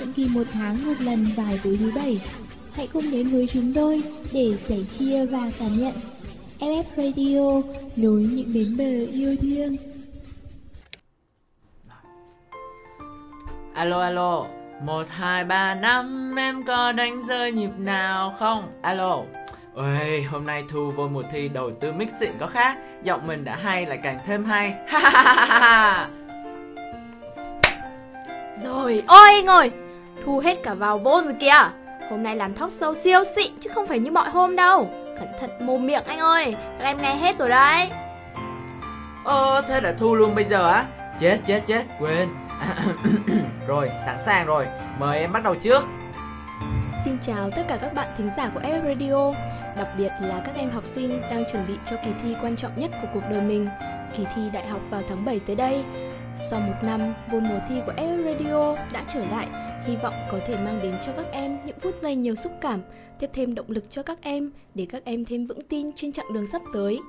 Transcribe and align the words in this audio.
định 0.00 0.12
kỳ 0.12 0.28
một 0.28 0.42
tháng 0.52 0.86
một 0.86 0.94
lần 1.00 1.26
vào 1.36 1.52
tối 1.64 1.76
thứ 1.80 1.92
bảy. 1.94 2.20
Hãy 2.72 2.88
cùng 2.92 3.10
đến 3.10 3.28
với 3.28 3.48
chúng 3.52 3.72
tôi 3.74 4.02
để 4.32 4.56
sẻ 4.56 4.76
chia 4.98 5.26
và 5.26 5.50
cảm 5.58 5.78
nhận. 5.78 5.92
FF 6.60 6.84
Radio 6.96 7.62
nối 7.96 8.20
những 8.20 8.54
bến 8.54 8.76
bờ 8.76 9.06
yêu 9.12 9.36
thương. 9.40 9.76
Alo 13.74 14.00
alo 14.00 14.46
1, 14.82 15.04
2, 15.08 15.44
3, 15.44 15.74
5 15.74 16.34
Em 16.36 16.64
có 16.64 16.92
đánh 16.92 17.26
rơi 17.26 17.52
nhịp 17.52 17.70
nào 17.78 18.34
không 18.38 18.72
Alo 18.82 19.24
Ôi, 19.74 20.26
hôm 20.30 20.46
nay 20.46 20.64
Thu 20.68 20.90
vô 20.90 21.08
một 21.08 21.24
thi 21.30 21.48
đầu 21.48 21.70
tư 21.80 21.92
mix 21.92 22.08
xịn 22.20 22.32
có 22.40 22.46
khác. 22.46 22.78
Giọng 23.02 23.26
mình 23.26 23.44
đã 23.44 23.56
hay 23.56 23.86
lại 23.86 23.98
càng 24.02 24.18
thêm 24.26 24.44
hay. 24.44 24.74
Ha 24.88 24.98
ha 24.98 25.10
ha 25.10 25.46
ha 25.46 25.58
ha 25.58 26.08
Rồi, 28.64 29.02
ôi 29.06 29.30
anh 29.32 29.46
ơi 29.46 29.70
Thu 30.24 30.38
hết 30.38 30.62
cả 30.62 30.74
vào 30.74 30.98
vôn 30.98 31.24
rồi 31.24 31.34
kìa. 31.40 31.70
Hôm 32.10 32.22
nay 32.22 32.36
làm 32.36 32.54
talk 32.54 32.70
show 32.70 32.94
siêu 32.94 33.24
xịn 33.24 33.52
chứ 33.60 33.70
không 33.74 33.86
phải 33.86 33.98
như 33.98 34.10
mọi 34.10 34.30
hôm 34.30 34.56
đâu. 34.56 34.90
Cẩn 35.18 35.28
thận 35.40 35.50
mồm 35.66 35.86
miệng 35.86 36.04
anh 36.06 36.18
ơi 36.18 36.56
Các 36.78 36.84
em 36.84 37.02
nghe 37.02 37.14
hết 37.14 37.38
rồi 37.38 37.48
đấy. 37.48 37.90
Ơ, 39.24 39.64
thế 39.68 39.80
đã 39.80 39.92
Thu 39.98 40.14
luôn 40.14 40.34
bây 40.34 40.44
giờ 40.44 40.70
á. 40.70 40.84
Chết 41.18 41.38
chết 41.46 41.62
chết, 41.66 41.82
quên. 42.00 42.28
Rồi, 43.66 43.90
sẵn 44.06 44.16
sàng 44.26 44.46
rồi. 44.46 44.66
Mời 44.98 45.18
em 45.18 45.32
bắt 45.32 45.44
đầu 45.44 45.54
trước 45.54 45.84
Xin 47.04 47.18
chào 47.22 47.50
tất 47.50 47.62
cả 47.68 47.78
các 47.80 47.94
bạn 47.94 48.14
thính 48.18 48.30
giả 48.36 48.50
của 48.54 48.60
FF 48.60 48.84
Radio 48.84 49.34
Đặc 49.76 49.88
biệt 49.98 50.10
là 50.20 50.42
các 50.46 50.56
em 50.56 50.70
học 50.70 50.86
sinh 50.86 51.20
đang 51.20 51.44
chuẩn 51.52 51.66
bị 51.66 51.74
cho 51.84 51.96
kỳ 52.04 52.10
thi 52.22 52.34
quan 52.42 52.56
trọng 52.56 52.80
nhất 52.80 52.90
của 53.02 53.08
cuộc 53.14 53.22
đời 53.30 53.40
mình 53.40 53.68
Kỳ 54.16 54.24
thi 54.34 54.42
đại 54.52 54.66
học 54.66 54.80
vào 54.90 55.02
tháng 55.08 55.24
7 55.24 55.40
tới 55.40 55.56
đây 55.56 55.84
Sau 56.50 56.60
một 56.60 56.74
năm, 56.82 57.00
vô 57.30 57.40
mùa 57.40 57.58
thi 57.68 57.80
của 57.86 57.92
FF 57.96 58.24
Radio 58.24 58.76
đã 58.92 59.04
trở 59.14 59.24
lại 59.24 59.48
Hy 59.86 59.96
vọng 59.96 60.14
có 60.30 60.38
thể 60.46 60.56
mang 60.56 60.80
đến 60.82 60.94
cho 61.06 61.12
các 61.12 61.26
em 61.32 61.58
những 61.66 61.78
phút 61.80 61.94
giây 61.94 62.16
nhiều 62.16 62.34
xúc 62.34 62.52
cảm 62.60 62.80
Tiếp 63.18 63.30
thêm 63.32 63.54
động 63.54 63.70
lực 63.70 63.90
cho 63.90 64.02
các 64.02 64.18
em 64.22 64.50
để 64.74 64.86
các 64.90 65.04
em 65.04 65.24
thêm 65.24 65.46
vững 65.46 65.60
tin 65.68 65.92
trên 65.92 66.12
chặng 66.12 66.32
đường 66.32 66.46
sắp 66.46 66.62
tới 66.72 67.00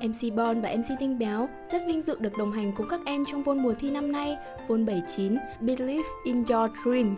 MC 0.00 0.34
Bon 0.34 0.60
và 0.60 0.76
MC 0.76 0.98
Tinh 1.00 1.18
Béo 1.18 1.48
rất 1.70 1.82
vinh 1.86 2.02
dự 2.02 2.16
được 2.20 2.38
đồng 2.38 2.52
hành 2.52 2.72
cùng 2.76 2.88
các 2.88 3.00
em 3.06 3.24
trong 3.30 3.42
vôn 3.42 3.62
mùa 3.62 3.74
thi 3.74 3.90
năm 3.90 4.12
nay, 4.12 4.36
vôn 4.68 4.86
79 4.86 5.36
Believe 5.60 6.08
in 6.24 6.44
Your 6.44 6.70
Dream. 6.84 7.16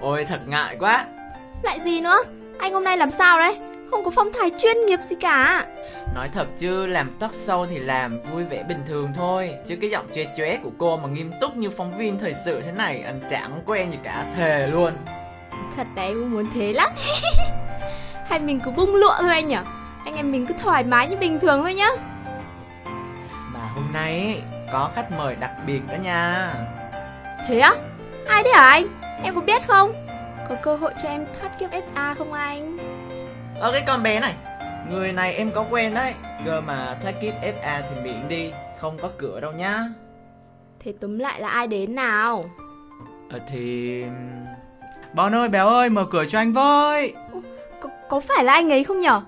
Ôi 0.00 0.24
thật 0.24 0.40
ngại 0.46 0.76
quá 0.80 1.04
Lại 1.62 1.80
gì 1.84 2.00
nữa? 2.00 2.18
Anh 2.58 2.72
hôm 2.72 2.84
nay 2.84 2.96
làm 2.96 3.10
sao 3.10 3.38
đấy? 3.38 3.58
Không 3.90 4.04
có 4.04 4.10
phong 4.10 4.32
thái 4.32 4.50
chuyên 4.62 4.76
nghiệp 4.86 4.98
gì 5.10 5.16
cả. 5.20 5.66
Nói 6.14 6.28
thật 6.34 6.46
chứ 6.58 6.86
làm 6.86 7.10
talk 7.20 7.32
show 7.32 7.66
thì 7.66 7.78
làm 7.78 8.20
vui 8.32 8.44
vẻ 8.44 8.62
bình 8.62 8.82
thường 8.86 9.12
thôi 9.16 9.54
Chứ 9.66 9.76
cái 9.80 9.90
giọng 9.90 10.06
chóe 10.14 10.24
chóe 10.36 10.56
của 10.56 10.70
cô 10.78 10.96
mà 10.96 11.08
nghiêm 11.08 11.32
túc 11.40 11.56
như 11.56 11.70
phóng 11.70 11.98
viên 11.98 12.18
thời 12.18 12.34
sự 12.34 12.60
thế 12.62 12.72
này 12.72 13.02
Anh 13.02 13.20
chẳng 13.30 13.60
quen 13.66 13.92
gì 13.92 13.98
cả 14.04 14.24
thề 14.36 14.66
luôn 14.66 14.92
Thật 15.76 15.86
đấy, 15.94 16.08
em 16.08 16.30
muốn 16.32 16.46
thế 16.54 16.72
lắm. 16.72 16.90
Hay 18.28 18.40
mình 18.40 18.60
cứ 18.64 18.70
bung 18.70 18.94
lụa 18.94 19.14
thôi 19.20 19.30
anh 19.30 19.48
nhỉ? 19.48 19.56
Anh 20.04 20.16
em 20.16 20.32
mình 20.32 20.46
cứ 20.46 20.54
thoải 20.62 20.84
mái 20.84 21.08
như 21.08 21.16
bình 21.16 21.40
thường 21.40 21.62
thôi 21.62 21.74
nhá. 21.74 21.88
Mà 23.52 23.60
hôm 23.74 23.84
nay 23.92 24.42
có 24.72 24.90
khách 24.94 25.12
mời 25.18 25.36
đặc 25.36 25.50
biệt 25.66 25.80
đó 25.88 25.94
nha 26.02 26.50
Thế 27.48 27.58
á? 27.58 27.72
Ai 28.26 28.42
thế 28.44 28.50
hả 28.50 28.66
anh? 28.66 28.86
Em 29.22 29.34
có 29.34 29.40
biết 29.40 29.62
không? 29.66 29.92
Có 30.48 30.56
cơ 30.62 30.76
hội 30.76 30.92
cho 31.02 31.08
em 31.08 31.26
thoát 31.40 31.58
kiếp 31.60 31.70
FA 31.70 32.14
không 32.14 32.32
anh? 32.32 32.78
Ơ 33.60 33.72
cái 33.72 33.82
con 33.86 34.02
bé 34.02 34.20
này 34.20 34.34
Người 34.90 35.12
này 35.12 35.34
em 35.34 35.50
có 35.54 35.64
quen 35.70 35.94
đấy 35.94 36.14
Cơ 36.44 36.60
mà 36.60 36.96
thoát 37.02 37.12
kiếp 37.20 37.34
FA 37.34 37.82
thì 37.82 38.00
miệng 38.04 38.28
đi 38.28 38.52
Không 38.80 38.98
có 39.02 39.10
cửa 39.18 39.40
đâu 39.40 39.52
nhá 39.52 39.84
Thế 40.80 40.92
túm 41.00 41.18
lại 41.18 41.40
là 41.40 41.48
ai 41.48 41.66
đến 41.66 41.94
nào? 41.94 42.50
Ờ 43.30 43.38
thì... 43.48 44.04
Bon 45.14 45.34
ơi, 45.34 45.48
béo 45.48 45.68
ơi, 45.68 45.90
mở 45.90 46.06
cửa 46.10 46.24
cho 46.24 46.38
anh 46.38 46.52
với. 46.52 47.14
Có, 47.80 47.88
có 48.08 48.20
phải 48.20 48.44
là 48.44 48.52
anh 48.52 48.72
ấy 48.72 48.84
không 48.84 49.00
nhở? 49.00 49.20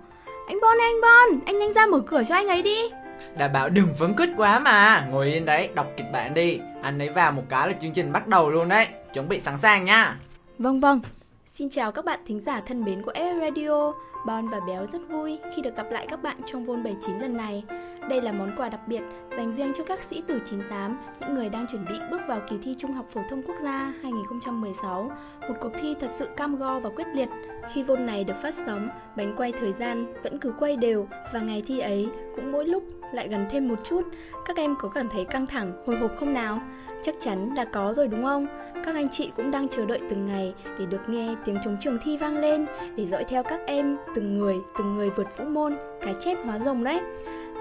Anh 0.49 0.61
Bon 0.63 0.77
anh 0.81 1.01
Bon, 1.03 1.41
anh 1.47 1.59
nhanh 1.59 1.73
ra 1.73 1.87
mở 1.87 2.01
cửa 2.07 2.23
cho 2.29 2.35
anh 2.35 2.49
ấy 2.49 2.63
đi. 2.63 2.91
Đã 3.37 3.49
bảo 3.49 3.69
đừng 3.69 3.89
phấn 3.99 4.17
khích 4.17 4.31
quá 4.37 4.59
mà 4.59 5.07
Ngồi 5.11 5.27
yên 5.27 5.45
đấy, 5.45 5.69
đọc 5.75 5.87
kịch 5.97 6.07
bản 6.13 6.35
đi 6.35 6.61
Anh 6.83 6.99
ấy 6.99 7.09
vào 7.09 7.33
một 7.33 7.43
cái 7.49 7.69
là 7.69 7.75
chương 7.81 7.93
trình 7.93 8.13
bắt 8.13 8.27
đầu 8.27 8.51
luôn 8.51 8.69
đấy 8.69 8.87
Chuẩn 9.15 9.29
bị 9.29 9.41
sẵn 9.41 9.59
sàng 9.59 9.85
nha 9.85 10.17
Vâng 10.59 10.81
vâng. 10.81 11.01
Xin 11.47 11.71
chào 11.71 11.93
các 11.93 12.05
bạn 12.05 12.21
thính 12.27 12.41
giả 12.41 12.61
thân 12.67 12.85
mến 12.85 13.03
của 13.03 13.13
FF 13.13 13.41
Radio. 13.41 13.93
Bon 14.27 14.49
và 14.49 14.61
Béo 14.61 14.87
rất 14.87 15.09
vui 15.09 15.39
khi 15.55 15.63
được 15.63 15.77
gặp 15.77 15.87
lại 15.91 16.07
các 16.11 16.23
bạn 16.23 16.37
trong 16.47 16.65
Vôn 16.65 16.83
79 16.83 17.19
lần 17.19 17.37
này. 17.37 17.65
Đây 18.09 18.23
là 18.23 18.33
món 18.33 18.51
quà 18.57 18.69
đặc 18.69 18.89
biệt 18.89 19.03
dành 19.37 19.53
riêng 19.53 19.73
cho 19.79 19.85
các 19.85 20.03
sĩ 20.03 20.23
tử 20.27 20.41
98, 20.45 20.99
những 21.21 21.35
người 21.35 21.49
đang 21.49 21.67
chuẩn 21.67 21.85
bị 21.89 21.95
bước 22.11 22.21
vào 22.29 22.41
kỳ 22.49 22.59
thi 22.63 22.75
Trung 22.79 22.93
học 22.93 23.07
phổ 23.13 23.21
thông 23.31 23.43
quốc 23.43 23.57
gia 23.63 23.93
2016, 24.03 25.11
một 25.49 25.55
cuộc 25.61 25.73
thi 25.81 25.95
thật 26.01 26.11
sự 26.11 26.29
cam 26.37 26.57
go 26.57 26.81
và 26.81 26.91
quyết 26.91 27.07
liệt. 27.15 27.29
Khi 27.73 27.83
Vôn 27.83 28.07
này 28.07 28.25
được 28.25 28.35
phát 28.43 28.55
sóng, 28.55 28.89
bánh 29.17 29.35
quay 29.37 29.53
thời 29.53 29.73
gian 29.73 30.13
vẫn 30.23 30.39
cứ 30.39 30.53
quay 30.59 30.77
đều 30.77 31.09
và 31.33 31.41
ngày 31.41 31.63
thi 31.67 31.79
ấy 31.79 32.09
cũng 32.37 32.53
mỗi 32.53 32.65
lúc 32.65 32.83
lại 33.13 33.29
gần 33.29 33.47
thêm 33.51 33.69
một 33.69 33.85
chút. 33.85 34.03
Các 34.45 34.57
em 34.57 34.75
có 34.79 34.89
cảm 34.89 35.09
thấy 35.09 35.25
căng 35.25 35.47
thẳng, 35.47 35.73
hồi 35.87 35.97
hộp 35.97 36.17
không 36.17 36.35
nào? 36.35 36.61
Chắc 37.07 37.15
chắn 37.21 37.55
là 37.55 37.65
có 37.65 37.93
rồi 37.93 38.09
đúng 38.09 38.25
không? 38.25 38.47
Các 38.85 38.95
anh 38.95 39.09
chị 39.09 39.33
cũng 39.37 39.51
đang 39.51 39.69
chờ 39.69 39.87
đợi 39.87 40.01
từng 40.11 40.27
ngày 40.27 40.55
để 40.79 40.87
được 40.87 41.09
nghe 41.09 41.35
tiếng 41.45 41.59
trống 41.65 41.77
trường 41.81 41.99
thi 42.05 42.17
vang 42.17 42.39
lên, 42.39 42.67
để 42.97 43.07
dõi 43.07 43.25
theo 43.25 43.43
các 43.43 43.61
em 43.67 43.97
từng 44.15 44.39
người, 44.39 44.57
từng 44.79 44.97
người 44.97 45.11
vượt 45.11 45.27
vũ 45.39 45.45
môn, 45.45 45.77
cái 46.01 46.15
chép 46.21 46.39
hóa 46.45 46.59
rồng 46.59 46.85
đấy. 46.85 47.01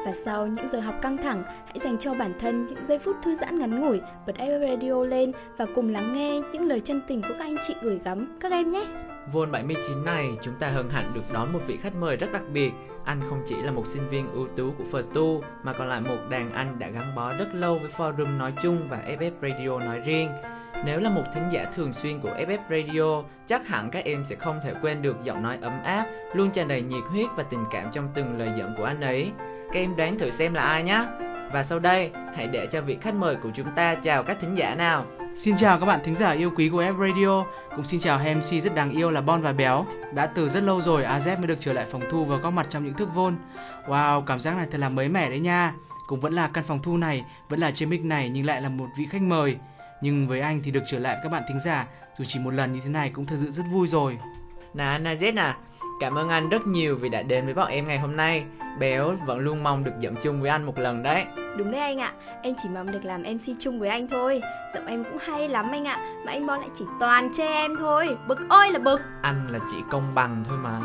Và 0.06 0.14
sau 0.26 0.48
những 0.48 0.68
giờ 0.68 0.80
học 0.80 0.96
căng 1.02 1.18
thẳng, 1.18 1.44
hãy 1.66 1.80
dành 1.80 1.98
cho 1.98 2.14
bản 2.14 2.34
thân 2.40 2.68
những 2.68 2.86
giây 2.86 3.00
phút 3.00 3.16
thư 3.24 3.36
giãn 3.36 3.60
ngắn 3.60 3.82
ngủi, 3.82 4.02
bật 4.28 4.34
FF 4.38 4.70
Radio 4.70 5.06
lên 5.06 5.32
và 5.58 5.66
cùng 5.76 5.94
lắng 5.94 6.14
nghe 6.14 6.42
những 6.54 6.64
lời 6.64 6.80
chân 6.80 7.02
tình 7.08 7.22
của 7.22 7.34
các 7.38 7.46
anh 7.46 7.56
chị 7.68 7.76
gửi 7.82 8.00
gắm 8.04 8.38
các 8.42 8.52
em 8.52 8.72
nhé. 8.72 8.86
Vôn 9.34 9.52
79 9.52 10.06
này, 10.06 10.32
chúng 10.42 10.54
ta 10.60 10.70
hân 10.70 10.90
hạnh 10.90 11.12
được 11.16 11.34
đón 11.34 11.54
một 11.54 11.60
vị 11.68 11.78
khách 11.78 11.96
mời 11.96 12.16
rất 12.16 12.32
đặc 12.34 12.44
biệt. 12.54 12.72
Anh 13.06 13.22
không 13.30 13.44
chỉ 13.46 13.56
là 13.56 13.72
một 13.72 13.88
sinh 13.88 14.10
viên 14.10 14.28
ưu 14.28 14.48
tú 14.48 14.72
của 14.78 14.84
Phờ 14.92 15.04
Tu, 15.14 15.44
mà 15.64 15.74
còn 15.74 15.88
là 15.88 16.00
một 16.00 16.18
đàn 16.30 16.54
anh 16.54 16.80
đã 16.80 16.90
gắn 16.90 17.16
bó 17.16 17.32
rất 17.40 17.48
lâu 17.54 17.80
với 17.80 17.92
forum 17.98 18.38
nói 18.38 18.54
chung 18.64 18.78
và 18.90 19.04
FF 19.20 19.32
Radio 19.42 19.80
nói 19.80 20.00
riêng. 20.00 20.30
Nếu 20.86 21.00
là 21.00 21.10
một 21.10 21.24
thính 21.34 21.50
giả 21.52 21.72
thường 21.76 21.94
xuyên 21.94 22.20
của 22.20 22.30
FF 22.30 22.58
Radio, 22.70 23.24
chắc 23.48 23.68
hẳn 23.68 23.90
các 23.92 24.06
em 24.06 24.24
sẽ 24.30 24.36
không 24.36 24.60
thể 24.64 24.74
quên 24.82 25.02
được 25.02 25.16
giọng 25.24 25.44
nói 25.44 25.58
ấm 25.62 25.74
áp, 25.84 26.06
luôn 26.34 26.52
tràn 26.52 26.68
đầy 26.68 26.82
nhiệt 26.82 27.04
huyết 27.10 27.28
và 27.36 27.44
tình 27.44 27.64
cảm 27.72 27.88
trong 27.92 28.10
từng 28.14 28.40
lời 28.40 28.52
dẫn 28.58 28.74
của 28.78 28.84
anh 28.84 29.02
ấy. 29.02 29.32
Các 29.74 29.80
em 29.80 29.96
đoán 29.96 30.20
thử 30.20 30.30
xem 30.30 30.54
là 30.54 30.64
ai 30.64 30.84
nhé. 30.84 31.06
Và 31.52 31.64
sau 31.64 31.80
đây, 31.80 32.12
hãy 32.36 32.48
để 32.48 32.68
cho 32.72 32.82
vị 32.82 32.98
khách 33.02 33.16
mời 33.16 33.36
của 33.36 33.50
chúng 33.54 33.68
ta 33.76 33.96
chào 33.96 34.24
các 34.24 34.38
thính 34.42 34.56
giả 34.58 34.76
nào. 34.76 35.06
Xin 35.36 35.58
chào 35.58 35.80
các 35.80 35.86
bạn 35.86 36.00
thính 36.04 36.16
giả 36.16 36.32
yêu 36.32 36.52
quý 36.56 36.70
của 36.70 36.84
F 36.84 37.10
Radio. 37.10 37.46
Cũng 37.76 37.86
xin 37.86 38.00
chào 38.00 38.18
hai 38.18 38.36
MC 38.36 38.64
rất 38.64 38.76
đáng 38.76 38.92
yêu 38.92 39.12
là 39.12 39.22
Bon 39.22 39.42
và 39.42 39.54
Béo. 39.54 39.86
Đã 40.14 40.26
từ 40.26 40.50
rất 40.50 40.64
lâu 40.64 40.82
rồi 40.82 41.04
AZ 41.04 41.38
mới 41.38 41.48
được 41.48 41.58
trở 41.60 41.74
lại 41.74 41.86
phòng 41.92 42.02
thu 42.12 42.26
và 42.26 42.38
góp 42.38 42.54
mặt 42.54 42.68
trong 42.70 42.86
những 42.86 42.94
thức 42.94 43.10
vôn. 43.14 43.36
Wow, 43.88 44.22
cảm 44.22 44.40
giác 44.40 44.58
này 44.58 44.68
thật 44.72 44.78
là 44.78 44.90
mới 44.90 45.10
mẻ 45.10 45.30
đấy 45.30 45.40
nha. 45.40 45.74
Cũng 46.08 46.20
vẫn 46.20 46.34
là 46.34 46.48
căn 46.48 46.64
phòng 46.64 46.80
thu 46.84 46.98
này, 46.98 47.26
vẫn 47.50 47.60
là 47.60 47.72
trên 47.72 47.90
mic 47.90 48.06
này 48.06 48.30
nhưng 48.30 48.46
lại 48.46 48.62
là 48.62 48.70
một 48.70 48.88
vị 48.98 49.06
khách 49.12 49.22
mời. 49.22 49.58
Nhưng 50.02 50.28
với 50.28 50.42
anh 50.42 50.62
thì 50.64 50.72
được 50.72 50.84
trở 50.88 51.00
lại 51.00 51.16
với 51.16 51.24
các 51.24 51.30
bạn 51.30 51.44
thính 51.48 51.60
giả 51.60 51.88
dù 52.18 52.26
chỉ 52.28 52.40
một 52.40 52.54
lần 52.54 52.74
như 52.74 52.80
thế 52.84 52.90
này 52.90 53.10
cũng 53.10 53.26
thật 53.26 53.36
sự 53.40 53.52
rất 53.52 53.64
vui 53.72 53.88
rồi. 53.88 54.18
Nà 54.74 55.00
Nazet 55.00 55.38
à, 55.38 55.58
cảm 56.00 56.16
ơn 56.18 56.30
anh 56.30 56.50
rất 56.50 56.68
nhiều 56.68 56.98
vì 57.02 57.10
đã 57.10 57.22
đến 57.22 57.46
với 57.46 57.54
bọn 57.54 57.68
em 57.68 57.88
ngày 57.88 58.00
hôm 58.00 58.16
nay. 58.16 58.46
Béo 58.80 59.16
vẫn 59.26 59.40
luôn 59.40 59.64
mong 59.64 59.84
được 59.84 59.92
dẫn 60.00 60.16
chung 60.22 60.42
với 60.42 60.50
anh 60.50 60.66
một 60.66 60.80
lần 60.80 61.04
đấy. 61.04 61.26
Đúng 61.58 61.72
đấy 61.72 61.82
anh 61.82 62.00
ạ, 62.00 62.12
em 62.42 62.54
chỉ 62.64 62.70
mong 62.70 62.92
được 62.92 63.06
làm 63.06 63.24
MC 63.24 63.60
chung 63.60 63.80
với 63.80 63.90
anh 63.90 64.08
thôi. 64.08 64.42
Giọng 64.74 64.86
em 64.88 65.04
cũng 65.04 65.18
hay 65.22 65.50
lắm 65.50 65.66
anh 65.72 65.86
ạ, 65.88 65.98
mà 66.26 66.32
anh 66.32 66.48
Bon 66.48 66.60
lại 66.60 66.70
chỉ 66.74 66.86
toàn 67.00 67.34
chê 67.34 67.48
em 67.48 67.76
thôi. 67.80 68.18
Bực 68.28 68.40
ơi 68.50 68.72
là 68.72 68.80
bực. 68.80 69.02
Anh 69.22 69.48
là 69.52 69.60
chỉ 69.72 69.78
công 69.92 70.16
bằng 70.16 70.44
thôi 70.48 70.58
mà. 70.62 70.80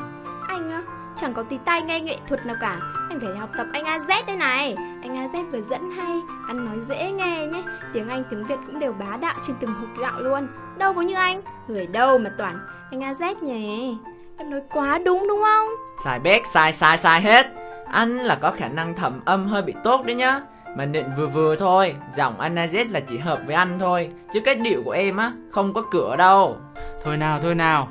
Anh 0.48 0.70
á, 0.70 0.82
chẳng 1.16 1.34
có 1.34 1.42
tí 1.42 1.58
tay 1.64 1.82
nghe 1.82 2.00
nghệ 2.00 2.16
thuật 2.28 2.46
nào 2.46 2.56
cả. 2.60 2.80
Anh 3.08 3.20
phải 3.20 3.36
học 3.36 3.50
tập 3.56 3.66
anh 3.72 3.84
AZ 3.84 4.26
đây 4.26 4.36
này. 4.36 4.74
Anh 5.02 5.14
AZ 5.14 5.50
vừa 5.50 5.60
dẫn 5.60 5.90
hay, 5.90 6.20
ăn 6.48 6.64
nói 6.64 6.76
dễ 6.88 7.12
nghe 7.12 7.46
nhé. 7.46 7.62
Tiếng 7.92 8.08
Anh, 8.08 8.24
tiếng 8.30 8.46
Việt 8.46 8.58
cũng 8.66 8.78
đều 8.78 8.92
bá 8.92 9.16
đạo 9.16 9.34
trên 9.46 9.56
từng 9.60 9.74
hộp 9.74 9.88
gạo 10.00 10.20
luôn. 10.20 10.48
Đâu 10.78 10.94
có 10.94 11.00
như 11.00 11.14
anh, 11.14 11.40
người 11.68 11.86
đâu 11.86 12.18
mà 12.18 12.30
toàn 12.38 12.58
anh 12.90 13.00
AZ 13.00 13.34
nhỉ. 13.42 13.96
Em 14.40 14.50
nói 14.50 14.60
quá 14.70 14.98
đúng 15.04 15.26
đúng 15.28 15.40
không? 15.42 15.68
Sai 16.04 16.18
bét, 16.18 16.42
sai 16.46 16.72
sai 16.72 16.98
sai 16.98 17.20
hết. 17.20 17.46
Anh 17.92 18.16
là 18.16 18.34
có 18.34 18.50
khả 18.50 18.68
năng 18.68 18.94
thẩm 18.94 19.20
âm 19.24 19.46
hơi 19.46 19.62
bị 19.62 19.74
tốt 19.84 20.04
đấy 20.06 20.14
nhá. 20.14 20.40
Mà 20.76 20.86
nịnh 20.86 21.04
vừa 21.16 21.26
vừa 21.26 21.56
thôi, 21.56 21.94
giọng 22.16 22.40
anh 22.40 22.54
AZ 22.54 22.90
là 22.90 23.00
chỉ 23.00 23.18
hợp 23.18 23.40
với 23.46 23.54
anh 23.54 23.78
thôi. 23.78 24.10
Chứ 24.32 24.40
cái 24.40 24.54
điệu 24.54 24.82
của 24.84 24.90
em 24.90 25.16
á, 25.16 25.32
không 25.50 25.74
có 25.74 25.82
cửa 25.90 26.16
đâu. 26.16 26.56
Thôi 27.04 27.16
nào, 27.16 27.38
thôi 27.42 27.54
nào. 27.54 27.88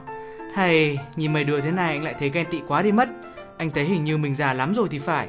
Hay, 0.55 0.99
nhìn 1.15 1.33
mấy 1.33 1.43
đứa 1.43 1.61
thế 1.61 1.71
này 1.71 1.89
anh 1.89 2.03
lại 2.03 2.15
thấy 2.19 2.29
ghen 2.29 2.45
tị 2.51 2.61
quá 2.67 2.81
đi 2.81 2.91
mất. 2.91 3.09
Anh 3.57 3.71
thấy 3.71 3.83
hình 3.83 4.03
như 4.03 4.17
mình 4.17 4.35
già 4.35 4.53
lắm 4.53 4.73
rồi 4.73 4.87
thì 4.91 4.99
phải. 4.99 5.27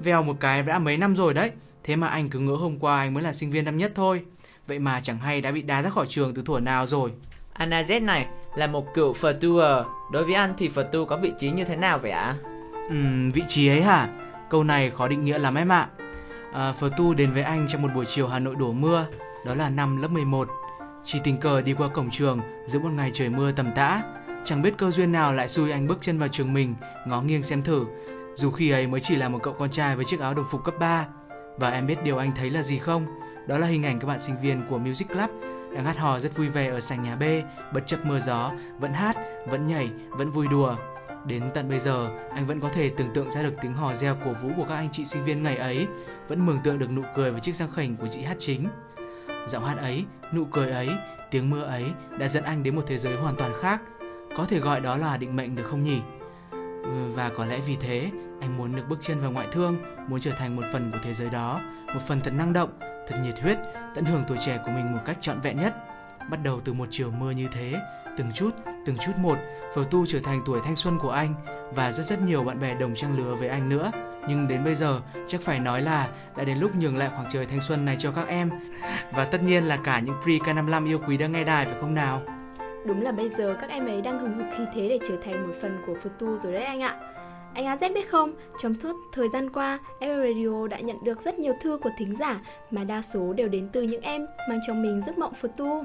Vèo 0.00 0.22
một 0.22 0.36
cái 0.40 0.62
đã 0.62 0.78
mấy 0.78 0.96
năm 0.96 1.16
rồi 1.16 1.34
đấy. 1.34 1.50
Thế 1.84 1.96
mà 1.96 2.08
anh 2.08 2.28
cứ 2.28 2.38
ngỡ 2.38 2.54
hôm 2.54 2.78
qua 2.78 2.98
anh 2.98 3.14
mới 3.14 3.22
là 3.22 3.32
sinh 3.32 3.50
viên 3.50 3.64
năm 3.64 3.78
nhất 3.78 3.92
thôi. 3.94 4.22
Vậy 4.66 4.78
mà 4.78 5.00
chẳng 5.02 5.18
hay 5.18 5.40
đã 5.40 5.50
bị 5.50 5.62
đá 5.62 5.82
ra 5.82 5.90
khỏi 5.90 6.06
trường 6.08 6.34
từ 6.34 6.42
thuở 6.46 6.60
nào 6.60 6.86
rồi. 6.86 7.10
Anna 7.58 7.82
Z 7.82 8.04
này 8.04 8.26
là 8.54 8.66
một 8.66 8.94
cựu 8.94 9.12
Phật 9.12 9.32
tour. 9.40 9.64
Đối 10.12 10.24
với 10.24 10.34
anh 10.34 10.54
thì 10.58 10.68
Phật 10.68 10.84
Tu 10.92 11.04
có 11.04 11.16
vị 11.16 11.32
trí 11.38 11.50
như 11.50 11.64
thế 11.64 11.76
nào 11.76 11.98
vậy 11.98 12.10
ạ? 12.10 12.34
Ừm, 12.88 13.30
vị 13.30 13.42
trí 13.48 13.68
ấy 13.68 13.82
hả? 13.82 14.08
Câu 14.50 14.64
này 14.64 14.90
khó 14.90 15.08
định 15.08 15.24
nghĩa 15.24 15.38
lắm 15.38 15.54
em 15.54 15.72
ạ. 15.72 15.88
À, 16.52 16.72
phờ 16.72 16.90
tu 16.96 17.14
đến 17.14 17.30
với 17.32 17.42
anh 17.42 17.66
trong 17.68 17.82
một 17.82 17.88
buổi 17.94 18.04
chiều 18.06 18.28
Hà 18.28 18.38
Nội 18.38 18.54
đổ 18.58 18.72
mưa, 18.72 19.06
đó 19.46 19.54
là 19.54 19.68
năm 19.68 20.02
lớp 20.02 20.08
11. 20.08 20.48
Chỉ 21.04 21.18
tình 21.24 21.36
cờ 21.36 21.60
đi 21.60 21.74
qua 21.74 21.88
cổng 21.88 22.10
trường 22.10 22.40
giữa 22.66 22.78
một 22.78 22.90
ngày 22.92 23.10
trời 23.14 23.28
mưa 23.28 23.52
tầm 23.52 23.70
tã, 23.76 24.02
chẳng 24.44 24.62
biết 24.62 24.74
cơ 24.78 24.90
duyên 24.90 25.12
nào 25.12 25.32
lại 25.32 25.48
xui 25.48 25.70
anh 25.70 25.86
bước 25.86 25.98
chân 26.00 26.18
vào 26.18 26.28
trường 26.28 26.52
mình, 26.52 26.74
ngó 27.06 27.22
nghiêng 27.22 27.42
xem 27.42 27.62
thử. 27.62 27.84
Dù 28.34 28.50
khi 28.50 28.70
ấy 28.70 28.86
mới 28.86 29.00
chỉ 29.00 29.16
là 29.16 29.28
một 29.28 29.38
cậu 29.42 29.54
con 29.58 29.70
trai 29.70 29.96
với 29.96 30.04
chiếc 30.04 30.20
áo 30.20 30.34
đồng 30.34 30.46
phục 30.50 30.64
cấp 30.64 30.74
3. 30.80 31.06
Và 31.56 31.70
em 31.70 31.86
biết 31.86 32.02
điều 32.04 32.18
anh 32.18 32.32
thấy 32.36 32.50
là 32.50 32.62
gì 32.62 32.78
không? 32.78 33.06
Đó 33.46 33.58
là 33.58 33.66
hình 33.66 33.84
ảnh 33.84 33.98
các 33.98 34.06
bạn 34.06 34.20
sinh 34.20 34.36
viên 34.42 34.62
của 34.70 34.78
Music 34.78 35.08
Club 35.08 35.30
đang 35.74 35.84
hát 35.84 35.98
hò 35.98 36.18
rất 36.18 36.36
vui 36.36 36.48
vẻ 36.48 36.68
ở 36.68 36.80
sảnh 36.80 37.02
nhà 37.02 37.16
B, 37.16 37.22
bất 37.72 37.86
chấp 37.86 38.06
mưa 38.06 38.20
gió, 38.20 38.52
vẫn 38.78 38.92
hát, 38.92 39.16
vẫn 39.46 39.66
nhảy, 39.66 39.90
vẫn 40.10 40.30
vui 40.30 40.46
đùa. 40.50 40.76
Đến 41.26 41.42
tận 41.54 41.68
bây 41.68 41.80
giờ, 41.80 42.10
anh 42.34 42.46
vẫn 42.46 42.60
có 42.60 42.68
thể 42.68 42.90
tưởng 42.96 43.12
tượng 43.14 43.30
ra 43.30 43.42
được 43.42 43.54
tiếng 43.62 43.72
hò 43.72 43.94
reo 43.94 44.16
cổ 44.24 44.32
vũ 44.32 44.50
của 44.56 44.64
các 44.68 44.74
anh 44.74 44.88
chị 44.92 45.04
sinh 45.04 45.24
viên 45.24 45.42
ngày 45.42 45.56
ấy, 45.56 45.86
vẫn 46.28 46.46
mường 46.46 46.58
tượng 46.64 46.78
được 46.78 46.90
nụ 46.90 47.02
cười 47.16 47.30
và 47.30 47.38
chiếc 47.38 47.56
răng 47.56 47.72
khểnh 47.72 47.96
của 47.96 48.08
chị 48.08 48.22
hát 48.22 48.36
chính. 48.38 48.68
Giọng 49.46 49.64
hát 49.64 49.78
ấy, 49.78 50.04
nụ 50.34 50.44
cười 50.44 50.70
ấy, 50.70 50.90
tiếng 51.30 51.50
mưa 51.50 51.62
ấy 51.62 51.84
đã 52.18 52.28
dẫn 52.28 52.44
anh 52.44 52.62
đến 52.62 52.76
một 52.76 52.82
thế 52.86 52.98
giới 52.98 53.16
hoàn 53.16 53.36
toàn 53.36 53.52
khác. 53.60 53.80
Có 54.36 54.44
thể 54.44 54.58
gọi 54.58 54.80
đó 54.80 54.96
là 54.96 55.16
định 55.16 55.36
mệnh 55.36 55.56
được 55.56 55.64
không 55.70 55.84
nhỉ? 55.84 56.00
Ừ, 56.82 57.12
và 57.14 57.30
có 57.36 57.44
lẽ 57.44 57.60
vì 57.66 57.76
thế, 57.80 58.10
anh 58.40 58.58
muốn 58.58 58.76
được 58.76 58.82
bước 58.88 58.98
chân 59.00 59.20
vào 59.20 59.30
ngoại 59.32 59.46
thương, 59.52 59.76
muốn 60.08 60.20
trở 60.20 60.30
thành 60.30 60.56
một 60.56 60.62
phần 60.72 60.90
của 60.92 60.98
thế 61.04 61.14
giới 61.14 61.30
đó, 61.30 61.60
một 61.94 62.00
phần 62.08 62.20
thật 62.20 62.32
năng 62.34 62.52
động, 62.52 62.70
thật 62.80 63.16
nhiệt 63.24 63.40
huyết, 63.40 63.58
tận 63.98 64.04
hưởng 64.04 64.24
tuổi 64.28 64.38
trẻ 64.40 64.58
của 64.64 64.70
mình 64.70 64.92
một 64.92 64.98
cách 65.06 65.16
trọn 65.20 65.40
vẹn 65.40 65.56
nhất. 65.56 65.74
Bắt 66.30 66.40
đầu 66.44 66.60
từ 66.64 66.72
một 66.72 66.88
chiều 66.90 67.10
mưa 67.10 67.30
như 67.30 67.48
thế, 67.52 67.80
từng 68.16 68.32
chút, 68.34 68.50
từng 68.86 68.96
chút 68.96 69.12
một, 69.16 69.38
Phở 69.74 69.84
Tu 69.90 70.06
trở 70.06 70.18
thành 70.24 70.42
tuổi 70.46 70.60
thanh 70.64 70.76
xuân 70.76 70.98
của 70.98 71.10
anh 71.10 71.34
và 71.74 71.92
rất 71.92 72.06
rất 72.06 72.22
nhiều 72.22 72.44
bạn 72.44 72.60
bè 72.60 72.74
đồng 72.74 72.94
trang 72.94 73.16
lứa 73.18 73.34
với 73.34 73.48
anh 73.48 73.68
nữa. 73.68 73.90
Nhưng 74.28 74.48
đến 74.48 74.64
bây 74.64 74.74
giờ, 74.74 75.00
chắc 75.26 75.40
phải 75.40 75.60
nói 75.60 75.82
là 75.82 76.08
đã 76.36 76.44
đến 76.44 76.58
lúc 76.58 76.76
nhường 76.76 76.96
lại 76.96 77.08
khoảng 77.08 77.26
trời 77.32 77.46
thanh 77.46 77.60
xuân 77.60 77.84
này 77.84 77.96
cho 77.98 78.12
các 78.12 78.28
em. 78.28 78.50
Và 79.12 79.24
tất 79.24 79.42
nhiên 79.42 79.64
là 79.64 79.78
cả 79.84 80.00
những 80.00 80.16
pre 80.22 80.32
K55 80.32 80.86
yêu 80.86 81.00
quý 81.08 81.16
đang 81.16 81.32
nghe 81.32 81.44
đài 81.44 81.66
phải 81.66 81.80
không 81.80 81.94
nào? 81.94 82.22
Đúng 82.86 83.02
là 83.02 83.12
bây 83.12 83.28
giờ 83.28 83.56
các 83.60 83.70
em 83.70 83.86
ấy 83.86 84.02
đang 84.02 84.18
hừng 84.18 84.34
hực 84.34 84.46
khí 84.58 84.64
thế 84.74 84.88
để 84.88 84.98
trở 85.08 85.16
thành 85.24 85.48
một 85.48 85.54
phần 85.62 85.82
của 85.86 85.94
Phật 86.02 86.10
Tu 86.18 86.38
rồi 86.38 86.52
đấy 86.52 86.64
anh 86.64 86.82
ạ. 86.82 86.96
Anh 87.54 87.66
AZ 87.66 87.94
biết 87.94 88.10
không, 88.10 88.32
trong 88.62 88.74
suốt 88.74 88.96
thời 89.12 89.28
gian 89.32 89.50
qua, 89.50 89.78
FM 90.00 90.18
Radio 90.18 90.68
đã 90.68 90.80
nhận 90.80 90.96
được 91.04 91.20
rất 91.20 91.38
nhiều 91.38 91.54
thư 91.60 91.78
của 91.82 91.90
thính 91.98 92.16
giả 92.16 92.40
mà 92.70 92.84
đa 92.84 93.02
số 93.02 93.32
đều 93.32 93.48
đến 93.48 93.68
từ 93.72 93.82
những 93.82 94.02
em 94.02 94.26
mang 94.48 94.58
trong 94.66 94.82
mình 94.82 95.02
giấc 95.06 95.18
mộng 95.18 95.34
Phật 95.34 95.56
tu. 95.56 95.84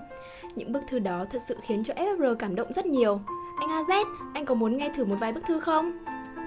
Những 0.56 0.74
bức 0.74 0.81
thư 0.89 1.00
đó 1.00 1.25
thật 1.31 1.39
sự 1.48 1.57
khiến 1.68 1.83
cho 1.83 1.94
FR 1.94 2.36
cảm 2.36 2.56
động 2.56 2.74
rất 2.74 2.86
nhiều. 2.86 3.21
Anh 3.60 3.69
AZ, 3.69 4.06
anh 4.33 4.45
có 4.45 4.56
muốn 4.56 4.77
nghe 4.77 4.92
thử 4.95 5.06
một 5.06 5.15
vài 5.19 5.31
bức 5.31 5.44
thư 5.48 5.60
không? 5.60 5.92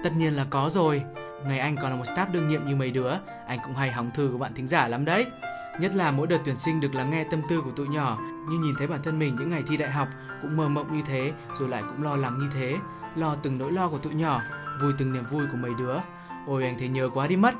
Tất 0.03 0.09
nhiên 0.17 0.35
là 0.35 0.45
có 0.49 0.69
rồi. 0.71 1.01
Ngày 1.47 1.59
anh 1.59 1.75
còn 1.75 1.91
là 1.91 1.95
một 1.95 2.05
staff 2.05 2.31
đương 2.31 2.49
nhiệm 2.49 2.65
như 2.65 2.75
mấy 2.75 2.91
đứa, 2.91 3.11
anh 3.47 3.59
cũng 3.65 3.73
hay 3.73 3.91
hóng 3.91 4.11
thư 4.15 4.29
của 4.31 4.37
bạn 4.37 4.53
thính 4.53 4.67
giả 4.67 4.87
lắm 4.87 5.05
đấy. 5.05 5.25
Nhất 5.79 5.95
là 5.95 6.11
mỗi 6.11 6.27
đợt 6.27 6.39
tuyển 6.45 6.57
sinh 6.57 6.79
được 6.79 6.95
lắng 6.95 7.11
nghe 7.11 7.23
tâm 7.23 7.41
tư 7.49 7.61
của 7.61 7.71
tụi 7.71 7.87
nhỏ, 7.87 8.17
như 8.49 8.57
nhìn 8.57 8.75
thấy 8.77 8.87
bản 8.87 8.99
thân 9.03 9.19
mình 9.19 9.35
những 9.39 9.49
ngày 9.49 9.63
thi 9.69 9.77
đại 9.77 9.91
học 9.91 10.07
cũng 10.41 10.57
mơ 10.57 10.69
mộng 10.69 10.97
như 10.97 11.01
thế, 11.07 11.31
rồi 11.59 11.69
lại 11.69 11.83
cũng 11.87 12.03
lo 12.03 12.15
lắng 12.15 12.39
như 12.39 12.47
thế, 12.53 12.75
lo 13.15 13.35
từng 13.43 13.57
nỗi 13.57 13.71
lo 13.71 13.87
của 13.87 13.97
tụi 13.97 14.13
nhỏ, 14.13 14.41
vui 14.81 14.93
từng 14.97 15.13
niềm 15.13 15.25
vui 15.31 15.45
của 15.51 15.57
mấy 15.57 15.71
đứa. 15.79 15.95
Ôi 16.47 16.63
anh 16.63 16.79
thấy 16.79 16.87
nhớ 16.87 17.09
quá 17.13 17.27
đi 17.27 17.35
mất. 17.35 17.53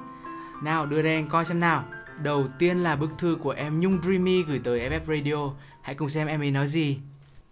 Nào 0.64 0.86
đưa 0.86 1.02
đây 1.02 1.16
anh 1.16 1.30
coi 1.30 1.46
xem 1.46 1.60
nào. 1.60 1.84
Đầu 2.24 2.46
tiên 2.60 2.84
là 2.84 2.96
bức 2.96 3.10
thư 3.18 3.38
của 3.44 3.52
em 3.52 3.80
Nhung 3.80 4.02
Dreamy 4.04 4.44
gửi 4.44 4.62
tới 4.64 4.90
FF 4.90 5.18
Radio. 5.18 5.54
Hãy 5.82 5.96
cùng 5.96 6.10
xem 6.10 6.28
em 6.28 6.42
ấy 6.42 6.52
nói 6.52 6.68
gì. 6.68 7.00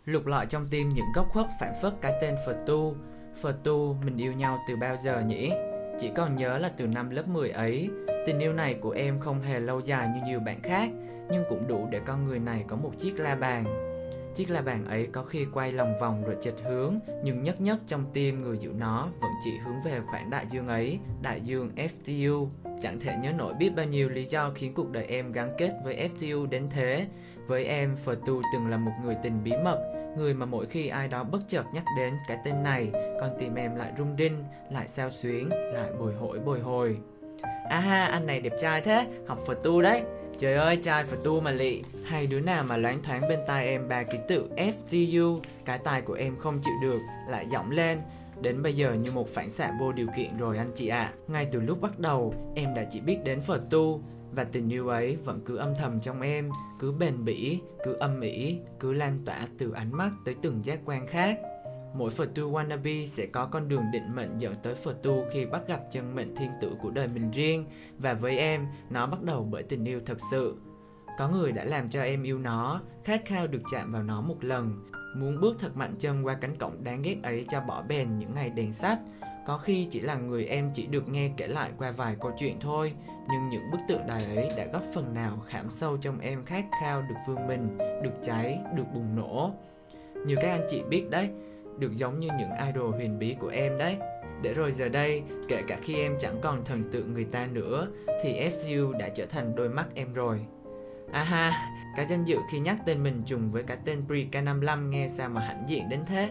Lục 0.05 0.25
lọi 0.25 0.45
trong 0.45 0.67
tim 0.67 0.89
những 0.89 1.05
góc 1.15 1.29
khuất 1.29 1.45
phản 1.59 1.73
phất 1.81 1.93
cái 2.01 2.13
tên 2.21 2.35
Phật 2.45 2.57
Tu. 2.67 2.95
Phật 3.41 3.63
Tu, 3.63 3.97
mình 4.05 4.17
yêu 4.17 4.33
nhau 4.33 4.63
từ 4.67 4.75
bao 4.75 4.97
giờ 4.97 5.21
nhỉ? 5.21 5.51
Chỉ 5.99 6.11
còn 6.15 6.35
nhớ 6.35 6.57
là 6.57 6.69
từ 6.77 6.87
năm 6.87 7.09
lớp 7.09 7.27
10 7.27 7.49
ấy, 7.49 7.89
tình 8.27 8.39
yêu 8.39 8.53
này 8.53 8.73
của 8.73 8.91
em 8.91 9.19
không 9.19 9.41
hề 9.41 9.59
lâu 9.59 9.79
dài 9.79 10.07
như 10.07 10.21
nhiều 10.25 10.39
bạn 10.39 10.61
khác, 10.61 10.89
nhưng 11.31 11.43
cũng 11.49 11.67
đủ 11.67 11.87
để 11.91 12.01
con 12.05 12.25
người 12.25 12.39
này 12.39 12.65
có 12.67 12.75
một 12.75 12.91
chiếc 12.99 13.13
la 13.19 13.35
bàn 13.35 13.85
Chiếc 14.35 14.49
la 14.49 14.61
bàn 14.61 14.85
ấy 14.85 15.07
có 15.11 15.23
khi 15.23 15.45
quay 15.53 15.71
lòng 15.71 15.99
vòng 15.99 16.23
rồi 16.25 16.35
chệch 16.41 16.63
hướng, 16.63 16.99
nhưng 17.23 17.43
nhất 17.43 17.61
nhất 17.61 17.77
trong 17.87 18.05
tim 18.13 18.41
người 18.41 18.57
giữ 18.57 18.69
nó 18.77 19.07
vẫn 19.21 19.31
chỉ 19.43 19.57
hướng 19.57 19.81
về 19.85 20.01
khoảng 20.07 20.29
đại 20.29 20.45
dương 20.49 20.67
ấy, 20.67 20.99
đại 21.21 21.41
dương 21.41 21.71
FTU. 21.75 22.47
Chẳng 22.81 22.99
thể 22.99 23.15
nhớ 23.21 23.31
nổi 23.31 23.53
biết 23.53 23.69
bao 23.75 23.85
nhiêu 23.85 24.09
lý 24.09 24.25
do 24.25 24.51
khiến 24.55 24.73
cuộc 24.73 24.91
đời 24.91 25.05
em 25.05 25.31
gắn 25.31 25.55
kết 25.57 25.71
với 25.83 26.09
FTU 26.09 26.45
đến 26.45 26.67
thế. 26.69 27.07
Với 27.47 27.65
em, 27.65 27.95
Phật 28.03 28.19
Tu 28.25 28.41
từng 28.53 28.67
là 28.67 28.77
một 28.77 28.91
người 29.03 29.15
tình 29.23 29.43
bí 29.43 29.51
mật, 29.63 30.11
người 30.17 30.33
mà 30.33 30.45
mỗi 30.45 30.65
khi 30.65 30.87
ai 30.87 31.07
đó 31.07 31.23
bất 31.23 31.39
chợt 31.47 31.63
nhắc 31.73 31.83
đến 31.97 32.13
cái 32.27 32.37
tên 32.45 32.63
này, 32.63 32.91
con 33.19 33.29
tim 33.39 33.55
em 33.55 33.75
lại 33.75 33.91
rung 33.97 34.15
rinh, 34.17 34.43
lại 34.71 34.87
sao 34.87 35.09
xuyến, 35.09 35.49
lại 35.49 35.89
bồi 35.99 36.13
hồi 36.13 36.39
bồi 36.39 36.59
hồi. 36.59 36.97
aha 37.69 38.05
anh 38.05 38.25
này 38.25 38.39
đẹp 38.39 38.53
trai 38.59 38.81
thế, 38.81 39.07
học 39.27 39.39
Phật 39.47 39.57
Tu 39.63 39.81
đấy. 39.81 40.03
Trời 40.37 40.53
ơi, 40.53 40.77
trai 40.77 41.03
Phật 41.03 41.17
tu 41.23 41.39
mà 41.39 41.51
lị. 41.51 41.81
Hay 42.03 42.27
đứa 42.27 42.39
nào 42.39 42.63
mà 42.63 42.77
loáng 42.77 43.03
thoáng 43.03 43.21
bên 43.29 43.39
tai 43.47 43.67
em 43.67 43.87
ba 43.87 44.03
ký 44.03 44.17
tự 44.27 44.49
FTU 44.57 45.39
Cái 45.65 45.77
tai 45.77 46.01
của 46.01 46.13
em 46.13 46.37
không 46.37 46.59
chịu 46.63 46.73
được 46.81 46.99
Lại 47.29 47.47
giọng 47.51 47.71
lên. 47.71 47.99
Đến 48.41 48.63
bây 48.63 48.73
giờ 48.73 48.93
như 48.93 49.11
một 49.11 49.33
phản 49.33 49.49
xạ 49.49 49.71
vô 49.79 49.91
điều 49.91 50.07
kiện 50.17 50.37
rồi 50.37 50.57
anh 50.57 50.71
chị 50.75 50.87
ạ. 50.87 50.97
À. 50.99 51.13
Ngay 51.27 51.47
từ 51.51 51.59
lúc 51.59 51.81
bắt 51.81 51.99
đầu 51.99 52.33
Em 52.55 52.73
đã 52.73 52.85
chỉ 52.91 53.01
biết 53.01 53.17
đến 53.23 53.41
Phật 53.41 53.61
tu. 53.69 54.01
Và 54.31 54.43
tình 54.43 54.73
yêu 54.73 54.87
ấy 54.87 55.15
vẫn 55.15 55.41
cứ 55.45 55.57
âm 55.57 55.75
thầm 55.75 55.99
trong 56.01 56.21
em 56.21 56.49
Cứ 56.79 56.91
bền 56.91 57.25
bỉ, 57.25 57.59
cứ 57.85 57.93
âm 57.93 58.21
ỉ 58.21 58.59
Cứ 58.79 58.93
lan 58.93 59.19
tỏa 59.25 59.47
từ 59.57 59.71
ánh 59.71 59.91
mắt 59.91 60.09
tới 60.25 60.35
từng 60.41 60.65
giác 60.65 60.79
quan 60.85 61.07
khác. 61.07 61.39
Mỗi 61.97 62.09
Phật 62.09 62.35
tu 62.35 62.51
wannabe 62.51 63.05
sẽ 63.05 63.25
có 63.25 63.45
con 63.45 63.67
đường 63.67 63.83
định 63.91 64.15
mệnh 64.15 64.37
dẫn 64.37 64.55
tới 64.63 64.75
Phật 64.75 65.03
tu 65.03 65.25
khi 65.33 65.45
bắt 65.45 65.67
gặp 65.67 65.79
chân 65.91 66.15
mệnh 66.15 66.35
thiên 66.35 66.51
tử 66.61 66.75
của 66.81 66.89
đời 66.89 67.07
mình 67.07 67.31
riêng 67.31 67.65
và 67.97 68.13
với 68.13 68.37
em, 68.37 68.67
nó 68.89 69.07
bắt 69.07 69.23
đầu 69.23 69.47
bởi 69.51 69.63
tình 69.63 69.85
yêu 69.85 69.99
thật 70.05 70.17
sự. 70.31 70.57
Có 71.17 71.29
người 71.29 71.51
đã 71.51 71.63
làm 71.63 71.89
cho 71.89 72.01
em 72.01 72.23
yêu 72.23 72.39
nó, 72.39 72.81
khát 73.03 73.25
khao 73.25 73.47
được 73.47 73.61
chạm 73.71 73.91
vào 73.91 74.03
nó 74.03 74.21
một 74.21 74.43
lần, 74.43 74.85
muốn 75.15 75.41
bước 75.41 75.55
thật 75.59 75.77
mạnh 75.77 75.95
chân 75.99 76.25
qua 76.25 76.33
cánh 76.33 76.55
cổng 76.57 76.83
đáng 76.83 77.01
ghét 77.01 77.17
ấy 77.23 77.45
cho 77.49 77.61
bỏ 77.61 77.81
bền 77.81 78.17
những 78.17 78.35
ngày 78.35 78.49
đèn 78.49 78.73
sách. 78.73 78.99
Có 79.45 79.57
khi 79.57 79.87
chỉ 79.91 79.99
là 79.99 80.15
người 80.15 80.45
em 80.45 80.71
chỉ 80.73 80.87
được 80.87 81.09
nghe 81.09 81.31
kể 81.37 81.47
lại 81.47 81.71
qua 81.77 81.91
vài 81.91 82.15
câu 82.21 82.31
chuyện 82.37 82.59
thôi, 82.59 82.93
nhưng 83.29 83.49
những 83.49 83.71
bức 83.71 83.79
tượng 83.87 84.07
đài 84.07 84.35
ấy 84.35 84.49
đã 84.57 84.65
góp 84.73 84.83
phần 84.93 85.13
nào 85.13 85.43
khảm 85.47 85.69
sâu 85.69 85.97
trong 85.97 86.19
em 86.19 86.45
khát 86.45 86.65
khao 86.81 87.01
được 87.01 87.15
vươn 87.27 87.47
mình, 87.47 87.77
được 87.77 88.13
cháy, 88.23 88.59
được 88.75 88.85
bùng 88.93 89.15
nổ. 89.15 89.51
Như 90.25 90.35
các 90.35 90.51
anh 90.51 90.67
chị 90.69 90.81
biết 90.89 91.09
đấy, 91.09 91.29
được 91.79 91.95
giống 91.95 92.19
như 92.19 92.27
những 92.37 92.49
idol 92.67 92.95
huyền 92.95 93.19
bí 93.19 93.35
của 93.39 93.47
em 93.47 93.77
đấy. 93.77 93.97
Để 94.41 94.53
rồi 94.53 94.71
giờ 94.71 94.89
đây, 94.89 95.23
kể 95.47 95.61
cả 95.67 95.77
khi 95.81 95.95
em 95.95 96.15
chẳng 96.19 96.35
còn 96.41 96.65
thần 96.65 96.83
tượng 96.91 97.13
người 97.13 97.25
ta 97.25 97.47
nữa, 97.51 97.87
thì 98.23 98.49
FU 98.49 98.91
đã 98.91 99.09
trở 99.09 99.25
thành 99.25 99.55
đôi 99.55 99.69
mắt 99.69 99.85
em 99.95 100.13
rồi. 100.13 100.39
À 101.11 101.23
ha, 101.23 101.51
cái 101.95 102.05
danh 102.05 102.25
dự 102.25 102.37
khi 102.51 102.59
nhắc 102.59 102.77
tên 102.85 103.03
mình 103.03 103.23
trùng 103.25 103.51
với 103.51 103.63
cái 103.63 103.77
tên 103.85 104.03
Pri 104.07 104.27
K55 104.31 104.89
nghe 104.89 105.07
sao 105.07 105.29
mà 105.29 105.41
hãnh 105.41 105.63
diện 105.67 105.89
đến 105.89 105.99
thế. 106.07 106.29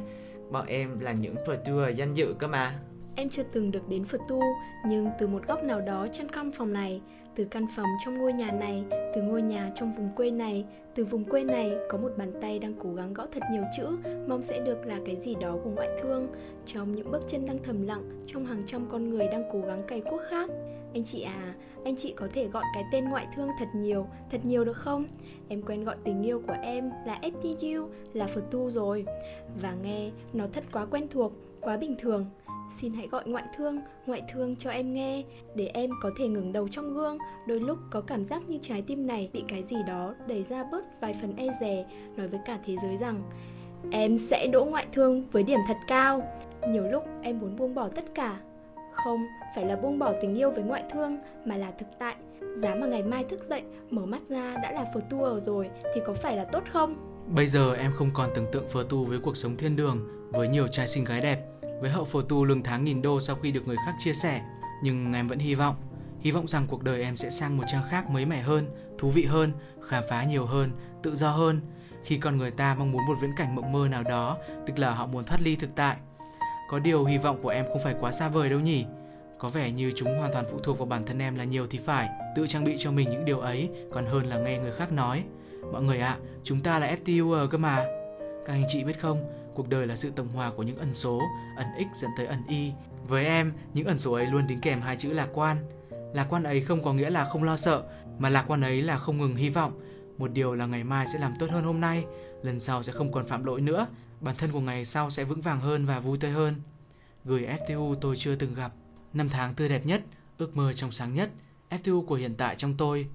Bọn 0.50 0.66
em 0.66 1.00
là 1.00 1.12
những 1.12 1.34
Phật 1.46 1.56
tour 1.64 1.96
danh 1.96 2.14
dự 2.14 2.34
cơ 2.38 2.46
mà. 2.46 2.78
Em 3.16 3.28
chưa 3.28 3.42
từng 3.52 3.70
được 3.70 3.88
đến 3.88 4.04
Phật 4.04 4.20
tu, 4.28 4.40
nhưng 4.86 5.10
từ 5.18 5.26
một 5.26 5.46
góc 5.46 5.64
nào 5.64 5.80
đó 5.80 6.06
trên 6.12 6.28
căn 6.28 6.50
phòng 6.50 6.72
này, 6.72 7.00
từ 7.36 7.44
căn 7.44 7.66
phòng 7.76 7.86
trong 8.04 8.18
ngôi 8.18 8.32
nhà 8.32 8.50
này, 8.50 8.84
từ 9.14 9.22
ngôi 9.22 9.42
nhà 9.42 9.70
trong 9.74 9.94
vùng 9.94 10.10
quê 10.16 10.30
này, 10.30 10.64
từ 10.94 11.04
vùng 11.04 11.24
quê 11.24 11.44
này 11.44 11.72
có 11.88 11.98
một 11.98 12.10
bàn 12.16 12.32
tay 12.40 12.58
đang 12.58 12.74
cố 12.78 12.94
gắng 12.94 13.14
gõ 13.14 13.26
thật 13.32 13.42
nhiều 13.52 13.62
chữ, 13.76 13.96
mong 14.28 14.42
sẽ 14.42 14.60
được 14.60 14.86
là 14.86 14.98
cái 15.06 15.16
gì 15.16 15.34
đó 15.34 15.56
của 15.64 15.70
ngoại 15.70 15.88
thương. 16.02 16.28
Trong 16.66 16.94
những 16.94 17.10
bước 17.10 17.22
chân 17.28 17.46
đang 17.46 17.58
thầm 17.62 17.86
lặng, 17.86 18.24
trong 18.26 18.46
hàng 18.46 18.62
trăm 18.66 18.86
con 18.90 19.10
người 19.10 19.26
đang 19.26 19.42
cố 19.52 19.60
gắng 19.60 19.80
cày 19.88 20.00
cuốc 20.00 20.20
khác. 20.28 20.50
Anh 20.94 21.04
chị 21.04 21.22
à, 21.22 21.54
anh 21.84 21.96
chị 21.96 22.14
có 22.16 22.28
thể 22.34 22.48
gọi 22.48 22.64
cái 22.74 22.84
tên 22.92 23.04
ngoại 23.04 23.26
thương 23.36 23.48
thật 23.58 23.68
nhiều, 23.74 24.06
thật 24.30 24.38
nhiều 24.44 24.64
được 24.64 24.76
không? 24.76 25.04
Em 25.48 25.62
quen 25.62 25.84
gọi 25.84 25.96
tình 26.04 26.22
yêu 26.22 26.42
của 26.46 26.56
em 26.62 26.90
là 27.06 27.18
FTU, 27.22 27.88
là 28.12 28.26
Phật 28.26 28.50
tu 28.50 28.70
rồi. 28.70 29.04
Và 29.62 29.74
nghe 29.82 30.10
nó 30.32 30.46
thật 30.52 30.64
quá 30.72 30.86
quen 30.86 31.06
thuộc, 31.10 31.32
quá 31.60 31.76
bình 31.76 31.96
thường 31.98 32.26
xin 32.80 32.92
hãy 32.92 33.08
gọi 33.08 33.22
ngoại 33.26 33.44
thương 33.56 33.80
ngoại 34.06 34.22
thương 34.32 34.56
cho 34.56 34.70
em 34.70 34.94
nghe, 34.94 35.22
để 35.54 35.66
em 35.66 35.90
có 36.02 36.10
thể 36.18 36.28
ngừng 36.28 36.52
đầu 36.52 36.68
trong 36.68 36.94
gương. 36.94 37.18
Đôi 37.48 37.60
lúc 37.60 37.78
có 37.90 38.00
cảm 38.00 38.24
giác 38.24 38.48
như 38.48 38.58
trái 38.62 38.82
tim 38.82 39.06
này 39.06 39.30
bị 39.32 39.44
cái 39.48 39.62
gì 39.62 39.76
đó 39.86 40.14
đẩy 40.26 40.42
ra 40.42 40.64
bớt 40.72 41.00
vài 41.00 41.18
phần 41.20 41.36
e 41.36 41.46
dè, 41.60 41.86
nói 42.16 42.28
với 42.28 42.40
cả 42.44 42.58
thế 42.66 42.76
giới 42.82 42.96
rằng, 42.96 43.22
em 43.90 44.18
sẽ 44.18 44.46
đỗ 44.46 44.64
ngoại 44.64 44.86
thương 44.92 45.26
với 45.32 45.42
điểm 45.42 45.60
thật 45.68 45.76
cao. 45.86 46.22
Nhiều 46.68 46.82
lúc 46.82 47.04
em 47.22 47.40
muốn 47.40 47.56
buông 47.56 47.74
bỏ 47.74 47.88
tất 47.88 48.04
cả. 48.14 48.40
Không 48.92 49.26
phải 49.54 49.64
là 49.64 49.76
buông 49.76 49.98
bỏ 49.98 50.12
tình 50.22 50.34
yêu 50.34 50.50
với 50.50 50.62
ngoại 50.62 50.84
thương, 50.92 51.18
mà 51.44 51.56
là 51.56 51.70
thực 51.70 51.88
tại. 51.98 52.14
Giá 52.56 52.74
mà 52.74 52.86
ngày 52.86 53.02
mai 53.02 53.24
thức 53.24 53.40
dậy, 53.48 53.62
mở 53.90 54.06
mắt 54.06 54.22
ra 54.28 54.56
đã 54.62 54.72
là 54.72 54.84
phở 54.94 55.00
tu 55.10 55.40
rồi, 55.40 55.70
thì 55.94 56.00
có 56.06 56.14
phải 56.14 56.36
là 56.36 56.44
tốt 56.44 56.62
không? 56.72 56.96
Bây 57.28 57.46
giờ 57.46 57.74
em 57.74 57.92
không 57.92 58.10
còn 58.14 58.30
tưởng 58.34 58.46
tượng 58.52 58.68
phở 58.68 58.86
tu 58.88 59.04
với 59.04 59.18
cuộc 59.18 59.36
sống 59.36 59.56
thiên 59.56 59.76
đường, 59.76 60.08
với 60.32 60.48
nhiều 60.48 60.68
trai 60.68 60.86
xinh 60.86 61.04
gái 61.04 61.20
đẹp 61.20 61.38
với 61.80 61.90
hậu 61.90 62.04
phổ 62.04 62.22
tu 62.22 62.44
lương 62.44 62.62
tháng 62.62 62.84
nghìn 62.84 63.02
đô 63.02 63.20
sau 63.20 63.36
khi 63.36 63.52
được 63.52 63.68
người 63.68 63.76
khác 63.86 63.94
chia 63.98 64.14
sẻ 64.14 64.42
nhưng 64.82 65.12
em 65.12 65.28
vẫn 65.28 65.38
hy 65.38 65.54
vọng 65.54 65.76
Hy 66.24 66.30
vọng 66.30 66.48
rằng 66.48 66.66
cuộc 66.70 66.82
đời 66.82 67.02
em 67.02 67.16
sẽ 67.16 67.30
sang 67.30 67.56
một 67.56 67.64
trang 67.66 67.82
khác 67.90 68.10
mới 68.10 68.24
mẻ 68.24 68.40
hơn, 68.40 68.66
thú 68.98 69.10
vị 69.10 69.24
hơn, 69.24 69.52
khám 69.88 70.04
phá 70.08 70.24
nhiều 70.24 70.46
hơn, 70.46 70.70
tự 71.02 71.14
do 71.14 71.30
hơn. 71.30 71.60
Khi 72.04 72.18
con 72.18 72.38
người 72.38 72.50
ta 72.50 72.74
mong 72.74 72.92
muốn 72.92 73.06
một 73.06 73.14
viễn 73.20 73.30
cảnh 73.36 73.54
mộng 73.54 73.72
mơ 73.72 73.88
nào 73.88 74.02
đó, 74.02 74.38
tức 74.66 74.78
là 74.78 74.90
họ 74.90 75.06
muốn 75.06 75.24
thoát 75.24 75.40
ly 75.40 75.56
thực 75.56 75.70
tại. 75.76 75.96
Có 76.70 76.78
điều 76.78 77.04
hy 77.04 77.18
vọng 77.18 77.42
của 77.42 77.48
em 77.48 77.64
không 77.64 77.82
phải 77.84 77.94
quá 78.00 78.12
xa 78.12 78.28
vời 78.28 78.50
đâu 78.50 78.60
nhỉ? 78.60 78.84
Có 79.38 79.48
vẻ 79.48 79.70
như 79.70 79.92
chúng 79.96 80.18
hoàn 80.18 80.32
toàn 80.32 80.44
phụ 80.50 80.58
thuộc 80.58 80.78
vào 80.78 80.86
bản 80.86 81.06
thân 81.06 81.18
em 81.18 81.36
là 81.36 81.44
nhiều 81.44 81.66
thì 81.70 81.78
phải, 81.78 82.08
tự 82.36 82.46
trang 82.46 82.64
bị 82.64 82.76
cho 82.78 82.90
mình 82.90 83.10
những 83.10 83.24
điều 83.24 83.40
ấy 83.40 83.70
còn 83.92 84.06
hơn 84.06 84.26
là 84.26 84.38
nghe 84.38 84.58
người 84.58 84.72
khác 84.72 84.92
nói. 84.92 85.24
Mọi 85.72 85.82
người 85.82 86.00
ạ, 86.00 86.08
à, 86.08 86.18
chúng 86.44 86.60
ta 86.60 86.78
là 86.78 86.96
FTU 87.04 87.48
cơ 87.48 87.58
mà. 87.58 87.84
Các 88.46 88.52
anh 88.52 88.64
chị 88.68 88.84
biết 88.84 89.00
không, 89.00 89.24
cuộc 89.54 89.68
đời 89.68 89.86
là 89.86 89.96
sự 89.96 90.10
tổng 90.10 90.28
hòa 90.28 90.52
của 90.56 90.62
những 90.62 90.78
ẩn 90.78 90.94
số, 90.94 91.20
ẩn 91.56 91.66
x 91.78 91.96
dẫn 92.02 92.10
tới 92.16 92.26
ẩn 92.26 92.42
y. 92.48 92.72
Với 93.08 93.26
em, 93.26 93.52
những 93.74 93.86
ẩn 93.86 93.98
số 93.98 94.12
ấy 94.12 94.26
luôn 94.26 94.46
đính 94.46 94.60
kèm 94.60 94.80
hai 94.80 94.96
chữ 94.96 95.12
lạc 95.12 95.28
quan. 95.34 95.56
Lạc 96.14 96.26
quan 96.30 96.42
ấy 96.42 96.60
không 96.60 96.84
có 96.84 96.92
nghĩa 96.92 97.10
là 97.10 97.24
không 97.24 97.44
lo 97.44 97.56
sợ, 97.56 97.82
mà 98.18 98.28
lạc 98.28 98.44
quan 98.48 98.60
ấy 98.60 98.82
là 98.82 98.98
không 98.98 99.18
ngừng 99.18 99.36
hy 99.36 99.50
vọng. 99.50 99.80
Một 100.18 100.32
điều 100.32 100.54
là 100.54 100.66
ngày 100.66 100.84
mai 100.84 101.06
sẽ 101.06 101.18
làm 101.18 101.34
tốt 101.38 101.50
hơn 101.50 101.64
hôm 101.64 101.80
nay, 101.80 102.04
lần 102.42 102.60
sau 102.60 102.82
sẽ 102.82 102.92
không 102.92 103.12
còn 103.12 103.26
phạm 103.26 103.44
lỗi 103.44 103.60
nữa, 103.60 103.86
bản 104.20 104.34
thân 104.38 104.52
của 104.52 104.60
ngày 104.60 104.84
sau 104.84 105.10
sẽ 105.10 105.24
vững 105.24 105.40
vàng 105.40 105.60
hơn 105.60 105.86
và 105.86 106.00
vui 106.00 106.18
tươi 106.18 106.30
hơn. 106.30 106.54
Gửi 107.24 107.46
FTU 107.46 107.94
tôi 107.94 108.16
chưa 108.16 108.34
từng 108.34 108.54
gặp. 108.54 108.72
Năm 109.12 109.28
tháng 109.28 109.54
tươi 109.54 109.68
đẹp 109.68 109.86
nhất, 109.86 110.02
ước 110.38 110.56
mơ 110.56 110.72
trong 110.72 110.92
sáng 110.92 111.14
nhất, 111.14 111.30
FTU 111.70 112.06
của 112.06 112.14
hiện 112.14 112.34
tại 112.34 112.54
trong 112.56 112.74
tôi. 112.76 113.06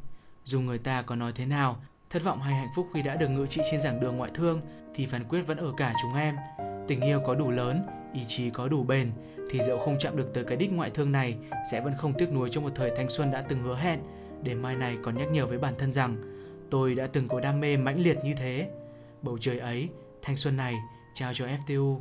Dù 0.46 0.62
người 0.62 0.78
ta 0.78 1.02
có 1.02 1.16
nói 1.16 1.32
thế 1.36 1.46
nào, 1.46 1.82
thất 2.10 2.24
vọng 2.24 2.42
hay 2.42 2.54
hạnh 2.54 2.70
phúc 2.76 2.88
khi 2.94 3.02
đã 3.02 3.16
được 3.16 3.28
ngự 3.28 3.48
trị 3.48 3.62
trên 3.72 3.82
giảng 3.82 4.00
đường 4.00 4.18
ngoại 4.18 4.32
thương, 4.34 4.62
thì 5.00 5.06
phán 5.06 5.24
quyết 5.24 5.42
vẫn 5.48 5.58
ở 5.58 5.74
cả 5.78 5.94
chúng 6.02 6.16
em. 6.16 6.36
Tình 6.88 7.02
yêu 7.02 7.22
có 7.26 7.36
đủ 7.36 7.52
lớn, 7.52 7.82
ý 8.14 8.26
chí 8.28 8.50
có 8.50 8.68
đủ 8.68 8.84
bền, 8.84 9.12
thì 9.50 9.60
dẫu 9.60 9.78
không 9.78 9.98
chạm 10.00 10.18
được 10.18 10.32
tới 10.34 10.44
cái 10.44 10.58
đích 10.58 10.74
ngoại 10.74 10.90
thương 10.90 11.12
này, 11.12 11.38
sẽ 11.72 11.82
vẫn 11.82 11.94
không 11.98 12.14
tiếc 12.14 12.32
nuối 12.32 12.50
cho 12.52 12.62
một 12.62 12.70
thời 12.76 12.92
thanh 12.98 13.10
xuân 13.10 13.32
đã 13.32 13.42
từng 13.50 13.64
hứa 13.64 13.76
hẹn, 13.76 14.00
để 14.44 14.56
mai 14.56 14.76
này 14.76 14.98
còn 15.04 15.18
nhắc 15.18 15.28
nhở 15.32 15.46
với 15.46 15.58
bản 15.58 15.74
thân 15.78 15.92
rằng 15.92 16.16
tôi 16.70 16.96
đã 16.96 17.08
từng 17.14 17.28
có 17.28 17.40
đam 17.40 17.60
mê 17.60 17.78
mãnh 17.78 18.00
liệt 18.00 18.18
như 18.24 18.34
thế. 18.38 18.70
Bầu 19.22 19.38
trời 19.42 19.60
ấy, 19.60 19.90
thanh 20.22 20.38
xuân 20.38 20.58
này, 20.58 20.76
trao 21.14 21.34
cho 21.34 21.46
FTU. 21.46 22.00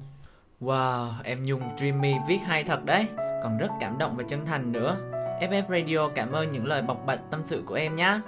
Wow, 0.61 1.13
em 1.25 1.45
Nhung 1.45 1.63
Dreamy 1.77 2.15
viết 2.29 2.39
hay 2.45 2.65
thật 2.65 2.85
đấy, 2.85 3.07
còn 3.17 3.59
rất 3.59 3.71
cảm 3.81 3.99
động 3.99 4.17
và 4.17 4.25
chân 4.29 4.47
thành 4.47 4.73
nữa. 4.73 4.97
FF 5.41 5.63
Radio 5.69 6.09
cảm 6.15 6.33
ơn 6.33 6.53
những 6.53 6.67
lời 6.67 6.83
bộc 6.83 7.07
bạch 7.07 7.21
tâm 7.31 7.43
sự 7.45 7.63
của 7.67 7.75
em 7.75 7.97
nhé. 7.97 8.21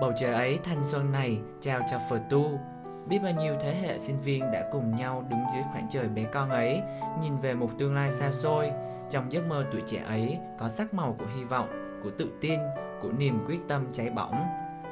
Bầu 0.00 0.12
trời 0.20 0.34
ấy 0.34 0.58
thanh 0.64 0.84
xuân 0.84 1.12
này 1.12 1.38
trao 1.60 1.80
cho 1.90 2.00
Phở 2.10 2.20
Tu, 2.30 2.60
Biết 3.08 3.18
bao 3.22 3.32
nhiêu 3.32 3.54
thế 3.60 3.74
hệ 3.74 3.98
sinh 3.98 4.20
viên 4.20 4.52
đã 4.52 4.68
cùng 4.72 4.96
nhau 4.96 5.24
đứng 5.28 5.40
dưới 5.54 5.62
khoảng 5.72 5.86
trời 5.90 6.08
bé 6.08 6.24
con 6.24 6.50
ấy, 6.50 6.82
nhìn 7.22 7.36
về 7.36 7.54
một 7.54 7.70
tương 7.78 7.94
lai 7.94 8.10
xa 8.10 8.30
xôi. 8.30 8.70
Trong 9.10 9.32
giấc 9.32 9.48
mơ 9.48 9.64
tuổi 9.72 9.82
trẻ 9.86 10.02
ấy 10.06 10.38
có 10.58 10.68
sắc 10.68 10.94
màu 10.94 11.16
của 11.18 11.26
hy 11.36 11.44
vọng, 11.44 11.68
của 12.02 12.10
tự 12.10 12.28
tin, 12.40 12.60
của 13.00 13.12
niềm 13.18 13.44
quyết 13.46 13.58
tâm 13.68 13.86
cháy 13.92 14.10
bỏng. 14.10 14.46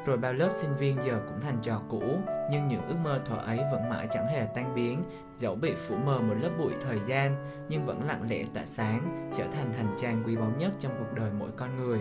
Rồi 0.07 0.17
bao 0.17 0.33
lớp 0.33 0.51
sinh 0.57 0.77
viên 0.77 0.97
giờ 1.07 1.21
cũng 1.27 1.41
thành 1.41 1.59
trò 1.63 1.81
cũ, 1.89 2.03
nhưng 2.51 2.69
những 2.69 2.89
ước 2.89 2.97
mơ 3.05 3.21
thuở 3.29 3.37
ấy 3.37 3.59
vẫn 3.73 3.91
mãi 3.91 4.07
chẳng 4.11 4.27
hề 4.27 4.47
tan 4.55 4.75
biến, 4.75 5.03
dẫu 5.37 5.55
bị 5.55 5.73
phủ 5.89 5.97
mờ 5.97 6.19
một 6.19 6.35
lớp 6.41 6.51
bụi 6.59 6.73
thời 6.85 6.99
gian, 7.07 7.37
nhưng 7.69 7.83
vẫn 7.83 8.07
lặng 8.07 8.27
lẽ 8.29 8.45
tỏa 8.55 8.65
sáng, 8.65 9.31
trở 9.37 9.45
thành 9.45 9.73
hành 9.73 9.97
trang 9.99 10.23
quý 10.27 10.37
báu 10.37 10.51
nhất 10.59 10.73
trong 10.81 10.93
cuộc 10.99 11.15
đời 11.15 11.31
mỗi 11.39 11.51
con 11.57 11.77
người. 11.77 12.01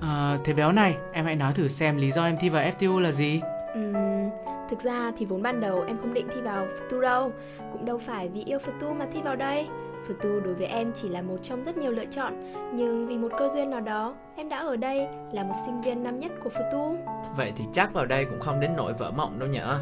À, 0.00 0.38
thế 0.44 0.52
béo 0.52 0.72
này, 0.72 0.96
em 1.12 1.24
hãy 1.24 1.36
nói 1.36 1.52
thử 1.52 1.68
xem 1.68 1.96
lý 1.96 2.10
do 2.10 2.24
em 2.24 2.36
thi 2.36 2.48
vào 2.48 2.64
FTU 2.64 2.98
là 2.98 3.12
gì? 3.12 3.40
Uhm, 3.78 4.30
thực 4.70 4.80
ra 4.80 5.12
thì 5.18 5.26
vốn 5.26 5.42
ban 5.42 5.60
đầu 5.60 5.84
em 5.86 5.98
không 5.98 6.14
định 6.14 6.28
thi 6.34 6.40
vào 6.40 6.66
FTU 6.66 7.00
đâu 7.00 7.32
Cũng 7.72 7.84
đâu 7.84 7.98
phải 7.98 8.28
vì 8.28 8.44
yêu 8.44 8.58
FTU 8.58 8.94
mà 8.94 9.06
thi 9.12 9.20
vào 9.24 9.36
đây. 9.36 9.68
FTU 10.08 10.40
đối 10.40 10.54
với 10.54 10.66
em 10.66 10.92
chỉ 10.94 11.08
là 11.08 11.22
một 11.22 11.36
trong 11.42 11.64
rất 11.64 11.76
nhiều 11.76 11.90
lựa 11.90 12.04
chọn 12.04 12.52
Nhưng 12.74 13.06
vì 13.06 13.16
một 13.16 13.28
cơ 13.38 13.48
duyên 13.48 13.70
nào 13.70 13.80
đó 13.80 14.14
Em 14.36 14.48
đã 14.48 14.58
ở 14.58 14.76
đây 14.76 15.06
là 15.32 15.42
một 15.42 15.54
sinh 15.66 15.82
viên 15.82 16.02
năm 16.02 16.18
nhất 16.18 16.32
của 16.44 16.50
FTU 16.50 16.96
Vậy 17.36 17.52
thì 17.56 17.64
chắc 17.72 17.92
vào 17.92 18.06
đây 18.06 18.24
cũng 18.24 18.40
không 18.40 18.60
đến 18.60 18.70
nỗi 18.76 18.92
vỡ 18.92 19.10
mộng 19.10 19.38
đâu 19.38 19.48
nhở? 19.48 19.78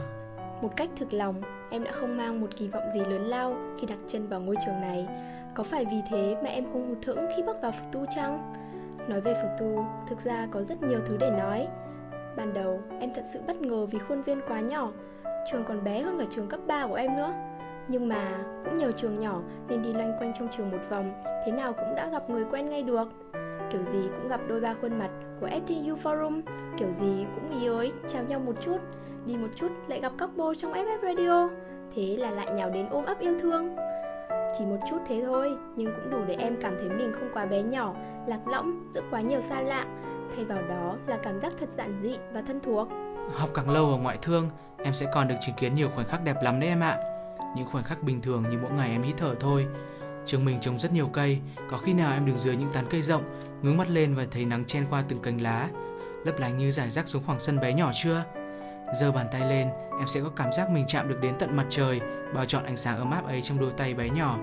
Một 0.62 0.70
cách 0.76 0.88
thực 0.96 1.12
lòng 1.12 1.42
Em 1.70 1.84
đã 1.84 1.92
không 1.92 2.16
mang 2.16 2.40
một 2.40 2.48
kỳ 2.56 2.68
vọng 2.68 2.82
gì 2.94 3.00
lớn 3.00 3.26
lao 3.26 3.56
Khi 3.80 3.86
đặt 3.86 3.98
chân 4.08 4.28
vào 4.28 4.40
ngôi 4.40 4.56
trường 4.66 4.80
này. 4.80 5.06
Có 5.54 5.62
phải 5.62 5.84
vì 5.84 6.00
thế 6.10 6.36
mà 6.44 6.50
em 6.50 6.64
không 6.72 6.88
hụt 6.88 7.06
hẫng 7.06 7.26
khi 7.36 7.42
bước 7.42 7.56
vào 7.62 7.72
FTU 7.72 8.06
chăng? 8.14 8.52
Nói 9.08 9.20
về 9.20 9.32
FTU, 9.32 9.84
thực 10.08 10.24
ra 10.24 10.46
có 10.50 10.62
rất 10.62 10.82
nhiều 10.82 11.00
thứ 11.06 11.16
để 11.20 11.30
nói 11.30 11.68
Ban 12.36 12.54
đầu, 12.54 12.80
em 13.00 13.10
thật 13.14 13.22
sự 13.26 13.40
bất 13.46 13.62
ngờ 13.62 13.86
vì 13.86 13.98
khuôn 13.98 14.22
viên 14.22 14.40
quá 14.48 14.60
nhỏ, 14.60 14.88
trường 15.50 15.64
còn 15.64 15.84
bé 15.84 16.00
hơn 16.00 16.18
cả 16.18 16.24
trường 16.30 16.48
cấp 16.48 16.60
3 16.66 16.86
của 16.86 16.94
em 16.94 17.16
nữa. 17.16 17.32
Nhưng 17.88 18.08
mà 18.08 18.38
cũng 18.64 18.78
nhờ 18.78 18.92
trường 18.92 19.18
nhỏ 19.18 19.40
nên 19.68 19.82
đi 19.82 19.92
loanh 19.92 20.12
quanh 20.18 20.32
trong 20.38 20.48
trường 20.56 20.70
một 20.70 20.78
vòng, 20.90 21.12
thế 21.46 21.52
nào 21.52 21.72
cũng 21.72 21.94
đã 21.94 22.08
gặp 22.08 22.30
người 22.30 22.44
quen 22.50 22.68
ngay 22.68 22.82
được. 22.82 23.08
Kiểu 23.70 23.82
gì 23.82 24.08
cũng 24.16 24.28
gặp 24.28 24.40
đôi 24.48 24.60
ba 24.60 24.74
khuôn 24.82 24.98
mặt 24.98 25.10
của 25.40 25.46
FTU 25.46 25.96
Forum, 26.02 26.42
kiểu 26.76 26.88
gì 26.90 27.26
cũng 27.34 27.60
ý 27.60 27.66
ới, 27.66 27.92
chào 28.08 28.24
nhau 28.24 28.40
một 28.40 28.60
chút, 28.60 28.78
đi 29.26 29.36
một 29.36 29.48
chút 29.56 29.68
lại 29.88 30.00
gặp 30.00 30.12
các 30.18 30.30
bô 30.36 30.54
trong 30.54 30.72
FF 30.72 31.02
Radio. 31.02 31.48
Thế 31.94 32.16
là 32.16 32.30
lại 32.30 32.46
nhào 32.54 32.70
đến 32.70 32.86
ôm 32.90 33.04
ấp 33.04 33.18
yêu 33.20 33.38
thương. 33.40 33.76
Chỉ 34.58 34.64
một 34.64 34.76
chút 34.90 34.98
thế 35.06 35.22
thôi, 35.24 35.56
nhưng 35.76 35.92
cũng 35.94 36.10
đủ 36.10 36.18
để 36.26 36.36
em 36.38 36.56
cảm 36.60 36.76
thấy 36.78 36.88
mình 36.88 37.12
không 37.12 37.28
quá 37.34 37.46
bé 37.46 37.62
nhỏ, 37.62 37.94
lạc 38.26 38.48
lõng 38.48 38.88
giữa 38.90 39.02
quá 39.10 39.20
nhiều 39.20 39.40
xa 39.40 39.60
lạ, 39.60 39.84
thay 40.36 40.44
vào 40.44 40.62
đó 40.68 40.96
là 41.06 41.18
cảm 41.22 41.40
giác 41.40 41.52
thật 41.60 41.70
giản 41.70 41.98
dị 42.02 42.16
và 42.32 42.42
thân 42.46 42.60
thuộc. 42.60 42.88
Học 43.32 43.50
càng 43.54 43.70
lâu 43.70 43.90
ở 43.90 43.96
ngoại 43.96 44.18
thương, 44.22 44.50
em 44.84 44.94
sẽ 44.94 45.06
còn 45.14 45.28
được 45.28 45.34
chứng 45.46 45.54
kiến 45.54 45.74
nhiều 45.74 45.88
khoảnh 45.94 46.08
khắc 46.08 46.24
đẹp 46.24 46.36
lắm 46.42 46.60
đấy 46.60 46.68
em 46.68 46.80
ạ. 46.80 46.98
Những 47.56 47.66
khoảnh 47.66 47.84
khắc 47.84 48.02
bình 48.02 48.22
thường 48.22 48.44
như 48.50 48.58
mỗi 48.62 48.72
ngày 48.72 48.90
em 48.90 49.02
hít 49.02 49.14
thở 49.16 49.34
thôi. 49.40 49.66
Trường 50.26 50.44
mình 50.44 50.60
trồng 50.60 50.78
rất 50.78 50.92
nhiều 50.92 51.08
cây, 51.12 51.40
có 51.70 51.78
khi 51.78 51.94
nào 51.94 52.12
em 52.12 52.26
đứng 52.26 52.38
dưới 52.38 52.56
những 52.56 52.72
tán 52.72 52.86
cây 52.90 53.02
rộng, 53.02 53.22
ngước 53.62 53.74
mắt 53.74 53.90
lên 53.90 54.14
và 54.14 54.26
thấy 54.30 54.44
nắng 54.44 54.64
chen 54.64 54.86
qua 54.90 55.04
từng 55.08 55.22
cành 55.22 55.40
lá, 55.40 55.68
lấp 56.24 56.38
lánh 56.38 56.58
như 56.58 56.70
giải 56.70 56.90
rác 56.90 57.08
xuống 57.08 57.22
khoảng 57.26 57.40
sân 57.40 57.60
bé 57.60 57.72
nhỏ 57.72 57.90
chưa? 57.94 58.24
Giơ 59.00 59.12
bàn 59.12 59.26
tay 59.32 59.40
lên, 59.40 59.68
em 59.98 60.08
sẽ 60.08 60.20
có 60.20 60.30
cảm 60.36 60.52
giác 60.52 60.70
mình 60.70 60.84
chạm 60.88 61.08
được 61.08 61.18
đến 61.20 61.34
tận 61.38 61.56
mặt 61.56 61.66
trời, 61.70 62.00
bao 62.34 62.44
trọn 62.44 62.64
ánh 62.64 62.76
sáng 62.76 62.98
ấm 62.98 63.10
áp 63.10 63.26
ấy 63.26 63.42
trong 63.42 63.60
đôi 63.60 63.70
tay 63.76 63.94
bé 63.94 64.10
nhỏ. 64.10 64.38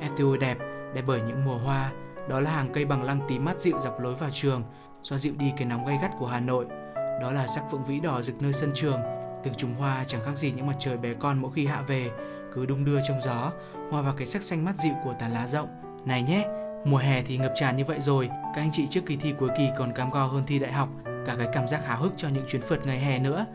FTU 0.00 0.38
đẹp, 0.38 0.58
đẹp 0.94 1.04
bởi 1.06 1.20
những 1.26 1.44
mùa 1.44 1.58
hoa, 1.58 1.92
đó 2.28 2.40
là 2.40 2.50
hàng 2.50 2.72
cây 2.72 2.84
bằng 2.84 3.02
lăng 3.02 3.20
tím 3.28 3.44
mát 3.44 3.60
dịu 3.60 3.80
dọc 3.80 4.00
lối 4.00 4.14
vào 4.14 4.30
trường, 4.32 4.64
xoa 5.02 5.18
dịu 5.18 5.34
đi 5.38 5.52
cái 5.56 5.66
nóng 5.66 5.86
gay 5.86 5.98
gắt 6.02 6.10
của 6.18 6.26
Hà 6.26 6.40
Nội. 6.40 6.66
Đó 7.20 7.32
là 7.32 7.46
sắc 7.46 7.64
phượng 7.70 7.84
vĩ 7.84 8.00
đỏ 8.00 8.22
rực 8.22 8.42
nơi 8.42 8.52
sân 8.52 8.70
trường, 8.74 9.00
từng 9.44 9.54
chùm 9.54 9.74
hoa 9.74 10.04
chẳng 10.06 10.20
khác 10.24 10.36
gì 10.36 10.52
những 10.52 10.66
mặt 10.66 10.76
trời 10.78 10.96
bé 10.96 11.14
con 11.14 11.38
mỗi 11.38 11.50
khi 11.54 11.66
hạ 11.66 11.82
về, 11.82 12.10
cứ 12.54 12.66
đung 12.66 12.84
đưa 12.84 13.00
trong 13.08 13.20
gió, 13.20 13.52
hòa 13.90 14.02
vào 14.02 14.14
cái 14.16 14.26
sắc 14.26 14.42
xanh 14.42 14.64
mát 14.64 14.76
dịu 14.76 14.94
của 15.04 15.14
tán 15.18 15.32
lá 15.32 15.46
rộng. 15.46 15.68
Này 16.04 16.22
nhé, 16.22 16.46
mùa 16.84 16.98
hè 16.98 17.22
thì 17.22 17.38
ngập 17.38 17.52
tràn 17.54 17.76
như 17.76 17.84
vậy 17.84 18.00
rồi, 18.00 18.28
các 18.28 18.62
anh 18.62 18.70
chị 18.72 18.86
trước 18.86 19.00
kỳ 19.06 19.16
thi 19.16 19.34
cuối 19.38 19.50
kỳ 19.58 19.68
còn 19.78 19.92
cam 19.92 20.10
go 20.10 20.26
hơn 20.26 20.42
thi 20.46 20.58
đại 20.58 20.72
học, 20.72 20.88
cả 21.26 21.34
cái 21.38 21.48
cảm 21.52 21.68
giác 21.68 21.84
háo 21.84 22.02
hức 22.02 22.12
cho 22.16 22.28
những 22.28 22.44
chuyến 22.48 22.62
phượt 22.62 22.86
ngày 22.86 22.98
hè 22.98 23.18
nữa. 23.18 23.46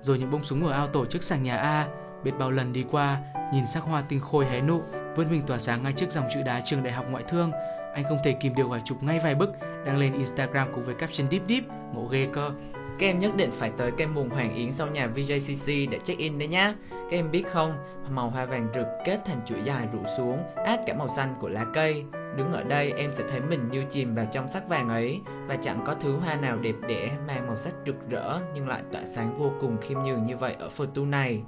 Rồi 0.00 0.18
những 0.18 0.30
bông 0.30 0.44
súng 0.44 0.66
ở 0.66 0.72
ao 0.72 0.86
tổ 0.86 1.06
chức 1.06 1.22
sảnh 1.22 1.42
nhà 1.42 1.56
A, 1.56 1.88
biết 2.24 2.32
bao 2.38 2.50
lần 2.50 2.72
đi 2.72 2.84
qua, 2.90 3.18
nhìn 3.52 3.66
sắc 3.66 3.82
hoa 3.82 4.02
tinh 4.08 4.20
khôi 4.20 4.46
hé 4.46 4.60
nụ, 4.60 4.82
vươn 5.16 5.30
mình 5.30 5.42
tỏa 5.46 5.58
sáng 5.58 5.82
ngay 5.82 5.92
trước 5.92 6.10
dòng 6.10 6.28
chữ 6.34 6.42
đá 6.42 6.60
trường 6.60 6.82
đại 6.82 6.92
học 6.92 7.06
ngoại 7.10 7.24
thương, 7.28 7.52
anh 7.94 8.04
không 8.04 8.18
thể 8.24 8.32
kìm 8.32 8.54
được 8.54 8.66
và 8.68 8.80
chụp 8.84 9.02
ngay 9.02 9.20
vài 9.24 9.34
bức 9.34 9.50
đăng 9.86 9.96
lên 9.96 10.12
Instagram 10.12 10.68
cùng 10.74 10.84
với 10.84 10.94
caption 10.94 11.30
deep 11.30 11.42
deep, 11.48 11.64
ngộ 11.94 12.08
ghê 12.10 12.28
cơ. 12.32 12.50
Các 12.98 13.06
em 13.06 13.18
nhất 13.18 13.36
định 13.36 13.50
phải 13.58 13.72
tới 13.76 13.90
cây 13.98 14.06
mùng 14.06 14.28
Hoàng 14.28 14.54
Yến 14.54 14.72
sau 14.72 14.86
nhà 14.86 15.08
VJCC 15.14 15.90
để 15.90 15.98
check 16.04 16.20
in 16.20 16.38
đấy 16.38 16.48
nhá. 16.48 16.74
Các 16.90 17.16
em 17.16 17.30
biết 17.30 17.44
không, 17.52 17.72
màu 18.10 18.30
hoa 18.30 18.46
vàng 18.46 18.68
rực 18.74 18.86
kết 19.04 19.20
thành 19.24 19.40
chuỗi 19.46 19.58
dài 19.64 19.88
rủ 19.92 19.98
xuống, 20.16 20.38
át 20.66 20.80
cả 20.86 20.94
màu 20.94 21.08
xanh 21.08 21.34
của 21.40 21.48
lá 21.48 21.64
cây. 21.74 22.04
Đứng 22.36 22.52
ở 22.52 22.62
đây 22.62 22.92
em 22.92 23.12
sẽ 23.12 23.24
thấy 23.30 23.40
mình 23.40 23.68
như 23.70 23.84
chìm 23.90 24.14
vào 24.14 24.26
trong 24.32 24.48
sắc 24.48 24.68
vàng 24.68 24.88
ấy 24.88 25.20
và 25.46 25.56
chẳng 25.56 25.80
có 25.86 25.94
thứ 25.94 26.16
hoa 26.16 26.34
nào 26.34 26.58
đẹp 26.58 26.74
đẽ 26.88 27.10
mang 27.26 27.46
màu 27.46 27.56
sắc 27.56 27.72
rực 27.86 28.08
rỡ 28.08 28.40
nhưng 28.54 28.68
lại 28.68 28.82
tỏa 28.92 29.04
sáng 29.04 29.34
vô 29.34 29.52
cùng 29.60 29.76
khiêm 29.80 29.98
nhường 30.02 30.24
như 30.24 30.36
vậy 30.36 30.56
ở 30.58 30.68
photo 30.68 31.02
này. 31.02 31.42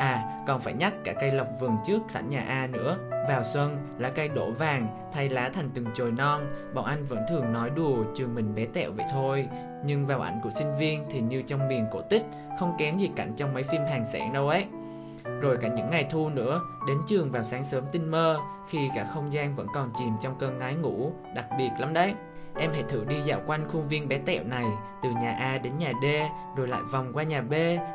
À, 0.00 0.42
còn 0.46 0.60
phải 0.60 0.72
nhắc 0.72 0.94
cả 1.04 1.12
cây 1.20 1.32
lộc 1.32 1.46
vườn 1.60 1.76
trước 1.86 2.02
sẵn 2.08 2.30
nhà 2.30 2.44
A 2.48 2.66
nữa. 2.66 2.98
Vào 3.28 3.44
xuân, 3.44 3.76
lá 3.98 4.08
cây 4.08 4.28
đổ 4.28 4.50
vàng, 4.50 5.10
thay 5.12 5.28
lá 5.28 5.50
thành 5.54 5.70
từng 5.74 5.86
chồi 5.94 6.10
non, 6.10 6.42
bọn 6.74 6.84
anh 6.84 7.04
vẫn 7.04 7.18
thường 7.28 7.52
nói 7.52 7.70
đùa 7.70 7.96
trường 8.14 8.34
mình 8.34 8.54
bé 8.54 8.66
tẹo 8.66 8.92
vậy 8.92 9.06
thôi. 9.12 9.48
Nhưng 9.84 10.06
vào 10.06 10.20
ảnh 10.20 10.40
của 10.42 10.50
sinh 10.50 10.76
viên 10.78 11.04
thì 11.10 11.20
như 11.20 11.42
trong 11.42 11.68
miền 11.68 11.86
cổ 11.92 12.00
tích, 12.00 12.22
không 12.58 12.74
kém 12.78 12.98
gì 12.98 13.10
cảnh 13.16 13.32
trong 13.36 13.54
mấy 13.54 13.62
phim 13.62 13.82
hàng 13.84 14.04
sản 14.04 14.32
đâu 14.32 14.48
ấy. 14.48 14.66
Rồi 15.40 15.56
cả 15.60 15.68
những 15.68 15.90
ngày 15.90 16.06
thu 16.10 16.28
nữa, 16.28 16.60
đến 16.88 16.98
trường 17.06 17.30
vào 17.30 17.42
sáng 17.42 17.64
sớm 17.64 17.84
tinh 17.92 18.10
mơ, 18.10 18.38
khi 18.68 18.90
cả 18.94 19.06
không 19.14 19.32
gian 19.32 19.56
vẫn 19.56 19.66
còn 19.74 19.90
chìm 19.98 20.12
trong 20.20 20.34
cơn 20.38 20.58
ngái 20.58 20.74
ngủ, 20.74 21.12
đặc 21.34 21.46
biệt 21.58 21.70
lắm 21.78 21.94
đấy. 21.94 22.14
Em 22.56 22.72
hãy 22.72 22.82
thử 22.88 23.04
đi 23.04 23.20
dạo 23.20 23.40
quanh 23.46 23.68
khuôn 23.68 23.88
viên 23.88 24.08
bé 24.08 24.18
tẹo 24.18 24.44
này, 24.44 24.66
từ 25.02 25.10
nhà 25.10 25.32
A 25.32 25.58
đến 25.58 25.78
nhà 25.78 25.92
D, 26.02 26.06
rồi 26.56 26.68
lại 26.68 26.80
vòng 26.92 27.12
qua 27.12 27.22
nhà 27.22 27.42
B, 27.42 27.52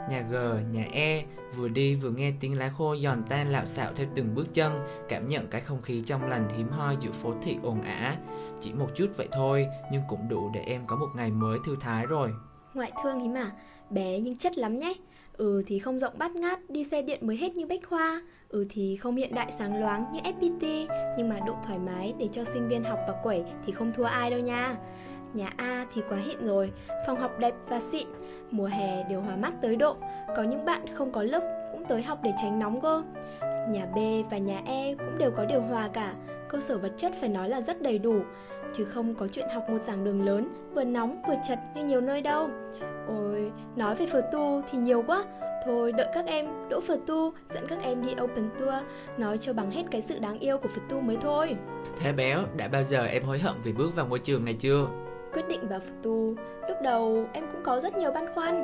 nhà 0.10 0.22
G, 0.30 0.36
nhà 0.72 0.86
E, 0.92 1.24
vừa 1.56 1.68
đi 1.68 1.96
vừa 1.96 2.10
nghe 2.10 2.34
tiếng 2.40 2.58
lá 2.60 2.70
khô 2.78 2.96
giòn 2.96 3.24
tan 3.30 3.48
lạo 3.48 3.66
xạo 3.66 3.92
theo 3.96 4.08
từng 4.16 4.36
bước 4.36 4.54
chân, 4.54 4.88
cảm 5.10 5.28
nhận 5.28 5.48
cái 5.48 5.62
không 5.62 5.82
khí 5.82 6.04
trong 6.06 6.30
lành 6.30 6.50
hiếm 6.58 6.70
hoi 6.70 6.98
giữa 7.00 7.12
phố 7.12 7.34
thị 7.44 7.58
ồn 7.64 7.82
ả. 7.82 8.16
Chỉ 8.62 8.74
một 8.74 8.90
chút 8.96 9.08
vậy 9.18 9.28
thôi, 9.32 9.68
nhưng 9.92 10.02
cũng 10.08 10.30
đủ 10.30 10.52
để 10.54 10.62
em 10.66 10.88
có 10.88 10.96
một 10.96 11.10
ngày 11.16 11.32
mới 11.32 11.60
thư 11.66 11.76
thái 11.82 12.06
rồi. 12.06 12.34
Ngoại 12.74 12.92
thương 13.04 13.22
ý 13.22 13.30
mà, 13.30 13.52
bé 13.90 14.20
nhưng 14.20 14.38
chất 14.38 14.58
lắm 14.58 14.78
nhé. 14.78 14.94
Ừ 15.38 15.64
thì 15.68 15.80
không 15.80 16.00
rộng 16.00 16.14
bát 16.18 16.36
ngát, 16.36 16.60
đi 16.70 16.84
xe 16.84 17.02
điện 17.02 17.28
mới 17.28 17.38
hết 17.38 17.56
như 17.56 17.66
Bách 17.66 17.90
Khoa. 17.90 18.22
Ừ 18.50 18.66
thì 18.70 18.96
không 18.96 19.16
hiện 19.16 19.36
đại 19.36 19.52
sáng 19.52 19.80
loáng 19.82 20.06
như 20.12 20.20
FPT 20.20 20.88
Nhưng 21.18 21.30
mà 21.30 21.40
độ 21.48 21.54
thoải 21.66 21.80
mái 21.80 22.14
để 22.20 22.28
cho 22.32 22.44
sinh 22.44 22.68
viên 22.68 22.84
học 22.84 23.00
và 23.08 23.14
quẩy 23.24 23.44
thì 23.66 23.74
không 23.74 23.92
thua 23.92 24.04
ai 24.04 24.30
đâu 24.30 24.40
nha. 24.40 24.76
Nhà 25.34 25.50
A 25.58 25.86
thì 25.94 26.02
quá 26.10 26.18
hiện 26.18 26.46
rồi, 26.46 26.72
phòng 27.08 27.20
học 27.20 27.40
đẹp 27.40 27.54
và 27.68 27.80
xịn, 27.80 28.08
mùa 28.52 28.66
hè 28.66 29.04
điều 29.10 29.22
hòa 29.22 29.36
mát 29.36 29.54
tới 29.62 29.76
độ, 29.76 29.96
có 30.38 30.44
những 30.44 30.66
bạn 30.66 30.82
không 30.94 31.12
có 31.12 31.24
lớp 31.24 31.62
cũng 31.72 31.86
tới 31.86 32.04
học 32.04 32.20
để 32.24 32.34
tránh 32.42 32.60
nóng 32.60 32.82
cơ. 32.82 33.04
Nhà 33.70 33.86
B 33.96 33.98
và 34.32 34.38
nhà 34.38 34.62
E 34.66 34.96
cũng 34.98 35.18
đều 35.18 35.32
có 35.32 35.46
điều 35.46 35.62
hòa 35.62 35.90
cả, 35.94 36.14
cơ 36.50 36.60
sở 36.60 36.78
vật 36.78 36.92
chất 36.98 37.14
phải 37.20 37.30
nói 37.30 37.50
là 37.50 37.62
rất 37.62 37.82
đầy 37.82 38.00
đủ, 38.00 38.16
chứ 38.78 38.86
không 38.86 39.16
có 39.16 39.28
chuyện 39.28 39.50
học 39.54 39.70
một 39.70 39.82
giảng 39.82 40.04
đường 40.04 40.26
lớn, 40.26 40.48
vừa 40.74 40.84
nóng 40.84 41.22
vừa 41.28 41.36
chật 41.48 41.60
như 41.76 41.86
nhiều 41.86 42.02
nơi 42.02 42.22
đâu. 42.22 42.50
Ôi, 43.08 43.52
nói 43.76 43.96
về 43.96 44.06
phở 44.06 44.22
tu 44.32 44.62
thì 44.72 44.78
nhiều 44.78 45.04
quá, 45.08 45.24
Thôi 45.66 45.92
đợi 45.92 46.08
các 46.14 46.26
em 46.26 46.46
đỗ 46.70 46.82
Phật 46.82 47.00
tu 47.08 47.34
dẫn 47.54 47.68
các 47.68 47.80
em 47.82 48.06
đi 48.06 48.12
open 48.22 48.50
tour 48.60 48.74
nói 49.18 49.38
cho 49.38 49.54
bằng 49.54 49.72
hết 49.72 49.84
cái 49.92 50.02
sự 50.02 50.20
đáng 50.20 50.40
yêu 50.40 50.58
của 50.58 50.70
Phật 50.70 50.82
tu 50.90 51.00
mới 51.00 51.18
thôi. 51.22 51.56
Thế 52.00 52.14
béo, 52.14 52.44
đã 52.58 52.68
bao 52.68 52.84
giờ 52.84 53.06
em 53.06 53.24
hối 53.24 53.40
hận 53.40 53.56
vì 53.64 53.74
bước 53.74 53.96
vào 53.96 54.08
ngôi 54.08 54.20
trường 54.20 54.46
này 54.46 54.54
chưa? 54.54 54.88
Quyết 55.34 55.48
định 55.50 55.68
vào 55.68 55.80
Phật 55.80 55.94
tu, 56.04 56.36
lúc 56.68 56.78
đầu 56.84 57.26
em 57.34 57.46
cũng 57.52 57.64
có 57.64 57.80
rất 57.80 57.98
nhiều 57.98 58.12
băn 58.12 58.34
khoăn. 58.34 58.64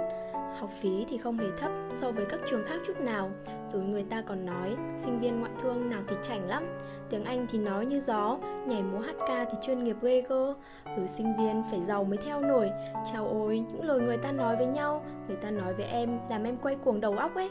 Học 0.59 0.69
phí 0.81 1.05
thì 1.09 1.17
không 1.17 1.37
hề 1.37 1.45
thấp 1.57 1.71
so 2.01 2.11
với 2.11 2.25
các 2.29 2.39
trường 2.49 2.65
khác 2.65 2.79
chút 2.87 2.99
nào 2.99 3.31
Rồi 3.73 3.83
người 3.83 4.03
ta 4.03 4.21
còn 4.21 4.45
nói 4.45 4.75
sinh 4.97 5.19
viên 5.19 5.39
ngoại 5.39 5.51
thương 5.61 5.89
nào 5.89 6.01
thì 6.07 6.15
chảnh 6.21 6.47
lắm 6.47 6.63
Tiếng 7.11 7.23
Anh 7.23 7.45
thì 7.49 7.59
nói 7.59 7.85
như 7.85 7.99
gió, 7.99 8.37
nhảy 8.67 8.83
múa 8.83 8.99
hát 8.99 9.15
ca 9.27 9.45
thì 9.51 9.57
chuyên 9.61 9.83
nghiệp 9.83 9.95
ghê 10.01 10.23
cơ 10.29 10.53
Rồi 10.97 11.07
sinh 11.07 11.33
viên 11.37 11.63
phải 11.71 11.81
giàu 11.81 12.03
mới 12.03 12.17
theo 12.17 12.41
nổi. 12.41 12.71
Chào 13.11 13.27
ôi, 13.27 13.59
những 13.59 13.83
lời 13.83 14.01
người 14.01 14.17
ta 14.17 14.31
nói 14.31 14.55
với 14.55 14.65
nhau 14.65 15.03
Người 15.27 15.37
ta 15.37 15.51
nói 15.51 15.73
với 15.73 15.85
em 15.85 16.19
làm 16.29 16.43
em 16.43 16.57
quay 16.57 16.75
cuồng 16.75 17.01
đầu 17.01 17.17
óc 17.17 17.35
ấy. 17.35 17.49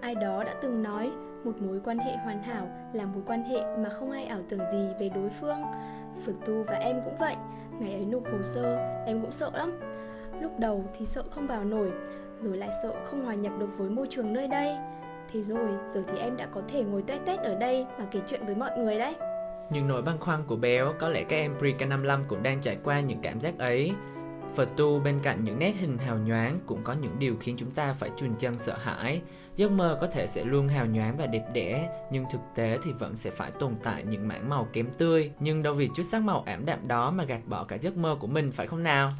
Ai 0.00 0.14
đó 0.14 0.44
đã 0.44 0.54
từng 0.62 0.82
nói 0.82 1.10
một 1.44 1.52
mối 1.60 1.80
quan 1.84 1.98
hệ 1.98 2.16
hoàn 2.16 2.42
hảo 2.42 2.68
là 2.92 3.04
mối 3.04 3.22
quan 3.26 3.44
hệ 3.44 3.76
mà 3.78 3.88
không 3.88 4.10
ai 4.10 4.24
ảo 4.24 4.40
tưởng 4.48 4.60
gì 4.72 4.86
về 5.00 5.08
đối 5.08 5.28
phương. 5.40 5.62
Phật 6.26 6.32
tu 6.46 6.62
và 6.66 6.74
em 6.74 7.00
cũng 7.04 7.16
vậy. 7.18 7.36
Ngày 7.80 7.92
ấy 7.92 8.04
nộp 8.04 8.24
hồ 8.24 8.38
sơ, 8.42 8.76
em 9.06 9.20
cũng 9.20 9.32
sợ 9.32 9.50
lắm. 9.54 9.80
Lúc 10.40 10.58
đầu 10.58 10.84
thì 10.98 11.06
sợ 11.06 11.22
không 11.30 11.46
vào 11.46 11.64
nổi 11.64 11.92
Rồi 12.42 12.56
lại 12.56 12.70
sợ 12.82 12.94
không 13.04 13.24
hòa 13.24 13.34
nhập 13.34 13.52
được 13.58 13.68
với 13.78 13.90
môi 13.90 14.06
trường 14.10 14.32
nơi 14.32 14.48
đây. 14.48 14.76
Thế 15.32 15.42
rồi, 15.42 15.70
giờ 15.94 16.02
thì 16.08 16.18
em 16.18 16.36
đã 16.36 16.46
có 16.46 16.62
thể 16.68 16.84
ngồi 16.84 17.02
tét 17.02 17.20
tét 17.26 17.40
ở 17.40 17.54
đây 17.54 17.86
và 17.98 18.04
kể 18.10 18.20
chuyện 18.26 18.46
với 18.46 18.54
mọi 18.54 18.70
người 18.78 18.98
đấy 18.98 19.14
Nhưng 19.70 19.88
nỗi 19.88 20.02
băn 20.02 20.18
khoăn 20.18 20.44
của 20.46 20.56
béo 20.56 20.94
có 20.98 21.08
lẽ 21.08 21.24
các 21.24 21.36
em 21.36 21.54
pre-K55 21.58 22.24
cũng 22.28 22.42
đang 22.42 22.60
trải 22.60 22.78
qua 22.84 23.00
những 23.00 23.18
cảm 23.22 23.40
giác 23.40 23.58
ấy 23.58 23.92
Phật 24.54 24.68
tu 24.76 25.00
bên 25.00 25.20
cạnh 25.22 25.44
những 25.44 25.58
nét 25.58 25.74
hình 25.78 25.98
hào 25.98 26.18
nhoáng 26.18 26.60
cũng 26.66 26.80
có 26.84 26.92
những 26.92 27.18
điều 27.18 27.36
khiến 27.40 27.56
chúng 27.58 27.70
ta 27.70 27.92
phải 27.92 28.10
chùn 28.16 28.34
chân 28.38 28.58
sợ 28.58 28.76
hãi. 28.76 29.22
Giấc 29.56 29.70
mơ 29.70 29.98
có 30.00 30.06
thể 30.06 30.26
sẽ 30.26 30.44
luôn 30.44 30.68
hào 30.68 30.86
nhoáng 30.86 31.16
và 31.16 31.26
đẹp 31.26 31.44
đẽ, 31.52 31.88
nhưng 32.10 32.24
thực 32.32 32.40
tế 32.54 32.78
thì 32.84 32.92
vẫn 32.92 33.16
sẽ 33.16 33.30
phải 33.30 33.50
tồn 33.50 33.74
tại 33.82 34.04
những 34.04 34.28
mảng 34.28 34.48
màu 34.48 34.68
kém 34.72 34.86
tươi. 34.98 35.30
Nhưng 35.40 35.62
đâu 35.62 35.74
vì 35.74 35.88
chút 35.96 36.02
sắc 36.02 36.22
màu 36.22 36.42
ảm 36.46 36.66
đạm 36.66 36.88
đó 36.88 37.10
mà 37.10 37.24
gạt 37.24 37.40
bỏ 37.46 37.64
cả 37.64 37.76
giấc 37.76 37.96
mơ 37.96 38.16
của 38.20 38.26
mình 38.26 38.52
phải 38.52 38.66
không 38.66 38.82
nào? 38.82 39.12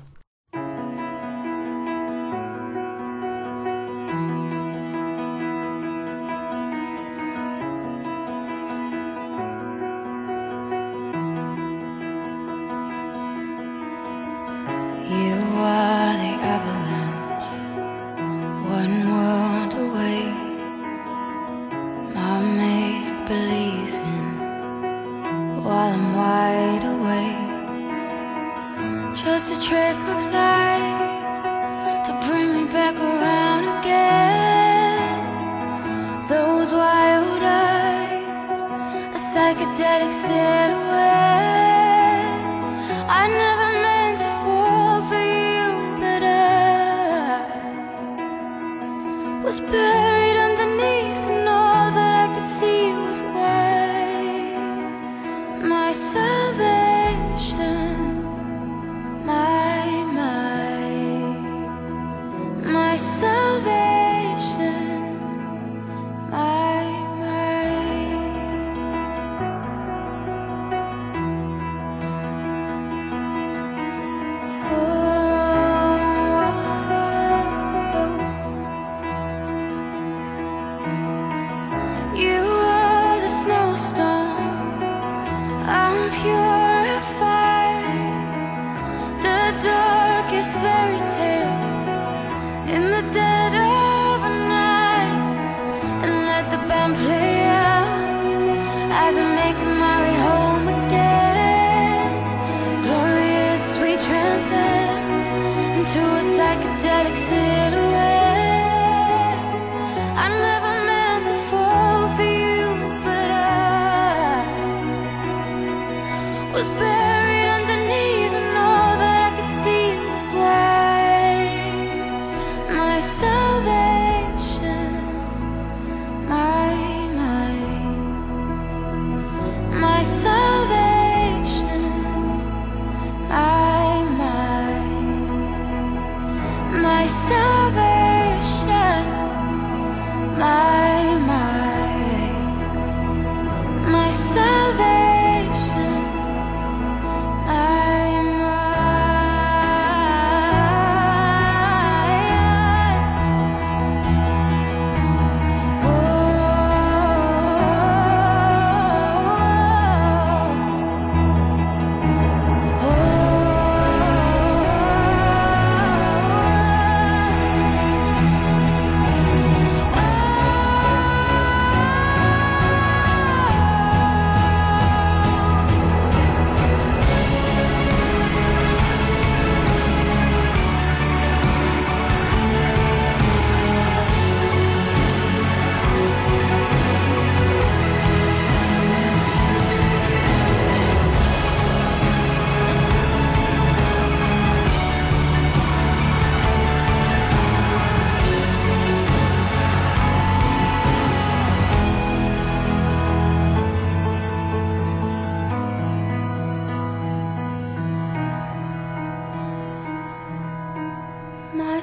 this 90.55 90.63
very 90.63 90.84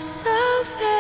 surface 0.02 0.91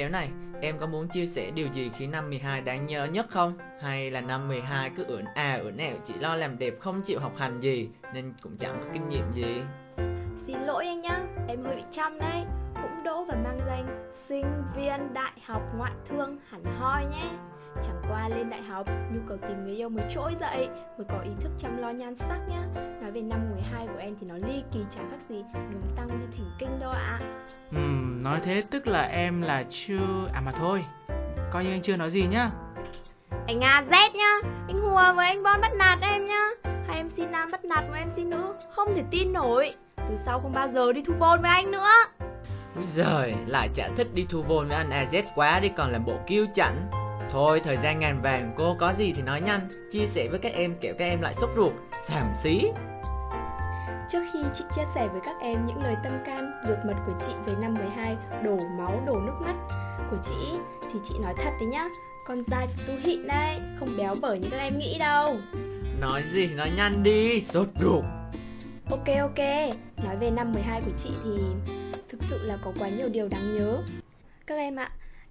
Béo 0.00 0.08
này, 0.08 0.30
em 0.60 0.78
có 0.78 0.86
muốn 0.86 1.08
chia 1.08 1.26
sẻ 1.26 1.50
điều 1.50 1.68
gì 1.72 1.90
khi 1.96 2.06
năm 2.06 2.30
12 2.30 2.60
đáng 2.60 2.86
nhớ 2.86 3.04
nhất 3.04 3.26
không? 3.30 3.52
Hay 3.80 4.10
là 4.10 4.20
năm 4.20 4.48
12 4.48 4.90
cứ 4.96 5.04
ưỡn 5.04 5.24
à 5.34 5.58
ưỡn 5.62 5.76
ẻo 5.76 5.96
chỉ 6.04 6.14
lo 6.14 6.36
làm 6.36 6.58
đẹp 6.58 6.74
không 6.80 7.02
chịu 7.02 7.20
học 7.20 7.32
hành 7.36 7.60
gì 7.60 7.88
nên 8.14 8.32
cũng 8.42 8.56
chẳng 8.56 8.76
có 8.80 8.90
kinh 8.92 9.08
nghiệm 9.08 9.32
gì? 9.34 9.62
Xin 10.36 10.56
lỗi 10.66 10.86
anh 10.86 11.00
nhá, 11.00 11.20
em 11.48 11.64
hơi 11.64 11.76
bị 11.76 11.82
chăm 11.90 12.18
đấy 12.18 12.44
Cũng 12.74 13.04
đỗ 13.04 13.24
và 13.24 13.34
mang 13.44 13.60
danh 13.66 14.10
sinh 14.28 14.62
viên 14.76 15.14
đại 15.14 15.32
học 15.44 15.62
ngoại 15.76 15.92
thương 16.08 16.38
hẳn 16.48 16.64
hoi 16.64 17.04
nhé 17.04 17.30
Chẳng 17.74 18.02
qua 18.08 18.28
lên 18.28 18.50
đại 18.50 18.62
học, 18.62 18.86
nhu 19.12 19.20
cầu 19.28 19.38
tìm 19.48 19.64
người 19.64 19.76
yêu 19.76 19.88
mới 19.88 20.04
trỗi 20.14 20.34
dậy 20.40 20.68
Mới 20.98 21.06
có 21.08 21.18
ý 21.24 21.30
thức 21.40 21.50
chăm 21.58 21.76
lo 21.76 21.90
nhan 21.90 22.16
sắc 22.16 22.38
nhá. 22.48 22.62
Nói 23.02 23.10
về 23.10 23.20
năm 23.20 23.50
12 23.50 23.86
của 23.86 23.98
em 23.98 24.14
thì 24.20 24.26
nó 24.26 24.34
ly 24.34 24.62
kỳ 24.72 24.80
chả 24.90 25.00
khác 25.10 25.20
gì 25.28 25.44
Đường 25.54 25.90
tăng 25.96 26.08
đi 26.08 26.26
thỉnh 26.36 26.50
kinh 26.58 26.80
đâu 26.80 26.90
ạ. 26.90 27.20
À. 27.20 27.20
Ừm, 27.72 28.22
nói 28.22 28.40
thế 28.44 28.62
tức 28.70 28.86
là 28.86 29.02
em 29.02 29.42
là 29.42 29.64
chưa... 29.70 30.28
À 30.34 30.40
mà 30.40 30.52
thôi, 30.52 30.80
coi 31.52 31.64
như 31.64 31.70
anh 31.70 31.82
chưa 31.82 31.96
nói 31.96 32.10
gì 32.10 32.26
nhá. 32.26 32.50
Anh 33.46 33.58
Nga 33.58 33.82
Z 33.90 34.08
nhá, 34.14 34.50
anh 34.68 34.80
hùa 34.80 35.12
với 35.16 35.26
anh 35.26 35.42
Bon 35.42 35.60
bắt 35.60 35.72
nạt 35.74 35.98
em 36.02 36.26
nhá. 36.26 36.48
Hai 36.64 36.96
em 36.96 37.10
xin 37.10 37.32
nam 37.32 37.48
bắt 37.52 37.64
nạt 37.64 37.84
một 37.88 37.94
em 37.94 38.10
xin 38.10 38.30
nữ, 38.30 38.54
không 38.70 38.94
thể 38.94 39.02
tin 39.10 39.32
nổi. 39.32 39.72
Từ 39.96 40.16
sau 40.16 40.40
không 40.40 40.52
bao 40.52 40.68
giờ 40.68 40.92
đi 40.92 41.02
thu 41.06 41.14
vôn 41.18 41.42
với 41.42 41.50
anh 41.50 41.70
nữa. 41.70 41.88
Úi 42.76 42.86
giời, 42.86 43.34
lại 43.46 43.68
chả 43.74 43.88
thích 43.96 44.08
đi 44.14 44.26
thu 44.28 44.42
vôn 44.42 44.68
với 44.68 44.76
anh 44.76 44.90
AZ 44.90 45.22
quá 45.34 45.60
đi 45.60 45.68
còn 45.76 45.92
làm 45.92 46.04
bộ 46.04 46.18
kiêu 46.26 46.46
chảnh 46.54 46.90
Thôi 47.32 47.60
thời 47.64 47.76
gian 47.76 47.98
ngàn 47.98 48.22
vàng 48.22 48.52
cô 48.56 48.76
có 48.78 48.92
gì 48.98 49.12
thì 49.16 49.22
nói 49.22 49.40
nhanh. 49.40 49.68
Chia 49.90 50.06
sẻ 50.06 50.28
với 50.30 50.38
các 50.38 50.52
em 50.52 50.74
kiểu 50.80 50.94
các 50.98 51.04
em 51.04 51.20
lại 51.20 51.34
sốt 51.40 51.50
ruột. 51.56 51.72
Xàm 52.08 52.32
xí. 52.42 52.62
Trước 54.10 54.24
khi 54.32 54.38
chị 54.54 54.64
chia 54.76 54.84
sẻ 54.94 55.08
với 55.12 55.20
các 55.24 55.36
em 55.40 55.66
những 55.66 55.82
lời 55.82 55.94
tâm 56.04 56.12
can, 56.26 56.62
ruột 56.68 56.78
mật 56.86 56.94
của 57.06 57.12
chị 57.26 57.32
về 57.46 57.52
năm 57.60 57.74
12 57.74 58.16
đổ 58.44 58.58
máu, 58.78 59.02
đổ 59.06 59.20
nước 59.20 59.34
mắt 59.40 59.54
của 60.10 60.16
chị 60.22 60.58
thì 60.92 60.98
chị 61.04 61.14
nói 61.22 61.34
thật 61.36 61.50
đấy 61.60 61.68
nhá. 61.68 61.84
Con 62.26 62.42
dai 62.46 62.68
tu 62.86 62.94
hịn 63.04 63.26
đây, 63.26 63.60
không 63.80 63.96
béo 63.98 64.14
bởi 64.22 64.38
như 64.38 64.48
các 64.50 64.58
em 64.58 64.78
nghĩ 64.78 64.98
đâu. 64.98 65.36
Nói 66.00 66.22
gì 66.32 66.46
thì 66.46 66.54
nói 66.54 66.70
nhanh 66.76 67.02
đi, 67.02 67.40
sốt 67.40 67.68
ruột. 67.80 68.04
Ok 68.90 69.06
ok, 69.20 69.38
nói 70.04 70.16
về 70.20 70.30
năm 70.30 70.52
12 70.52 70.80
của 70.80 70.92
chị 70.98 71.10
thì 71.24 71.30
thực 72.08 72.22
sự 72.22 72.46
là 72.46 72.58
có 72.64 72.72
quá 72.78 72.88
nhiều 72.88 73.08
điều 73.12 73.28
đáng 73.28 73.56
nhớ. 73.58 73.82
Các 74.46 74.54
em 74.54 74.76
ạ, 74.76 74.90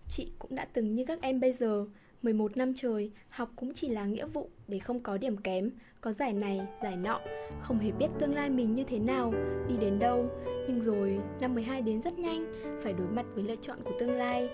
Chị 0.10 0.32
cũng 0.39 0.56
đã 0.56 0.67
từng 0.74 0.95
như 0.95 1.06
các 1.06 1.22
em 1.22 1.39
bây 1.39 1.52
giờ 1.52 1.86
11 2.22 2.58
năm 2.58 2.74
trời, 2.76 3.12
học 3.30 3.50
cũng 3.56 3.74
chỉ 3.74 3.88
là 3.88 4.06
nghĩa 4.06 4.26
vụ 4.26 4.50
để 4.67 4.80
không 4.80 5.00
có 5.00 5.17
điểm 5.17 5.38
kém, 5.38 5.72
có 6.02 6.12
giải 6.12 6.34
này, 6.34 6.62
giải 6.84 6.98
nọ, 6.98 7.22
không 7.62 7.80
hề 7.80 7.91
biết 7.91 8.08
tương 8.19 8.36
lai 8.36 8.50
mình 8.50 8.76
như 8.76 8.84
thế 8.84 9.00
nào, 9.00 9.34
đi 9.69 9.76
đến 9.78 10.00
đâu. 10.00 10.30
Nhưng 10.67 10.82
rồi, 10.82 11.19
năm 11.39 11.56
12 11.56 11.82
đến 11.82 12.02
rất 12.02 12.19
nhanh, 12.19 12.54
phải 12.84 12.93
đối 12.93 13.08
mặt 13.08 13.26
với 13.34 13.43
lựa 13.43 13.56
chọn 13.62 13.78
của 13.84 13.91
tương 14.00 14.12
lai. 14.12 14.50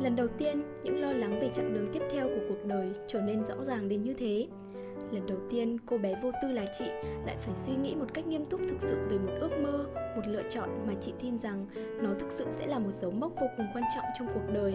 Lần 0.00 0.16
đầu 0.16 0.28
tiên, 0.28 0.62
những 0.84 1.00
lo 1.00 1.12
lắng 1.12 1.40
về 1.40 1.50
chặng 1.54 1.74
đường 1.74 1.88
tiếp 1.92 2.02
theo 2.10 2.28
của 2.28 2.44
cuộc 2.48 2.66
đời 2.66 2.88
trở 3.08 3.20
nên 3.20 3.44
rõ 3.44 3.64
ràng 3.64 3.88
đến 3.88 4.02
như 4.02 4.14
thế. 4.14 4.46
Lần 5.12 5.26
đầu 5.26 5.38
tiên, 5.50 5.78
cô 5.86 5.98
bé 5.98 6.14
vô 6.22 6.30
tư 6.42 6.48
là 6.48 6.66
chị 6.78 6.84
lại 7.26 7.36
phải 7.38 7.56
suy 7.56 7.74
nghĩ 7.76 7.94
một 7.94 8.06
cách 8.14 8.26
nghiêm 8.26 8.44
túc 8.44 8.60
thực 8.68 8.80
sự 8.80 8.96
về 9.08 9.18
một 9.18 9.32
ước 9.40 9.50
mơ, 9.62 9.86
một 10.16 10.22
lựa 10.26 10.42
chọn 10.50 10.68
mà 10.86 10.92
chị 11.00 11.12
tin 11.22 11.38
rằng 11.38 11.66
nó 12.02 12.10
thực 12.18 12.32
sự 12.32 12.46
sẽ 12.50 12.66
là 12.66 12.78
một 12.78 12.92
dấu 13.00 13.10
mốc 13.10 13.32
vô 13.40 13.46
cùng 13.56 13.66
quan 13.74 13.84
trọng 13.96 14.04
trong 14.18 14.28
cuộc 14.34 14.52
đời. 14.54 14.74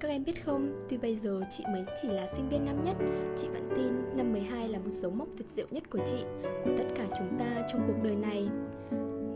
Các 0.00 0.08
em 0.08 0.24
biết 0.24 0.44
không, 0.44 0.86
tuy 0.88 0.96
bây 0.96 1.16
giờ 1.16 1.40
chị 1.50 1.64
mới 1.72 1.84
chỉ 2.02 2.08
là 2.08 2.26
sinh 2.26 2.48
viên 2.48 2.64
năm 2.64 2.84
nhất, 2.84 2.96
chị 3.36 3.48
vẫn 3.48 3.68
tin 3.76 4.16
năm 4.16 4.32
12 4.32 4.68
là 4.68 4.78
một 4.78 4.90
dấu 4.90 5.10
mốc 5.10 5.28
tuyệt 5.38 5.48
diệu 5.50 5.66
nhất 5.70 5.82
của 5.90 5.98
chị, 6.06 6.18
của 6.64 6.70
tất 6.78 6.84
cả 6.96 7.04
chúng 7.18 7.38
ta 7.38 7.68
trong 7.72 7.82
cuộc 7.86 8.02
đời 8.02 8.16
này. 8.16 8.48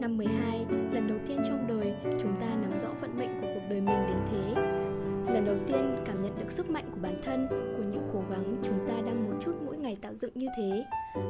Năm 0.01 0.17
12, 0.17 0.67
lần 0.93 1.09
đầu 1.09 1.19
tiên 1.27 1.39
trong 1.49 1.67
đời, 1.69 1.95
chúng 2.23 2.37
ta 2.41 2.47
nắm 2.63 2.71
rõ 2.83 2.89
vận 3.01 3.19
mệnh 3.19 3.41
của 3.41 3.47
cuộc 3.55 3.67
đời 3.71 3.81
mình 3.81 4.07
đến 4.09 4.17
thế. 4.31 4.62
Lần 5.33 5.45
đầu 5.45 5.57
tiên 5.67 5.97
cảm 6.05 6.23
nhận 6.23 6.33
được 6.39 6.51
sức 6.51 6.71
mạnh 6.71 6.85
của 6.91 6.99
bản 7.03 7.15
thân, 7.25 7.47
của 7.49 7.83
những 7.93 8.09
cố 8.13 8.23
gắng 8.31 8.57
chúng 8.63 8.79
ta 8.89 8.95
đang 9.07 9.25
một 9.25 9.37
chút 9.41 9.53
mỗi 9.67 9.77
ngày 9.77 9.97
tạo 10.03 10.15
dựng 10.15 10.31
như 10.35 10.47
thế. 10.57 10.85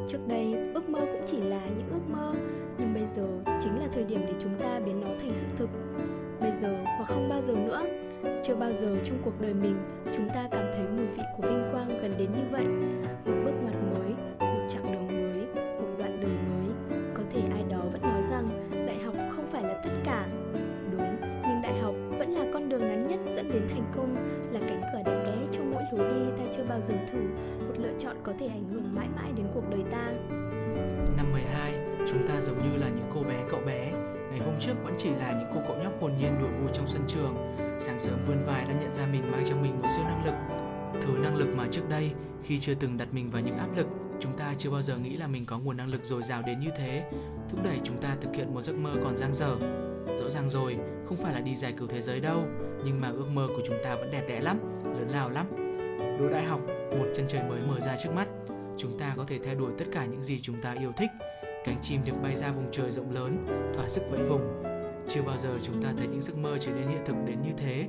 Trước 0.08 0.18
đây, 0.28 0.54
ước 0.74 0.88
mơ 0.88 1.00
cũng 1.00 1.22
chỉ 1.26 1.36
là 1.40 1.60
những 1.76 1.88
ước 1.90 2.00
mơ, 2.08 2.34
nhưng 2.78 2.94
bây 2.94 3.06
giờ 3.16 3.54
chính 3.60 3.78
là 3.78 3.86
thời 3.92 4.04
điểm 4.04 4.20
để 4.26 4.32
chúng 4.42 4.54
ta 4.60 4.80
biến 4.86 5.00
nó 5.00 5.06
thành 5.06 5.32
sự 5.34 5.46
thực. 5.56 5.70
Bây 6.40 6.52
giờ 6.62 6.78
hoặc 6.84 7.04
không 7.08 7.28
bao 7.28 7.42
giờ 7.42 7.54
nữa, 7.54 7.82
chưa 8.44 8.54
bao 8.54 8.72
giờ 8.72 8.96
trong 9.04 9.18
cuộc 9.24 9.40
đời 9.40 9.54
mình 9.54 9.76
chúng 10.16 10.28
ta 10.28 10.48
cảm 10.50 10.66
thấy 10.72 10.84
mùi 10.96 11.06
vị 11.06 11.22
của 11.36 11.42
vinh 11.42 11.68
quang 11.72 11.88
gần 11.88 12.12
đến 12.18 12.28
như 12.32 12.44
vậy. 12.50 12.66
Một 13.24 13.42
bước 13.44 13.52
ngoặt 13.62 13.74
mới, 13.94 14.14
một 14.38 14.66
chặng 14.68 14.92
đường 14.92 15.06
mới, 15.06 15.46
một 15.56 15.94
đoạn 15.98 16.20
đường 16.20 16.38
mới. 16.50 16.98
Có 17.14 17.22
thể 17.32 17.40
ai 17.52 17.64
đó 17.70 17.78
vẫn 17.92 18.02
nói 18.02 18.22
rằng 18.30 18.68
đại 18.86 18.96
học 19.04 19.14
không 19.36 19.46
phải 19.46 19.62
là 19.62 19.80
tất 19.84 19.90
cả 20.04 20.26
là 22.32 22.44
con 22.52 22.68
đường 22.68 22.88
ngắn 22.88 23.08
nhất 23.08 23.20
dẫn 23.36 23.50
đến 23.52 23.62
thành 23.68 23.92
công, 23.96 24.14
là 24.52 24.60
cánh 24.60 24.82
cửa 24.92 25.02
đẹp 25.04 25.24
đẽ 25.26 25.46
cho 25.52 25.60
mỗi 25.62 25.82
lối 25.92 26.10
đi 26.10 26.30
ta 26.38 26.52
chưa 26.56 26.64
bao 26.68 26.80
giờ 26.80 26.94
thử, 27.12 27.20
một 27.66 27.74
lựa 27.78 27.92
chọn 27.98 28.16
có 28.22 28.32
thể 28.38 28.46
ảnh 28.46 28.68
hưởng 28.72 28.94
mãi 28.94 29.08
mãi 29.16 29.32
đến 29.36 29.46
cuộc 29.54 29.70
đời 29.70 29.82
ta. 29.90 30.12
Năm 31.16 31.32
12, 31.32 31.74
chúng 32.08 32.28
ta 32.28 32.40
giống 32.40 32.58
như 32.58 32.78
là 32.78 32.88
những 32.88 33.10
cô 33.14 33.22
bé 33.22 33.44
cậu 33.50 33.60
bé. 33.66 33.92
Ngày 34.30 34.40
hôm 34.40 34.54
trước 34.60 34.74
vẫn 34.84 34.94
chỉ 34.98 35.10
là 35.10 35.32
những 35.32 35.50
cô 35.54 35.60
cậu 35.68 35.76
nhóc 35.82 36.00
hồn 36.00 36.12
nhiên 36.20 36.32
đùa 36.40 36.48
vui 36.48 36.68
trong 36.72 36.86
sân 36.86 37.02
trường. 37.06 37.56
Sáng 37.78 38.00
sớm 38.00 38.18
vươn 38.26 38.44
vai 38.46 38.64
đã 38.64 38.72
nhận 38.80 38.92
ra 38.92 39.06
mình 39.06 39.30
mang 39.30 39.44
trong 39.48 39.62
mình 39.62 39.80
một 39.80 39.88
siêu 39.96 40.04
năng 40.04 40.24
lực. 40.24 40.34
Thứ 41.02 41.12
năng 41.22 41.36
lực 41.36 41.48
mà 41.56 41.66
trước 41.70 41.88
đây 41.88 42.10
khi 42.44 42.58
chưa 42.58 42.74
từng 42.74 42.96
đặt 42.96 43.08
mình 43.12 43.30
vào 43.30 43.42
những 43.42 43.58
áp 43.58 43.76
lực 43.76 43.86
Chúng 44.22 44.32
ta 44.32 44.54
chưa 44.58 44.70
bao 44.70 44.82
giờ 44.82 44.98
nghĩ 44.98 45.16
là 45.16 45.26
mình 45.26 45.46
có 45.46 45.58
nguồn 45.58 45.76
năng 45.76 45.88
lực 45.88 46.04
dồi 46.04 46.22
dào 46.22 46.42
đến 46.42 46.58
như 46.58 46.68
thế. 46.76 47.04
Thúc 47.50 47.60
đẩy 47.64 47.80
chúng 47.84 47.96
ta 48.02 48.16
thực 48.20 48.34
hiện 48.34 48.54
một 48.54 48.62
giấc 48.62 48.76
mơ 48.76 48.90
còn 49.04 49.16
dang 49.16 49.34
dở. 49.34 49.56
Rõ 50.20 50.28
ràng 50.30 50.50
rồi, 50.50 50.76
không 51.12 51.24
phải 51.24 51.34
là 51.34 51.40
đi 51.40 51.54
giải 51.54 51.72
cứu 51.72 51.88
thế 51.88 52.00
giới 52.00 52.20
đâu 52.20 52.44
Nhưng 52.84 53.00
mà 53.00 53.08
ước 53.08 53.26
mơ 53.32 53.48
của 53.56 53.62
chúng 53.64 53.76
ta 53.84 53.94
vẫn 53.94 54.10
đẹp 54.10 54.24
đẽ 54.28 54.40
lắm, 54.40 54.58
lớn 54.84 55.08
lao 55.10 55.30
lắm 55.30 55.46
Đỗ 56.18 56.28
đại 56.28 56.44
học, 56.44 56.60
một 56.98 57.06
chân 57.14 57.26
trời 57.28 57.42
mới 57.48 57.60
mở 57.68 57.80
ra 57.80 57.96
trước 58.02 58.10
mắt 58.14 58.28
Chúng 58.78 58.98
ta 58.98 59.14
có 59.16 59.24
thể 59.28 59.38
theo 59.38 59.54
đuổi 59.54 59.72
tất 59.78 59.84
cả 59.92 60.04
những 60.04 60.22
gì 60.22 60.40
chúng 60.40 60.62
ta 60.62 60.72
yêu 60.72 60.92
thích 60.96 61.10
cánh 61.64 61.76
chim 61.82 62.00
được 62.04 62.12
bay 62.22 62.36
ra 62.36 62.52
vùng 62.52 62.70
trời 62.72 62.90
rộng 62.90 63.10
lớn, 63.14 63.46
thỏa 63.74 63.88
sức 63.88 64.02
vẫy 64.10 64.22
vùng. 64.22 64.62
Chưa 65.08 65.22
bao 65.22 65.36
giờ 65.36 65.58
chúng 65.62 65.82
ta 65.82 65.92
thấy 65.98 66.06
những 66.06 66.22
giấc 66.22 66.36
mơ 66.36 66.58
trở 66.60 66.72
nên 66.72 66.88
hiện 66.88 67.02
thực 67.06 67.16
đến 67.26 67.42
như 67.42 67.50
thế. 67.56 67.88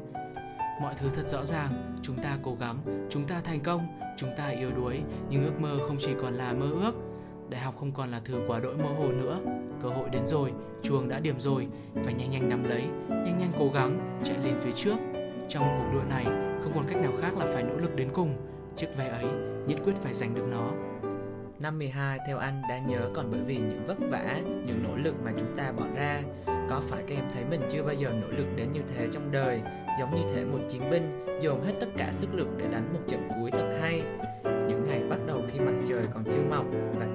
Mọi 0.82 0.96
thứ 0.98 1.10
thật 1.16 1.28
rõ 1.28 1.46
ràng, 1.46 2.00
chúng 2.02 2.16
ta 2.18 2.38
cố 2.44 2.56
gắng, 2.60 3.08
chúng 3.10 3.24
ta 3.24 3.42
thành 3.42 3.60
công, 3.60 3.88
chúng 4.18 4.30
ta 4.38 4.48
yếu 4.48 4.72
đuối, 4.72 5.02
nhưng 5.30 5.46
ước 5.46 5.60
mơ 5.60 5.78
không 5.88 5.98
chỉ 6.00 6.14
còn 6.22 6.34
là 6.34 6.54
mơ 6.54 6.70
ước. 6.82 6.94
Đại 7.50 7.62
học 7.62 7.76
không 7.80 7.92
còn 7.92 8.12
là 8.12 8.22
thứ 8.26 8.42
quá 8.48 8.60
đỗi 8.60 8.78
mơ 8.78 8.90
hồ 8.98 9.12
nữa. 9.12 9.40
Cơ 9.84 9.90
hội 9.90 10.10
đến 10.10 10.26
rồi, 10.26 10.52
chuông 10.84 11.10
đã 11.10 11.20
điểm 11.20 11.40
rồi, 11.40 11.68
phải 12.04 12.14
nhanh 12.14 12.32
nhanh 12.32 12.50
nắm 12.50 12.64
lấy, 12.64 12.84
nhanh 13.10 13.38
nhanh 13.40 13.52
cố 13.60 13.70
gắng, 13.74 14.20
chạy 14.24 14.38
lên 14.44 14.54
phía 14.60 14.72
trước. 14.76 14.96
Trong 15.50 15.64
cuộc 15.64 15.94
đua 15.94 16.04
này, 16.10 16.26
không 16.64 16.72
còn 16.76 16.86
cách 16.88 17.02
nào 17.02 17.12
khác 17.22 17.38
là 17.38 17.46
phải 17.54 17.64
nỗ 17.64 17.76
lực 17.76 17.96
đến 17.96 18.10
cùng. 18.14 18.36
Chiếc 18.76 18.98
vé 18.98 19.08
ấy, 19.08 19.26
nhất 19.68 19.80
quyết 19.86 19.94
phải 19.96 20.14
giành 20.14 20.36
được 20.36 20.46
nó. 20.52 20.72
Năm 21.60 21.80
12 21.80 22.20
theo 22.28 22.38
anh 22.38 22.62
đã 22.70 22.80
nhớ 22.80 23.10
còn 23.14 23.32
bởi 23.32 23.42
vì 23.42 23.56
những 23.56 23.84
vất 23.88 23.98
vả, 24.12 24.40
những 24.66 24.84
nỗ 24.84 24.96
lực 24.96 25.16
mà 25.24 25.32
chúng 25.38 25.58
ta 25.58 25.72
bỏ 25.72 25.86
ra. 25.96 26.22
Có 26.70 26.82
phải 26.90 27.04
các 27.08 27.16
em 27.16 27.26
thấy 27.34 27.44
mình 27.50 27.62
chưa 27.72 27.84
bao 27.84 27.94
giờ 27.94 28.10
nỗ 28.22 28.28
lực 28.28 28.48
đến 28.56 28.68
như 28.74 28.82
thế 28.96 29.08
trong 29.14 29.32
đời, 29.32 29.62
giống 30.00 30.16
như 30.16 30.34
thể 30.36 30.46
một 30.46 30.60
chiến 30.70 30.82
binh 30.92 31.24
dồn 31.42 31.66
hết 31.66 31.74
tất 31.80 31.88
cả 31.98 32.12
sức 32.12 32.34
lực 32.34 32.48
để 32.58 32.66
đánh 32.72 32.94
một 32.94 33.00
trận 33.08 33.30
cuối 33.30 33.52
thật 33.52 33.78
hay. 33.82 34.04
Những 34.44 34.84
ngày 34.88 35.04
bắt 35.10 35.20
đầu 35.28 35.42
khi 35.52 35.60
mặt 35.60 35.74
trời 35.88 36.04
còn 36.14 36.24
chưa 36.26 36.44
mọc 36.50 36.66
và 37.00 37.08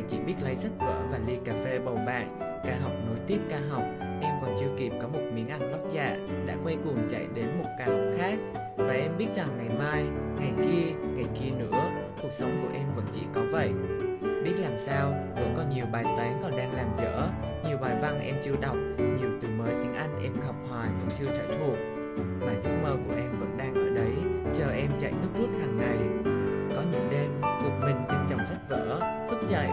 này 0.00 0.08
chỉ 0.08 0.18
biết 0.26 0.34
lấy 0.42 0.56
sách 0.56 0.72
vở 0.78 1.02
và 1.10 1.18
ly 1.26 1.38
cà 1.44 1.52
phê 1.64 1.78
bầu 1.84 1.94
bạn, 2.06 2.38
ca 2.64 2.78
học 2.82 2.92
nối 3.06 3.16
tiếp 3.26 3.38
ca 3.50 3.58
học, 3.70 3.82
em 4.20 4.34
còn 4.42 4.56
chưa 4.60 4.68
kịp 4.78 4.92
có 5.02 5.08
một 5.08 5.20
miếng 5.34 5.48
ăn 5.48 5.70
lót 5.70 5.80
dạ 5.92 6.16
đã 6.46 6.56
quay 6.64 6.76
cuồng 6.84 7.08
chạy 7.10 7.26
đến 7.34 7.46
một 7.58 7.68
ca 7.78 7.84
học 7.84 8.00
khác. 8.18 8.38
Và 8.76 8.92
em 8.92 9.10
biết 9.18 9.26
rằng 9.36 9.48
ngày 9.58 9.78
mai 9.78 10.04
ngày 10.38 10.52
kia 10.56 10.92
ngày 11.14 11.24
kia 11.40 11.50
nữa 11.58 11.90
cuộc 12.22 12.32
sống 12.32 12.60
của 12.62 12.68
em 12.74 12.86
vẫn 12.96 13.04
chỉ 13.12 13.20
có 13.34 13.42
vậy. 13.52 13.72
Biết 14.44 14.54
làm 14.58 14.78
sao 14.78 15.12
vẫn 15.34 15.54
còn 15.56 15.70
nhiều 15.70 15.86
bài 15.92 16.04
toán 16.04 16.38
còn 16.42 16.50
đang 16.50 16.74
làm 16.74 16.86
dở. 16.98 17.28
Nhiều 17.68 17.76
bài 17.76 17.96
văn 18.02 18.20
em 18.20 18.34
chưa 18.42 18.54
đọc 18.60 18.76
nhiều 18.98 19.30
từ 19.42 19.48
mới 19.48 19.74
tiếng 19.82 19.94
anh 19.94 20.22
em 20.22 20.32
học 20.46 20.56
hoài 20.68 20.88
vẫn 20.88 21.08
chưa 21.18 21.26
thể 21.26 21.56
thuộc. 21.58 21.76
Mà 22.40 22.52
giấc 22.62 22.70
mơ 22.82 22.96
của 23.06 23.14
em 23.16 23.30
vẫn 23.38 23.56
đang 23.58 23.74
ở 23.74 23.90
đấy 23.94 24.12
chờ 24.54 24.70
em 24.70 24.90
chạy 24.98 25.12
nước 25.12 25.40
rút 25.40 25.48
hàng 25.60 25.76
ngày. 25.76 25.98
Có 26.76 26.82
những 26.92 27.08
đêm 27.10 27.40
một 27.40 27.78
mình 27.80 27.96
trên 28.08 28.18
chồng 28.28 28.46
sách 28.46 28.68
vở 28.68 29.00
thức 29.30 29.40
dậy 29.50 29.68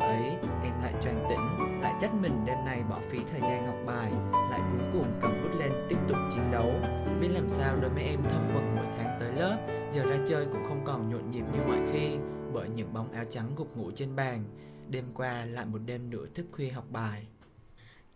ấy 0.00 0.36
em 0.62 0.82
lại 0.82 0.94
choàng 1.02 1.26
tỉnh 1.28 1.80
lại 1.82 1.94
trách 2.00 2.14
mình 2.14 2.32
đêm 2.46 2.58
nay 2.64 2.82
bỏ 2.90 3.00
phí 3.10 3.18
thời 3.30 3.40
gian 3.40 3.66
học 3.66 3.76
bài 3.86 4.12
lại 4.50 4.60
cuối 4.72 4.88
cùng 4.92 5.06
cầm 5.20 5.42
bút 5.42 5.58
lên 5.58 5.72
tiếp 5.88 5.96
tục 6.08 6.16
chiến 6.32 6.50
đấu 6.52 6.72
biết 7.20 7.28
làm 7.28 7.48
sao 7.48 7.76
đôi 7.80 7.90
mấy 7.90 8.04
em 8.04 8.20
thông 8.30 8.54
vật 8.54 8.76
buổi 8.76 8.86
sáng 8.96 9.16
tới 9.20 9.32
lớp 9.32 9.58
giờ 9.94 10.02
ra 10.10 10.18
chơi 10.28 10.46
cũng 10.46 10.64
không 10.68 10.80
còn 10.84 11.10
nhộn 11.10 11.30
nhịp 11.30 11.44
như 11.52 11.58
mọi 11.66 11.78
khi 11.92 12.16
bởi 12.52 12.68
những 12.68 12.92
bóng 12.92 13.12
áo 13.12 13.24
trắng 13.30 13.50
gục 13.56 13.76
ngủ 13.76 13.90
trên 13.90 14.16
bàn 14.16 14.44
đêm 14.90 15.04
qua 15.14 15.44
lại 15.44 15.66
một 15.66 15.78
đêm 15.86 16.10
nữa 16.10 16.26
thức 16.34 16.46
khuya 16.52 16.68
học 16.68 16.84
bài 16.90 17.26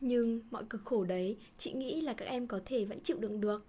Nhưng 0.01 0.41
mọi 0.51 0.65
cực 0.71 0.81
khổ 0.85 1.05
đấy, 1.05 1.37
chị 1.59 1.73
nghĩ 1.73 2.01
là 2.01 2.15
các 2.15 2.25
em 2.25 2.47
có 2.47 2.61
thể 2.67 2.85
vẫn 2.85 2.99
chịu 3.01 3.17
đựng 3.21 3.41
được. 3.41 3.67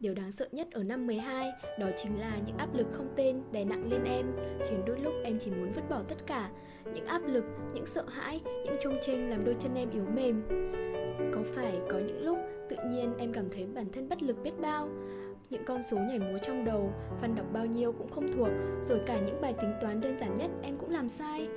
Điều 0.00 0.14
đáng 0.14 0.32
sợ 0.32 0.48
nhất 0.52 0.68
ở 0.72 0.82
năm 0.82 1.06
12 1.06 1.50
đó 1.78 1.86
chính 1.96 2.20
là 2.20 2.38
những 2.46 2.56
áp 2.56 2.74
lực 2.74 2.86
không 2.92 3.08
tên 3.16 3.42
đè 3.52 3.64
nặng 3.64 3.90
lên 3.90 4.04
em, 4.04 4.26
khiến 4.58 4.82
đôi 4.86 5.00
lúc 5.00 5.12
em 5.24 5.38
chỉ 5.38 5.50
muốn 5.50 5.72
vứt 5.72 5.82
bỏ 5.90 6.02
tất 6.08 6.16
cả. 6.26 6.50
Những 6.94 7.06
áp 7.06 7.22
lực, 7.26 7.44
những 7.74 7.86
sợ 7.86 8.04
hãi, 8.08 8.40
những 8.64 8.76
trông 8.80 8.98
chênh 9.02 9.30
làm 9.30 9.44
đôi 9.44 9.56
chân 9.58 9.74
em 9.74 9.90
yếu 9.90 10.04
mềm. 10.14 10.42
Có 11.34 11.40
phải 11.54 11.80
có 11.88 11.98
những 11.98 12.24
lúc 12.24 12.38
tự 12.68 12.76
nhiên 12.90 13.12
em 13.18 13.32
cảm 13.32 13.48
thấy 13.50 13.66
bản 13.74 13.86
thân 13.92 14.08
bất 14.08 14.22
lực 14.22 14.36
biết 14.42 14.52
bao, 14.60 14.88
những 15.50 15.64
con 15.64 15.82
số 15.82 15.96
nhảy 15.96 16.18
múa 16.18 16.38
trong 16.42 16.64
đầu, 16.64 16.92
văn 17.20 17.34
đọc 17.34 17.46
bao 17.52 17.66
nhiêu 17.66 17.92
cũng 17.92 18.10
không 18.10 18.32
thuộc, 18.32 18.48
rồi 18.88 19.00
cả 19.06 19.20
những 19.26 19.40
bài 19.40 19.54
tính 19.60 19.72
toán 19.80 20.00
đơn 20.00 20.16
giản 20.16 20.34
nhất 20.34 20.50
em 20.62 20.76
cũng 20.78 20.90
làm 20.90 21.08
sai. 21.08 21.48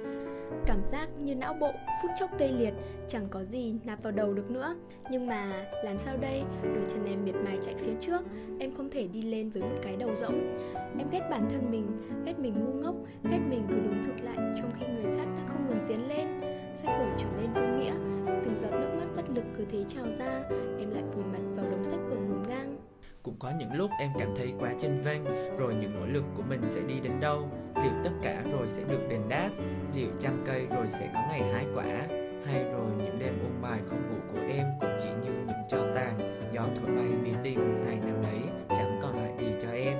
Cảm 0.65 0.79
giác 0.91 1.09
như 1.19 1.35
não 1.35 1.53
bộ 1.53 1.71
phút 2.01 2.12
chốc 2.19 2.29
tê 2.38 2.51
liệt, 2.51 2.73
chẳng 3.07 3.27
có 3.29 3.43
gì 3.43 3.75
nạp 3.85 4.03
vào 4.03 4.12
đầu 4.12 4.33
được 4.33 4.51
nữa. 4.51 4.75
Nhưng 5.12 5.27
mà 5.27 5.65
làm 5.83 5.97
sao 5.97 6.17
đây? 6.17 6.43
Đôi 6.63 6.83
chân 6.88 7.05
em 7.05 7.25
miệt 7.25 7.35
mài 7.35 7.57
chạy 7.62 7.75
phía 7.77 7.93
trước, 8.01 8.21
em 8.59 8.75
không 8.75 8.89
thể 8.89 9.07
đi 9.07 9.21
lên 9.21 9.49
với 9.49 9.62
một 9.62 9.79
cái 9.81 9.95
đầu 9.95 10.15
rỗng. 10.15 10.57
Em 10.97 11.07
ghét 11.12 11.27
bản 11.31 11.49
thân 11.51 11.71
mình, 11.71 11.88
ghét 12.25 12.39
mình 12.39 12.53
ngu 12.53 12.73
ngốc, 12.73 12.95
ghét 13.23 13.39
mình 13.49 13.63
cứ 13.69 13.75
đúng 13.75 14.03
thực 14.05 14.23
lại 14.23 14.38
trong 14.57 14.71
khi 14.79 14.85
người 14.88 15.17
khác 15.17 15.25
đang 15.38 15.47
không 15.47 15.69
ngừng 15.69 15.85
tiến 15.88 16.07
lên. 16.09 16.27
Sách 16.73 16.99
vở 16.99 17.05
trở 17.17 17.27
nên 17.38 17.53
vô 17.53 17.77
nghĩa, 17.77 17.93
từng 18.25 18.59
giọt 18.62 18.71
nước 18.71 18.89
mắt 18.97 19.05
bất 19.15 19.29
lực 19.35 19.43
cứ 19.57 19.65
thế 19.71 19.83
trào 19.88 20.05
ra, 20.19 20.43
em 20.79 20.89
lại 20.89 21.03
vùi 21.15 21.23
mặt 21.23 21.41
vào 21.55 21.65
đống 21.71 21.83
sách 21.83 21.99
vở 22.09 22.15
ngổn 22.15 22.38
cũng 23.23 23.36
có 23.39 23.51
những 23.60 23.73
lúc 23.73 23.91
em 23.99 24.12
cảm 24.19 24.34
thấy 24.38 24.53
quá 24.60 24.73
chênh 24.82 24.97
vênh, 24.97 25.21
rồi 25.58 25.75
những 25.82 25.99
nỗ 25.99 26.05
lực 26.05 26.23
của 26.38 26.43
mình 26.49 26.62
sẽ 26.69 26.82
đi 26.88 26.99
đến 26.99 27.12
đâu? 27.19 27.49
Liệu 27.75 27.93
tất 28.03 28.12
cả 28.21 28.43
rồi 28.51 28.67
sẽ 28.67 28.84
được 28.89 28.99
đền 29.10 29.21
đáp? 29.29 29.49
Liệu 29.95 30.10
chăn 30.19 30.43
cây 30.45 30.67
rồi 30.75 30.88
sẽ 30.99 31.10
có 31.13 31.19
ngày 31.29 31.41
hái 31.53 31.65
quả? 31.75 32.08
Hay 32.45 32.63
rồi 32.63 32.91
những 32.97 33.19
đêm 33.19 33.39
ôn 33.43 33.62
bài 33.62 33.79
không 33.89 34.10
ngủ 34.10 34.19
của 34.34 34.47
em 34.49 34.67
cũng 34.79 34.97
chỉ 35.01 35.10
như 35.10 35.32
những 35.47 35.58
cho 35.69 35.77
tàn, 35.95 36.39
gió 36.53 36.62
thổi 36.62 36.95
bay 36.95 37.08
biến 37.23 37.43
đi 37.43 37.55
một 37.55 37.77
ngày 37.86 37.95
nào 37.95 38.15
đấy, 38.21 38.41
chẳng 38.69 38.99
còn 39.01 39.15
lại 39.15 39.34
gì 39.39 39.47
cho 39.62 39.69
em? 39.71 39.97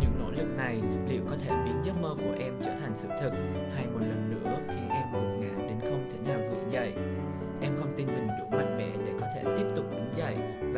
Những 0.00 0.12
nỗ 0.18 0.30
lực 0.30 0.56
này 0.56 0.80
liệu 1.08 1.22
có 1.30 1.36
thể 1.36 1.50
biến 1.64 1.76
giấc 1.84 2.02
mơ 2.02 2.14
của 2.18 2.34
em 2.40 2.54
trở 2.64 2.70
thành 2.80 2.92
sự 2.94 3.08
thực 3.20 3.32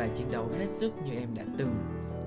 phải 0.09 0.17
chiến 0.17 0.31
đấu 0.31 0.49
hết 0.59 0.69
sức 0.69 0.91
như 1.05 1.13
em 1.13 1.29
đã 1.35 1.43
từng 1.57 1.75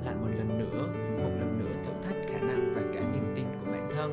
lại 0.05 0.15
một 0.15 0.29
lần 0.39 0.59
nữa 0.59 0.89
một 1.23 1.31
lần 1.39 1.59
nữa 1.59 1.83
thử 1.85 1.93
thách 2.03 2.17
khả 2.29 2.39
năng 2.39 2.75
và 2.75 2.83
cả 2.95 3.01
niềm 3.01 3.33
tin 3.37 3.45
của 3.45 3.73
bản 3.73 3.91
thân. 3.95 4.13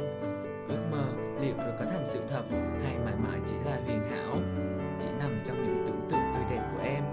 Ước 0.68 0.80
mơ 0.92 1.06
liệu 1.42 1.54
rồi 1.58 1.74
có 1.80 1.86
thành 1.86 2.06
sự 2.14 2.20
thật 2.30 2.44
hay 2.84 2.98
mãi 3.06 3.14
mãi 3.24 3.40
chỉ 3.48 3.56
là 3.66 3.82
huyền 3.86 4.02
ảo 4.04 4.38
chỉ 5.02 5.08
nằm 5.20 5.42
trong 5.46 5.58
những 5.58 5.86
tưởng 5.88 6.02
tượng 6.10 6.20
tươi 6.34 6.44
đẹp 6.50 6.72
của 6.74 6.84
em. 6.84 7.04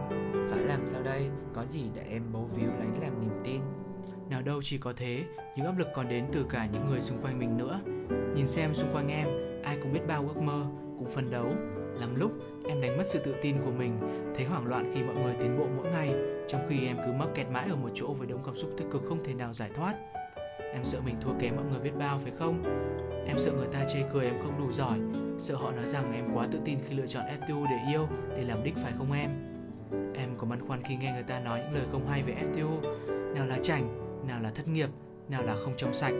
Phải 0.50 0.60
làm 0.60 0.86
sao 0.86 1.02
đây? 1.02 1.30
Có 1.54 1.64
gì 1.64 1.84
để 1.94 2.02
em 2.10 2.22
bấu 2.32 2.50
víu 2.54 2.68
lấy 2.78 2.88
làm 3.00 3.20
niềm 3.20 3.40
tin? 3.44 3.60
Nào 4.30 4.42
đâu 4.42 4.60
chỉ 4.62 4.78
có 4.78 4.92
thế, 4.96 5.24
những 5.56 5.66
áp 5.66 5.78
lực 5.78 5.88
còn 5.94 6.08
đến 6.08 6.24
từ 6.32 6.46
cả 6.50 6.68
những 6.72 6.90
người 6.90 7.00
xung 7.00 7.18
quanh 7.22 7.38
mình 7.38 7.56
nữa. 7.56 7.80
Nhìn 8.34 8.46
xem 8.46 8.74
xung 8.74 8.92
quanh 8.92 9.08
em, 9.08 9.28
ai 9.64 9.78
cũng 9.82 9.92
biết 9.92 10.06
bao 10.08 10.24
ước 10.28 10.42
mơ, 10.42 10.66
cũng 10.98 11.08
phấn 11.14 11.30
đấu. 11.30 11.46
Lắm 12.00 12.14
lúc 12.16 12.32
em 12.68 12.80
đánh 12.80 12.96
mất 12.96 13.04
sự 13.06 13.18
tự 13.24 13.34
tin 13.42 13.56
của 13.64 13.70
mình, 13.70 13.98
thấy 14.34 14.44
hoảng 14.44 14.66
loạn 14.66 14.92
khi 14.94 15.02
mọi 15.02 15.14
người 15.14 15.34
tiến 15.40 15.58
bộ 15.58 15.66
mỗi 15.76 15.92
ngày, 15.92 16.35
trong 16.48 16.66
khi 16.68 16.86
em 16.86 16.96
cứ 17.06 17.12
mắc 17.12 17.28
kẹt 17.34 17.46
mãi 17.50 17.68
ở 17.70 17.76
một 17.76 17.90
chỗ 17.94 18.12
với 18.12 18.26
đống 18.26 18.42
cảm 18.46 18.56
xúc 18.56 18.70
tiêu 18.78 18.88
cực 18.92 19.02
không 19.08 19.24
thể 19.24 19.34
nào 19.34 19.52
giải 19.52 19.70
thoát. 19.74 19.94
Em 20.72 20.84
sợ 20.84 21.00
mình 21.00 21.14
thua 21.20 21.32
kém 21.40 21.56
mọi 21.56 21.64
người 21.64 21.80
biết 21.80 21.96
bao 21.98 22.18
phải 22.22 22.32
không? 22.38 22.62
Em 23.26 23.38
sợ 23.38 23.52
người 23.52 23.68
ta 23.72 23.84
chê 23.88 23.98
cười 24.12 24.24
em 24.24 24.34
không 24.42 24.58
đủ 24.58 24.72
giỏi, 24.72 24.98
sợ 25.38 25.56
họ 25.56 25.72
nói 25.72 25.86
rằng 25.86 26.12
em 26.14 26.24
quá 26.34 26.48
tự 26.52 26.58
tin 26.64 26.78
khi 26.88 26.94
lựa 26.94 27.06
chọn 27.06 27.24
FTU 27.40 27.66
để 27.70 27.92
yêu, 27.92 28.06
để 28.36 28.44
làm 28.44 28.64
đích 28.64 28.76
phải 28.76 28.92
không 28.98 29.12
em? 29.12 29.30
Em 30.14 30.30
có 30.38 30.46
băn 30.46 30.68
khoăn 30.68 30.82
khi 30.82 30.96
nghe 30.96 31.12
người 31.12 31.22
ta 31.22 31.40
nói 31.40 31.60
những 31.64 31.74
lời 31.74 31.84
không 31.92 32.08
hay 32.08 32.22
về 32.22 32.34
FTU, 32.34 32.80
nào 33.34 33.46
là 33.46 33.58
chảnh, 33.62 33.88
nào 34.28 34.42
là 34.42 34.50
thất 34.50 34.68
nghiệp, 34.68 34.88
nào 35.28 35.42
là 35.42 35.56
không 35.56 35.72
trong 35.76 35.94
sạch. 35.94 36.14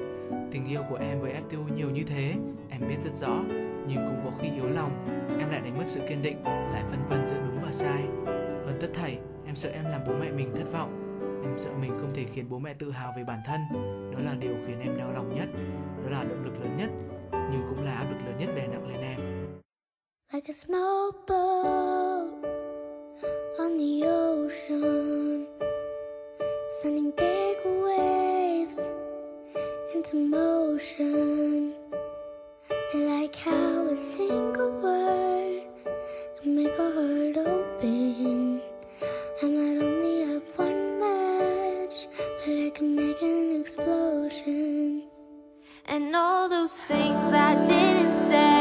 Tình 0.52 0.68
yêu 0.68 0.82
của 0.90 0.96
em 0.96 1.20
với 1.20 1.32
FTU 1.32 1.76
nhiều 1.76 1.90
như 1.90 2.02
thế, 2.02 2.34
em 2.70 2.80
biết 2.88 2.96
rất 3.02 3.12
rõ, 3.12 3.38
nhưng 3.88 3.96
cũng 3.96 4.20
có 4.24 4.30
khi 4.40 4.48
yếu 4.50 4.68
lòng, 4.68 4.90
em 5.38 5.50
lại 5.50 5.60
đánh 5.60 5.78
mất 5.78 5.84
sự 5.86 6.00
kiên 6.08 6.22
định, 6.22 6.44
lại 6.44 6.82
phân 6.90 7.00
vân 7.08 7.26
giữa 7.26 7.36
đúng 7.36 7.64
và 7.64 7.72
sai. 7.72 8.02
Hơn 8.66 8.78
tất 8.80 8.88
thảy, 8.94 9.18
em 9.46 9.56
sợ 9.56 9.68
em 9.68 9.85
làm 9.85 10.00
bố 10.06 10.12
mẹ 10.20 10.30
mình 10.30 10.52
thất 10.54 10.72
vọng. 10.72 11.02
Em 11.42 11.59
sợ 11.59 11.70
mình 11.80 11.92
không 12.00 12.12
thể 12.14 12.24
khiến 12.35 12.46
bố 12.50 12.59
mẹ 12.59 12.74
tự 12.74 12.90
hào 12.90 13.12
về 13.16 13.24
bản 13.24 13.40
thân. 13.46 13.61
Đó 14.12 14.18
là 14.24 14.35
điều 14.35 14.54
khiến 14.66 14.80
em 14.80 14.98
đau 14.98 15.12
lòng 15.12 15.35
nhất, 15.35 15.48
đó 16.04 16.11
là 16.11 16.24
động 16.24 16.44
lực 16.44 16.61
lớn 16.61 16.76
nhất, 16.76 16.90
nhưng 17.32 17.62
cũng 17.70 17.85
là 17.85 17.94
áp 17.94 18.04
lực 18.04 18.18
lớn 18.26 18.37
nhất 18.38 18.48
đè 18.56 18.66
nặng 18.66 18.88
lên 18.88 19.00
em. 19.00 19.46
like 20.32 20.48
a 20.48 20.52
small 20.52 21.12
boat 21.28 22.44
on 23.61 23.78
the 23.78 24.02
ocean, 24.04 25.46
sending 26.82 27.12
big 27.12 27.56
waves 27.64 28.80
into 29.94 30.16
motion. 30.16 31.72
I 32.94 32.98
like 32.98 33.37
how 33.37 33.87
a 33.88 33.96
single 33.96 34.72
word 34.82 35.62
can 36.42 36.56
make 36.56 36.76
a 36.78 36.90
heart 36.90 37.37
open. 37.38 38.45
Can 42.76 42.94
make 42.94 43.22
an 43.22 43.58
explosion. 43.58 45.08
And 45.86 46.14
all 46.14 46.46
those 46.46 46.74
things 46.74 47.32
I 47.32 47.54
didn't 47.64 48.14
say, 48.14 48.56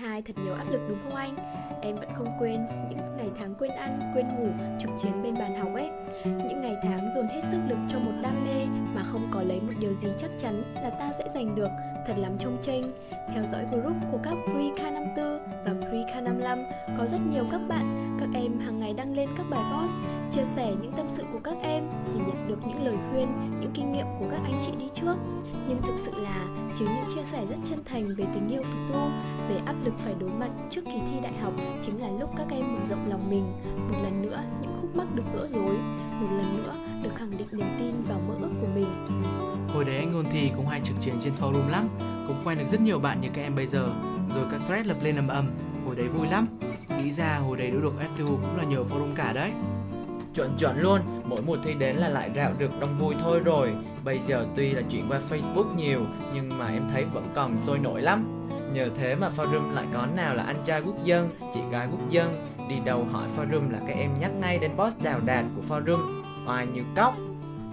2022 0.00 0.22
thật 0.22 0.42
nhiều 0.44 0.54
áp 0.54 0.64
lực 0.70 0.80
đúng 0.88 0.98
không 1.04 1.14
anh? 1.14 1.36
Em 1.82 1.96
vẫn 1.96 2.08
không 2.16 2.36
quên 2.38 2.66
những 2.90 3.16
ngày 3.16 3.30
tháng 3.38 3.54
quên 3.54 3.70
ăn, 3.70 4.12
quên 4.14 4.26
ngủ, 4.28 4.48
trực 4.80 4.90
chiến 5.02 5.22
bên 5.22 5.34
bàn 5.34 5.56
học 5.58 5.74
ấy. 5.74 5.90
Những 6.24 6.60
ngày 6.60 6.76
tháng 6.82 7.10
dồn 7.14 7.26
hết 7.26 7.40
sức 7.50 7.58
lực 7.68 7.78
cho 7.88 7.98
một 7.98 8.12
đam 8.22 8.44
mê 8.44 8.66
mà 8.94 9.02
không 9.02 9.30
có 9.32 9.42
lấy 9.42 9.60
một 9.60 9.72
điều 9.80 9.94
gì 9.94 10.08
chắc 10.18 10.30
chắn 10.38 10.74
là 10.74 10.90
ta 10.90 11.12
sẽ 11.18 11.24
giành 11.34 11.54
được 11.54 11.68
Thật 12.06 12.14
lắm 12.16 12.32
trông 12.38 12.58
tranh 12.62 12.92
Theo 13.34 13.44
dõi 13.52 13.66
group 13.70 13.96
của 14.12 14.18
các 14.22 14.34
Pre-K54 14.46 15.38
và 15.64 15.72
Pre-K55 15.72 16.64
Có 16.98 17.06
rất 17.06 17.18
nhiều 17.32 17.44
các 17.50 17.60
bạn, 17.68 18.16
các 18.20 18.28
em 18.34 18.58
hàng 18.58 18.80
ngày 18.80 18.94
đăng 18.94 19.16
lên 19.16 19.28
các 19.36 19.46
bài 19.50 19.62
post 19.72 20.20
Chia 20.30 20.44
sẻ 20.44 20.72
những 20.82 20.92
tâm 20.92 21.06
sự 21.08 21.24
của 21.32 21.38
các 21.44 21.56
em 21.62 21.84
để 22.14 22.20
nhận 22.26 22.48
được 22.48 22.58
những 22.68 22.84
lời 22.84 22.96
khuyên, 23.10 23.28
những 23.60 23.70
kinh 23.74 23.92
nghiệm 23.92 24.06
của 24.18 24.26
các 24.30 24.40
anh 24.44 24.60
chị 24.66 24.72
đi 24.78 24.88
trước. 24.94 25.14
Nhưng 25.68 25.82
thực 25.82 25.94
sự 25.98 26.12
là 26.14 26.46
chính 26.78 26.88
những 26.88 27.14
chia 27.14 27.24
sẻ 27.24 27.46
rất 27.50 27.56
chân 27.64 27.84
thành 27.84 28.14
về 28.14 28.24
tình 28.34 28.48
yêu 28.48 28.62
phật 28.62 28.92
tu 28.92 29.10
về 29.48 29.60
áp 29.66 29.74
lực 29.84 29.94
phải 29.98 30.14
đối 30.20 30.30
mặt 30.30 30.50
trước 30.70 30.84
kỳ 30.84 31.00
thi 31.10 31.20
đại 31.22 31.32
học 31.32 31.52
chính 31.82 32.00
là 32.00 32.08
lúc 32.20 32.30
các 32.36 32.46
em 32.50 32.74
mở 32.74 32.80
rộng 32.90 33.10
lòng 33.10 33.30
mình. 33.30 33.52
Một 33.88 33.98
lần 34.02 34.22
nữa 34.22 34.40
những 34.62 34.72
khúc 34.80 34.96
mắc 34.96 35.06
được 35.14 35.24
gỡ 35.34 35.46
rối 35.46 35.74
một 36.20 36.28
lần 36.30 36.56
nữa 36.56 36.74
được 37.02 37.10
khẳng 37.16 37.36
định 37.38 37.48
niềm 37.52 37.76
tin 37.78 38.02
vào 38.08 38.20
mơ 38.28 38.34
ước 38.40 38.50
của 38.60 38.68
mình. 38.74 39.19
Hồi 39.74 39.84
đấy 39.84 39.96
anh 39.96 40.14
ôn 40.14 40.24
thi 40.32 40.50
cũng 40.56 40.66
hay 40.66 40.80
trực 40.84 40.96
chiến 41.00 41.14
trên 41.20 41.32
forum 41.40 41.70
lắm. 41.70 41.88
Cũng 42.26 42.42
quen 42.44 42.58
được 42.58 42.66
rất 42.66 42.80
nhiều 42.80 42.98
bạn 42.98 43.20
như 43.20 43.28
các 43.34 43.42
em 43.42 43.54
bây 43.54 43.66
giờ. 43.66 43.92
Rồi 44.34 44.44
các 44.50 44.60
thread 44.68 44.86
lập 44.86 44.96
lên 45.02 45.16
ầm 45.16 45.28
ầm. 45.28 45.50
Hồi 45.86 45.96
đấy 45.96 46.08
vui 46.08 46.26
lắm. 46.26 46.46
Nghĩ 46.98 47.10
ra 47.10 47.38
hồi 47.38 47.58
đấy 47.58 47.70
đỗ 47.70 47.80
được 47.80 47.92
FTU 47.98 48.26
cũng 48.26 48.56
là 48.56 48.64
nhờ 48.64 48.84
forum 48.90 49.14
cả 49.16 49.32
đấy. 49.32 49.52
Chuẩn 50.34 50.56
chuẩn 50.58 50.80
luôn, 50.80 51.00
mỗi 51.24 51.42
mùa 51.42 51.56
thi 51.64 51.74
đến 51.74 51.96
là 51.96 52.08
lại 52.08 52.30
rạo 52.36 52.52
được 52.58 52.70
đông 52.80 52.98
vui 52.98 53.14
thôi 53.20 53.40
rồi. 53.44 53.72
Bây 54.04 54.20
giờ 54.26 54.46
tuy 54.56 54.70
là 54.70 54.82
chuyển 54.90 55.08
qua 55.08 55.20
Facebook 55.30 55.74
nhiều 55.74 56.00
Nhưng 56.34 56.58
mà 56.58 56.68
em 56.68 56.82
thấy 56.92 57.04
vẫn 57.04 57.24
còn 57.34 57.60
sôi 57.60 57.78
nổi 57.78 58.02
lắm. 58.02 58.48
Nhờ 58.74 58.88
thế 58.96 59.14
mà 59.14 59.30
forum 59.36 59.72
lại 59.72 59.86
có 59.92 60.06
nào 60.16 60.34
là 60.34 60.42
anh 60.42 60.62
trai 60.64 60.82
quốc 60.82 61.04
dân, 61.04 61.28
chị 61.54 61.60
gái 61.70 61.88
quốc 61.90 62.10
dân. 62.10 62.48
Đi 62.68 62.76
đâu 62.84 63.06
hỏi 63.12 63.28
forum 63.36 63.70
là 63.70 63.78
các 63.86 63.96
em 63.96 64.10
nhắc 64.20 64.30
ngay 64.40 64.58
đến 64.58 64.70
boss 64.76 65.02
đào 65.02 65.20
đạt 65.20 65.44
của 65.56 65.74
forum. 65.74 66.22
Oai 66.46 66.66
như 66.66 66.82
cóc. 66.96 67.14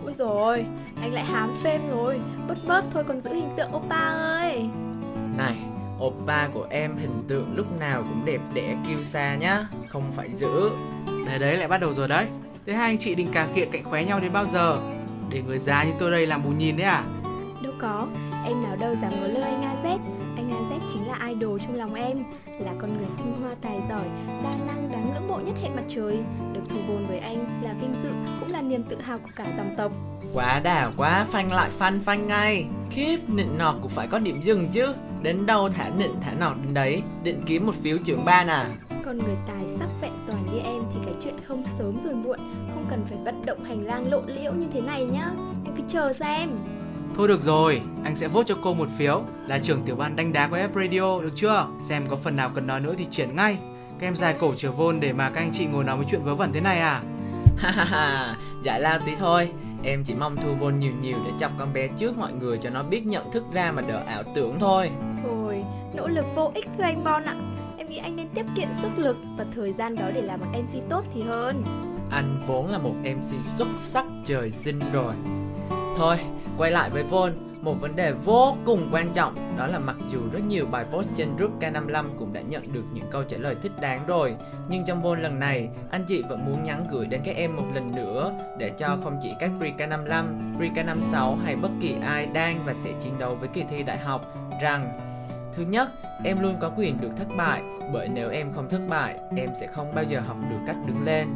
Ôi 0.07 0.13
rồi. 0.13 0.65
Anh 1.01 1.13
lại 1.13 1.25
hám 1.25 1.55
phêm 1.63 1.81
rồi. 1.89 2.19
Bớt 2.47 2.57
bớt 2.67 2.83
thôi 2.91 3.03
còn 3.07 3.21
giữ 3.21 3.33
hình 3.33 3.49
tượng 3.57 3.75
oppa 3.75 4.07
ơi. 4.09 4.65
Này, 5.37 5.57
oppa 6.05 6.47
của 6.47 6.67
em 6.69 6.97
hình 6.97 7.23
tượng 7.27 7.55
lúc 7.55 7.79
nào 7.79 8.01
cũng 8.01 8.25
đẹp 8.25 8.41
đẽ 8.53 8.75
kiêu 8.87 9.03
sa 9.03 9.35
nhá. 9.35 9.67
Không 9.87 10.11
phải 10.15 10.29
giữ. 10.35 10.69
Đấy 11.25 11.39
đấy 11.39 11.57
lại 11.57 11.67
bắt 11.67 11.77
đầu 11.77 11.93
rồi 11.93 12.07
đấy. 12.07 12.27
Thế 12.65 12.73
hai 12.73 12.89
anh 12.89 12.97
chị 12.97 13.15
định 13.15 13.31
cà 13.33 13.47
khịa 13.53 13.65
cạnh 13.65 13.83
khóe 13.83 14.05
nhau 14.05 14.19
đến 14.19 14.33
bao 14.33 14.45
giờ? 14.45 14.79
Để 15.29 15.41
người 15.41 15.57
già 15.57 15.83
như 15.83 15.91
tôi 15.99 16.11
đây 16.11 16.27
làm 16.27 16.43
bù 16.43 16.49
nhìn 16.49 16.77
đấy 16.77 16.85
à? 16.85 17.03
Đâu 17.63 17.73
có, 17.79 18.07
em 18.45 18.63
nào 18.63 18.75
đâu 18.75 18.95
dám 19.01 19.11
ngó 19.21 19.27
lơ 19.27 19.41
anh 19.41 19.61
AZ 19.61 19.97
Anh 20.37 20.49
AZ 20.49 20.79
chính 20.93 21.07
là 21.07 21.27
idol 21.27 21.59
trong 21.59 21.75
lòng 21.75 21.93
em 21.93 22.23
Là 22.59 22.73
con 22.79 22.97
người 22.97 23.07
tinh 23.17 23.41
hoa 23.41 23.55
tài 23.61 23.79
giỏi, 23.89 24.05
đa 24.43 24.55
năng 24.67 24.91
đáng 24.91 25.13
ngưỡng 25.13 25.27
mộ 25.27 25.39
nhất 25.39 25.55
hệ 25.61 25.69
mặt 25.69 25.83
trời. 25.87 26.17
Được 26.53 26.61
thu 26.69 26.75
bồn 26.87 27.05
với 27.07 27.19
anh 27.19 27.61
là 27.63 27.73
vinh 27.73 27.93
dự 28.03 28.09
cũng 28.39 28.51
là 28.51 28.61
niềm 28.61 28.83
tự 28.83 29.01
hào 29.01 29.17
của 29.17 29.29
cả 29.35 29.45
dòng 29.57 29.75
tộc. 29.77 29.91
Quá 30.33 30.59
đà 30.59 30.91
quá, 30.97 31.25
phanh 31.31 31.51
lại 31.51 31.69
phanh 31.69 31.99
phanh 31.99 32.27
ngay. 32.27 32.65
Khiếp, 32.89 33.17
nịnh 33.27 33.57
nọt 33.57 33.75
cũng 33.81 33.91
phải 33.91 34.07
có 34.07 34.19
điểm 34.19 34.41
dừng 34.41 34.69
chứ. 34.71 34.93
Đến 35.21 35.45
đâu 35.45 35.69
thả 35.69 35.89
nịnh 35.97 36.15
thả 36.21 36.33
nọt 36.39 36.57
đến 36.63 36.73
đấy 36.73 37.01
Định 37.23 37.41
kiếm 37.45 37.65
một 37.65 37.75
phiếu 37.83 37.97
trưởng 37.97 38.25
ban 38.25 38.47
à? 38.47 38.65
Con 39.05 39.17
người 39.17 39.35
tài 39.47 39.69
sắc 39.79 39.87
vẹn 40.01 40.11
toàn 40.27 40.45
như 40.51 40.59
em 40.59 40.83
thì 40.93 40.99
cái 41.05 41.13
chuyện 41.23 41.35
không 41.43 41.65
sớm 41.65 41.99
rồi 42.01 42.13
muộn 42.13 42.39
Không 42.73 42.85
cần 42.89 43.05
phải 43.09 43.17
vận 43.25 43.45
động 43.45 43.63
hành 43.63 43.85
lang 43.85 44.11
lộ 44.11 44.21
liễu 44.27 44.53
như 44.53 44.67
thế 44.73 44.81
này 44.81 45.05
nhá. 45.05 45.29
Em 45.65 45.75
cứ 45.77 45.83
chờ 45.87 46.13
xem 46.13 46.49
Thôi 47.15 47.27
được 47.27 47.41
rồi, 47.41 47.81
anh 48.03 48.15
sẽ 48.15 48.27
vote 48.27 48.47
cho 48.47 48.55
cô 48.63 48.73
một 48.73 48.87
phiếu 48.97 49.23
Là 49.47 49.59
trưởng 49.59 49.83
tiểu 49.83 49.95
ban 49.95 50.15
đánh 50.15 50.33
đá 50.33 50.47
của 50.47 50.57
F 50.57 50.69
Radio, 50.75 51.21
được 51.21 51.33
chưa? 51.35 51.67
Xem 51.81 52.07
có 52.09 52.15
phần 52.15 52.35
nào 52.35 52.51
cần 52.55 52.67
nói 52.67 52.79
nữa 52.79 52.93
thì 52.97 53.05
chuyển 53.11 53.35
ngay. 53.35 53.57
Các 53.99 54.07
em 54.07 54.15
dài 54.15 54.35
cổ 54.39 54.53
trở 54.57 54.71
vôn 54.71 54.99
để 54.99 55.13
mà 55.13 55.29
các 55.29 55.41
anh 55.41 55.51
chị 55.53 55.65
ngồi 55.65 55.83
nói 55.83 55.97
với 55.97 56.05
chuyện 56.09 56.23
vớ 56.23 56.35
vẩn 56.35 56.53
thế 56.53 56.61
này 56.61 56.79
à? 56.79 57.01
Ha 57.57 57.71
ha 57.71 57.83
ha, 57.83 58.35
giải 58.63 58.79
lao 58.79 58.99
tí 59.05 59.11
thôi 59.19 59.49
Em 59.83 60.03
chỉ 60.03 60.15
mong 60.15 60.35
thu 60.35 60.53
vôn 60.59 60.79
nhiều 60.79 60.91
nhiều 61.01 61.17
để 61.25 61.31
chọc 61.39 61.51
con 61.59 61.73
bé 61.73 61.87
trước 61.87 62.17
mọi 62.17 62.33
người 62.33 62.57
cho 62.57 62.69
nó 62.69 62.83
biết 62.83 63.05
nhận 63.05 63.31
thức 63.31 63.43
ra 63.53 63.71
mà 63.71 63.81
đỡ 63.81 64.03
ảo 64.07 64.23
tưởng 64.35 64.59
thôi. 64.59 64.89
Thôi, 65.23 65.63
nỗ 65.93 66.07
lực 66.07 66.25
vô 66.35 66.51
ích 66.53 66.65
thôi 66.77 66.85
anh 66.85 67.03
Bon 67.03 67.23
ạ. 67.23 67.35
Em 67.77 67.89
nghĩ 67.89 67.97
anh 67.97 68.15
nên 68.15 68.27
tiết 68.29 68.45
kiệm 68.55 68.67
sức 68.81 68.89
lực 68.97 69.17
và 69.37 69.45
thời 69.55 69.73
gian 69.73 69.95
đó 69.95 70.05
để 70.13 70.21
làm 70.21 70.39
một 70.39 70.45
MC 70.51 70.89
tốt 70.89 71.03
thì 71.13 71.21
hơn. 71.21 71.63
Anh 72.11 72.41
vốn 72.47 72.71
là 72.71 72.77
một 72.77 72.93
MC 73.03 73.45
xuất 73.57 73.67
sắc 73.77 74.05
trời 74.25 74.51
sinh 74.51 74.79
rồi. 74.93 75.13
Thôi, 75.97 76.17
quay 76.57 76.71
lại 76.71 76.89
với 76.89 77.03
Vol, 77.03 77.31
Một 77.61 77.73
vấn 77.81 77.95
đề 77.95 78.11
vô 78.11 78.57
cùng 78.65 78.89
quan 78.91 79.13
trọng 79.13 79.57
Đó 79.57 79.67
là 79.67 79.79
mặc 79.79 79.95
dù 80.11 80.19
rất 80.31 80.39
nhiều 80.47 80.65
bài 80.71 80.85
post 80.91 81.15
trên 81.17 81.35
group 81.37 81.59
K55 81.59 82.05
cũng 82.19 82.33
đã 82.33 82.41
nhận 82.41 82.63
được 82.73 82.83
những 82.93 83.05
câu 83.11 83.23
trả 83.23 83.37
lời 83.37 83.55
thích 83.61 83.71
đáng 83.81 83.99
rồi 84.07 84.35
Nhưng 84.69 84.85
trong 84.85 85.01
Vol 85.01 85.19
lần 85.19 85.39
này, 85.39 85.69
anh 85.91 86.05
chị 86.07 86.23
vẫn 86.29 86.45
muốn 86.45 86.63
nhắn 86.63 86.87
gửi 86.91 87.07
đến 87.07 87.21
các 87.23 87.35
em 87.35 87.55
một 87.55 87.65
lần 87.73 87.95
nữa 87.95 88.33
Để 88.57 88.69
cho 88.69 88.97
không 89.03 89.19
chỉ 89.23 89.33
các 89.39 89.51
pre-K55, 89.59 90.25
pre-K56 90.59 91.37
hay 91.43 91.55
bất 91.55 91.71
kỳ 91.81 91.95
ai 92.01 92.25
đang 92.25 92.59
và 92.65 92.73
sẽ 92.73 92.91
chiến 92.99 93.19
đấu 93.19 93.35
với 93.35 93.49
kỳ 93.53 93.63
thi 93.69 93.83
đại 93.83 93.97
học 93.97 94.33
Rằng 94.61 94.99
Thứ 95.55 95.63
nhất, 95.63 95.89
em 96.23 96.41
luôn 96.41 96.55
có 96.59 96.71
quyền 96.77 97.01
được 97.01 97.11
thất 97.17 97.27
bại 97.37 97.61
Bởi 97.93 98.09
nếu 98.09 98.29
em 98.29 98.53
không 98.53 98.69
thất 98.69 98.81
bại, 98.89 99.15
em 99.37 99.49
sẽ 99.59 99.67
không 99.67 99.95
bao 99.95 100.03
giờ 100.03 100.19
học 100.19 100.37
được 100.49 100.59
cách 100.67 100.77
đứng 100.87 101.05
lên 101.05 101.27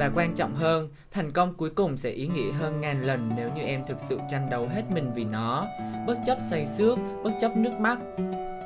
và 0.00 0.10
quan 0.14 0.34
trọng 0.34 0.54
hơn, 0.54 0.88
thành 1.10 1.32
công 1.32 1.54
cuối 1.54 1.70
cùng 1.70 1.96
sẽ 1.96 2.10
ý 2.10 2.28
nghĩa 2.28 2.52
hơn 2.52 2.80
ngàn 2.80 3.02
lần 3.02 3.30
nếu 3.36 3.50
như 3.56 3.62
em 3.62 3.82
thực 3.88 4.00
sự 4.00 4.18
tranh 4.30 4.50
đấu 4.50 4.68
hết 4.68 4.82
mình 4.90 5.12
vì 5.14 5.24
nó, 5.24 5.66
bất 6.06 6.18
chấp 6.26 6.38
say 6.50 6.66
xước, 6.66 6.98
bất 7.24 7.30
chấp 7.40 7.56
nước 7.56 7.72
mắt. 7.80 7.98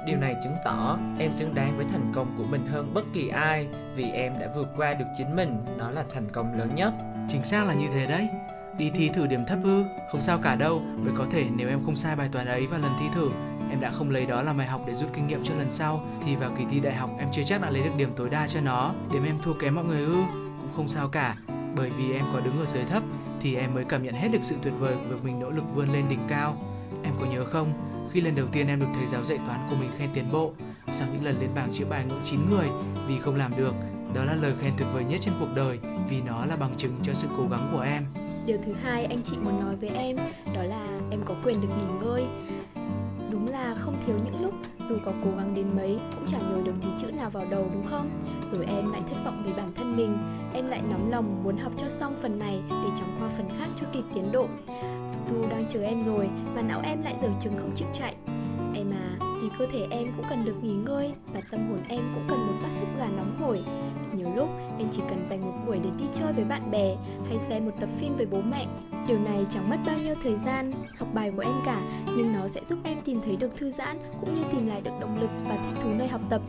Điều 0.07 0.18
này 0.18 0.37
chứng 0.45 0.57
tỏ 0.64 0.99
em 1.18 1.32
xứng 1.32 1.55
đáng 1.55 1.76
với 1.76 1.87
thành 1.93 2.12
công 2.14 2.35
của 2.39 2.45
mình 2.45 2.66
hơn 2.66 2.95
bất 2.95 3.05
kỳ 3.12 3.28
ai 3.28 3.68
vì 3.97 4.05
em 4.05 4.39
đã 4.39 4.49
vượt 4.57 4.68
qua 4.76 4.95
được 4.95 5.05
chính 5.18 5.37
mình, 5.37 5.64
đó 5.78 5.91
là 5.91 6.05
thành 6.14 6.28
công 6.32 6.59
lớn 6.59 6.74
nhất. 6.74 6.93
Chính 7.28 7.45
xác 7.45 7.66
là 7.66 7.74
như 7.74 7.87
thế 7.95 8.07
đấy. 8.07 8.28
Đi 8.78 8.91
thi 8.95 9.11
thử 9.14 9.26
điểm 9.26 9.45
thấp 9.45 9.59
ư? 9.64 9.85
Không 10.12 10.22
sao 10.22 10.39
cả 10.43 10.55
đâu. 10.55 10.82
Bởi 11.05 11.14
có 11.18 11.26
thể 11.32 11.45
nếu 11.57 11.68
em 11.68 11.85
không 11.85 11.97
sai 11.97 12.16
bài 12.16 12.28
toán 12.32 12.47
ấy 12.47 12.66
vào 12.66 12.80
lần 12.80 12.93
thi 13.01 13.07
thử 13.14 13.30
Em 13.70 13.80
đã 13.80 13.91
không 13.91 14.11
lấy 14.11 14.26
đó 14.26 14.43
làm 14.43 14.59
bài 14.59 14.66
học 14.66 14.80
để 14.87 14.95
rút 14.95 15.11
kinh 15.14 15.26
nghiệm 15.26 15.45
cho 15.45 15.55
lần 15.55 15.70
sau 15.70 16.01
Thì 16.24 16.37
vào 16.37 16.51
kỳ 16.59 16.64
thi 16.70 16.80
đại 16.80 16.95
học 16.95 17.11
em 17.18 17.28
chưa 17.32 17.43
chắc 17.43 17.62
đã 17.62 17.70
lấy 17.70 17.82
được 17.82 17.97
điểm 17.97 18.12
tối 18.16 18.30
đa 18.30 18.49
cho 18.49 18.61
nó. 18.61 18.93
Điểm 19.12 19.24
em 19.24 19.39
thua 19.45 19.55
kém 19.55 19.74
mọi 19.74 19.85
người 19.85 20.05
ư? 20.05 20.43
Không 20.76 20.88
sao 20.88 21.08
cả 21.08 21.36
Bởi 21.76 21.90
vì 21.90 22.12
em 22.12 22.24
có 22.32 22.40
đứng 22.40 22.60
ở 22.60 22.66
dưới 22.66 22.84
thấp, 22.84 23.02
Thì 23.40 23.54
em 23.54 23.74
mới 23.74 23.84
cảm 23.84 24.02
nhận 24.02 24.14
hết 24.14 24.28
được 24.32 24.42
sự 24.42 24.56
tuyệt 24.62 24.74
vời 24.78 24.94
của 24.94 25.14
việc 25.14 25.24
mình 25.24 25.40
nỗ 25.40 25.50
lực 25.50 25.64
vươn 25.74 25.92
lên 25.92 26.08
đỉnh 26.08 26.26
cao 26.28 26.56
Em 27.02 27.14
có 27.20 27.26
nhớ 27.26 27.44
không, 27.44 27.72
Khi 28.12 28.20
lần 28.20 28.34
đầu 28.34 28.46
tiên 28.52 28.66
em 28.66 28.80
được 28.80 28.86
thầy 28.94 29.06
giáo 29.06 29.24
dạy 29.24 29.38
toán 29.46 29.66
của 29.70 29.76
mình 29.80 29.90
khen 29.98 30.10
tiến 30.14 30.24
bộ, 30.32 30.52
sau 30.92 31.08
những 31.12 31.24
lần 31.24 31.40
lên 31.40 31.50
bảng 31.54 31.72
chữa 31.72 31.84
bài 31.84 32.04
ngưỡng 32.04 32.22
9 32.24 32.40
người, 32.50 32.66
vì 33.08 33.18
không 33.18 33.36
làm 33.36 33.52
được. 33.56 33.74
Đó 34.14 34.24
là 34.24 34.34
lời 34.34 34.52
khen 34.60 34.72
tuyệt 34.78 34.88
vời 34.94 35.04
nhất 35.04 35.20
trên 35.20 35.34
cuộc 35.40 35.48
đời, 35.56 35.78
vì 36.08 36.20
nó 36.20 36.46
là 36.46 36.56
bằng 36.56 36.74
chứng 36.76 36.96
cho 37.02 37.14
sự 37.14 37.28
cố 37.36 37.48
gắng 37.50 37.68
của 37.72 37.80
em. 37.80 38.06
Điều 38.46 38.58
thứ 38.66 38.72
hai 38.82 39.04
anh 39.04 39.22
chị 39.24 39.36
muốn 39.36 39.60
nói 39.60 39.76
với 39.76 39.88
em, 39.88 40.16
đó 40.54 40.62
là 40.62 40.86
em 41.10 41.20
có 41.24 41.34
quyền 41.44 41.60
được 41.60 41.68
nghỉ 41.68 42.06
ngơi. 42.06 42.24
Đúng 43.30 43.48
là 43.48 43.74
không 43.78 43.96
thiếu 44.06 44.16
những 44.24 44.42
lúc 44.42 44.54
dù 44.89 44.97
có 45.05 45.12
cố 45.24 45.30
gắng 45.37 45.55
đến 45.55 45.66
mấy 45.76 45.99
cũng 46.14 46.26
chẳng 46.26 46.53
nhồi 46.53 46.62
được 46.62 46.74
tí 46.82 46.89
chữ 47.01 47.12
nào 47.12 47.30
vào 47.30 47.45
đầu 47.51 47.66
đúng 47.72 47.87
không? 47.87 48.11
Rồi 48.53 48.66
em 48.66 48.93
lại 48.93 49.01
thất 49.11 49.16
vọng 49.24 49.43
về 49.47 49.53
bản 49.57 49.72
thân 49.74 49.97
mình, 49.97 50.18
em 50.55 50.66
lại 50.66 50.82
nóng 50.91 51.11
lòng 51.11 51.45
muốn 51.45 51.57
học 51.57 51.72
cho 51.78 51.89
xong 51.89 52.16
phần 52.22 52.39
này 52.39 52.61
để 52.70 52.89
chóng 52.99 53.16
qua 53.20 53.28
phần 53.37 53.49
khác 53.59 53.68
cho 53.80 53.87
kịp 53.93 54.05
tiến 54.14 54.32
độ. 54.32 54.47
Tu 55.28 55.49
đang 55.51 55.64
chờ 55.68 55.82
em 55.82 56.03
rồi 56.03 56.28
mà 56.55 56.62
não 56.62 56.80
em 56.85 57.03
lại 57.03 57.16
dở 57.22 57.28
chứng 57.41 57.57
không 57.59 57.72
chịu 57.74 57.89
chạy. 57.93 58.14
Em 58.74 58.90
à, 58.90 59.26
vì 59.42 59.48
cơ 59.58 59.66
thể 59.72 59.86
em 59.90 60.12
cũng 60.16 60.26
cần 60.30 60.44
được 60.44 60.54
nghỉ 60.62 60.74
ngơi 60.74 61.12
và 61.34 61.40
tâm 61.50 61.68
hồn 61.68 61.78
em 61.88 62.00
cũng 62.14 62.24
cần 62.28 62.46
một 62.46 62.54
bát 62.62 62.72
súp 62.72 62.88
gà 62.98 63.06
nóng 63.16 63.36
hổi. 63.40 63.60
Nhiều 64.16 64.28
lúc 64.36 64.48
em 64.78 64.88
chỉ 64.92 65.02
cần 65.08 65.26
dành 65.30 65.40
một 65.46 65.52
buổi 65.66 65.78
để 65.84 65.90
đi 65.98 66.04
chơi 66.14 66.32
với 66.32 66.44
bạn 66.44 66.70
bè 66.70 66.96
hay 67.28 67.38
xem 67.48 67.64
một 67.64 67.72
tập 67.80 67.88
phim 67.98 68.16
với 68.16 68.26
bố 68.26 68.40
mẹ. 68.50 68.66
Điều 69.08 69.18
này 69.18 69.46
chẳng 69.50 69.70
mất 69.70 69.76
bao 69.86 69.98
nhiêu 70.04 70.14
thời 70.22 70.34
gian, 70.46 70.72
học 70.98 71.08
bài 71.14 71.32
của 71.36 71.42
em 71.42 71.54
cả, 71.64 71.80
nhưng 72.16 72.32
nó 72.32 72.48
sẽ 72.48 72.60
giúp 72.68 72.78
em 72.84 72.98
tìm 73.04 73.20
thấy 73.24 73.36
được 73.36 73.56
thư 73.56 73.70
giãn 73.70 73.98
cũng 74.20 74.34
như 74.34 74.42
tìm 74.52 74.66
lại 74.66 74.80
được 74.80 74.90
động 75.00 75.20
lực 75.20 75.30
và 75.48 75.56
thích 75.56 75.80
thú 75.82 75.88
nơi 75.94 76.08
học 76.08 76.20
tập. 76.30 76.42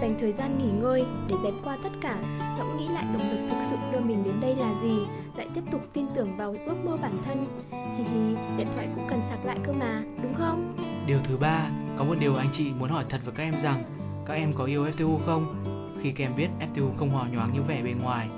Dành 0.00 0.14
thời 0.20 0.32
gian 0.32 0.58
nghỉ 0.58 0.80
ngơi 0.82 1.04
để 1.28 1.34
dẹp 1.44 1.54
qua 1.64 1.78
tất 1.82 1.90
cả, 2.00 2.18
ngẫm 2.58 2.76
nghĩ 2.78 2.88
lại 2.88 3.04
động 3.12 3.30
lực 3.30 3.48
thực 3.50 3.62
sự 3.70 3.76
đưa 3.92 4.00
mình 4.00 4.24
đến 4.24 4.34
đây 4.40 4.56
là 4.56 4.74
gì, 4.82 4.98
lại 5.36 5.48
tiếp 5.54 5.62
tục 5.72 5.80
tin 5.92 6.06
tưởng 6.14 6.36
vào 6.36 6.54
ước 6.66 6.84
mơ 6.84 6.96
bản 7.02 7.18
thân. 7.24 7.46
Hi 7.70 8.04
hi, 8.04 8.36
điện 8.58 8.66
thoại 8.74 8.88
cũng 8.94 9.06
cần 9.08 9.22
sạc 9.22 9.44
lại 9.44 9.58
cơ 9.64 9.72
mà, 9.72 10.02
đúng 10.22 10.34
không? 10.34 10.74
Điều 11.06 11.18
thứ 11.24 11.36
ba, 11.36 11.70
có 11.98 12.04
một 12.04 12.14
điều 12.20 12.36
anh 12.36 12.48
chị 12.52 12.70
muốn 12.78 12.90
hỏi 12.90 13.04
thật 13.08 13.20
với 13.24 13.34
các 13.34 13.42
em 13.42 13.58
rằng 13.58 13.82
các 14.26 14.34
em 14.34 14.52
có 14.52 14.64
yêu 14.64 14.84
FTU 14.84 15.18
không? 15.26 15.64
Khi 16.02 16.12
các 16.12 16.24
em 16.24 16.36
biết 16.36 16.48
FTU 16.60 16.94
không 16.96 17.10
hò 17.10 17.26
nhoáng 17.32 17.52
như 17.52 17.62
vẻ 17.62 17.82
bề 17.82 17.92
ngoài, 18.02 18.28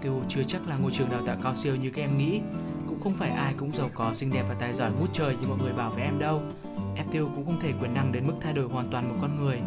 FTU 0.00 0.20
chưa 0.28 0.42
chắc 0.42 0.68
là 0.68 0.76
ngôi 0.76 0.92
trường 0.92 1.10
đào 1.10 1.20
tạo 1.26 1.36
cao 1.42 1.54
siêu 1.54 1.76
như 1.76 1.90
các 1.90 2.02
em 2.02 2.18
nghĩ, 2.18 2.40
cũng 2.88 3.00
không 3.00 3.14
phải 3.14 3.30
ai 3.30 3.54
cũng 3.58 3.72
giàu 3.74 3.90
có, 3.94 4.14
xinh 4.14 4.32
đẹp 4.32 4.44
và 4.48 4.54
tài 4.54 4.72
giỏi 4.72 4.90
ngút 4.92 5.12
trời 5.12 5.36
như 5.36 5.46
mọi 5.48 5.58
người 5.58 5.72
bảo 5.72 5.90
với 5.90 6.02
em 6.02 6.18
đâu. 6.18 6.42
FTU 6.76 7.28
cũng 7.34 7.46
không 7.46 7.60
thể 7.60 7.72
quyền 7.80 7.94
năng 7.94 8.12
đến 8.12 8.26
mức 8.26 8.34
thay 8.40 8.52
đổi 8.52 8.68
hoàn 8.68 8.88
toàn 8.90 9.08
một 9.08 9.14
con 9.20 9.44
người. 9.44 9.60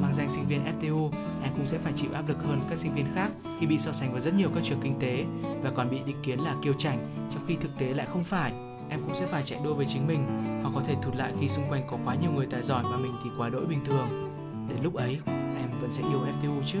Mang 0.00 0.14
danh 0.14 0.30
sinh 0.30 0.46
viên 0.46 0.64
FTU, 0.64 1.10
em 1.42 1.52
cũng 1.56 1.66
sẽ 1.66 1.78
phải 1.78 1.92
chịu 1.92 2.10
áp 2.14 2.28
lực 2.28 2.42
hơn 2.42 2.60
các 2.68 2.78
sinh 2.78 2.94
viên 2.94 3.06
khác 3.14 3.30
khi 3.60 3.66
bị 3.66 3.78
so 3.78 3.92
sánh 3.92 4.12
với 4.12 4.20
rất 4.20 4.34
nhiều 4.34 4.50
các 4.54 4.64
trường 4.64 4.80
kinh 4.82 4.98
tế 5.00 5.24
và 5.62 5.70
còn 5.70 5.90
bị 5.90 5.98
định 6.06 6.22
kiến 6.22 6.38
là 6.38 6.54
kiêu 6.62 6.72
chảnh, 6.72 6.98
trong 7.32 7.44
khi 7.46 7.56
thực 7.56 7.78
tế 7.78 7.86
lại 7.86 8.06
không 8.12 8.24
phải 8.24 8.52
em 8.90 9.00
cũng 9.00 9.14
sẽ 9.14 9.26
phải 9.26 9.42
chạy 9.42 9.60
đua 9.64 9.74
với 9.74 9.86
chính 9.86 10.06
mình 10.06 10.26
có 10.74 10.80
thể 10.86 10.94
thụt 11.02 11.16
lại 11.16 11.32
khi 11.40 11.48
xung 11.48 11.64
quanh 11.70 11.82
có 11.90 11.98
quá 12.04 12.14
nhiều 12.14 12.30
người 12.36 12.46
tài 12.46 12.62
giỏi 12.62 12.82
mà 12.82 12.96
mình 12.96 13.12
thì 13.24 13.30
quá 13.38 13.48
đỗi 13.48 13.66
bình 13.66 13.84
thường 13.84 14.30
đến 14.68 14.78
lúc 14.82 14.94
ấy 14.94 15.20
em 15.56 15.68
vẫn 15.80 15.90
sẽ 15.90 16.02
yêu 16.02 16.20
FTU 16.20 16.62
chứ 16.66 16.78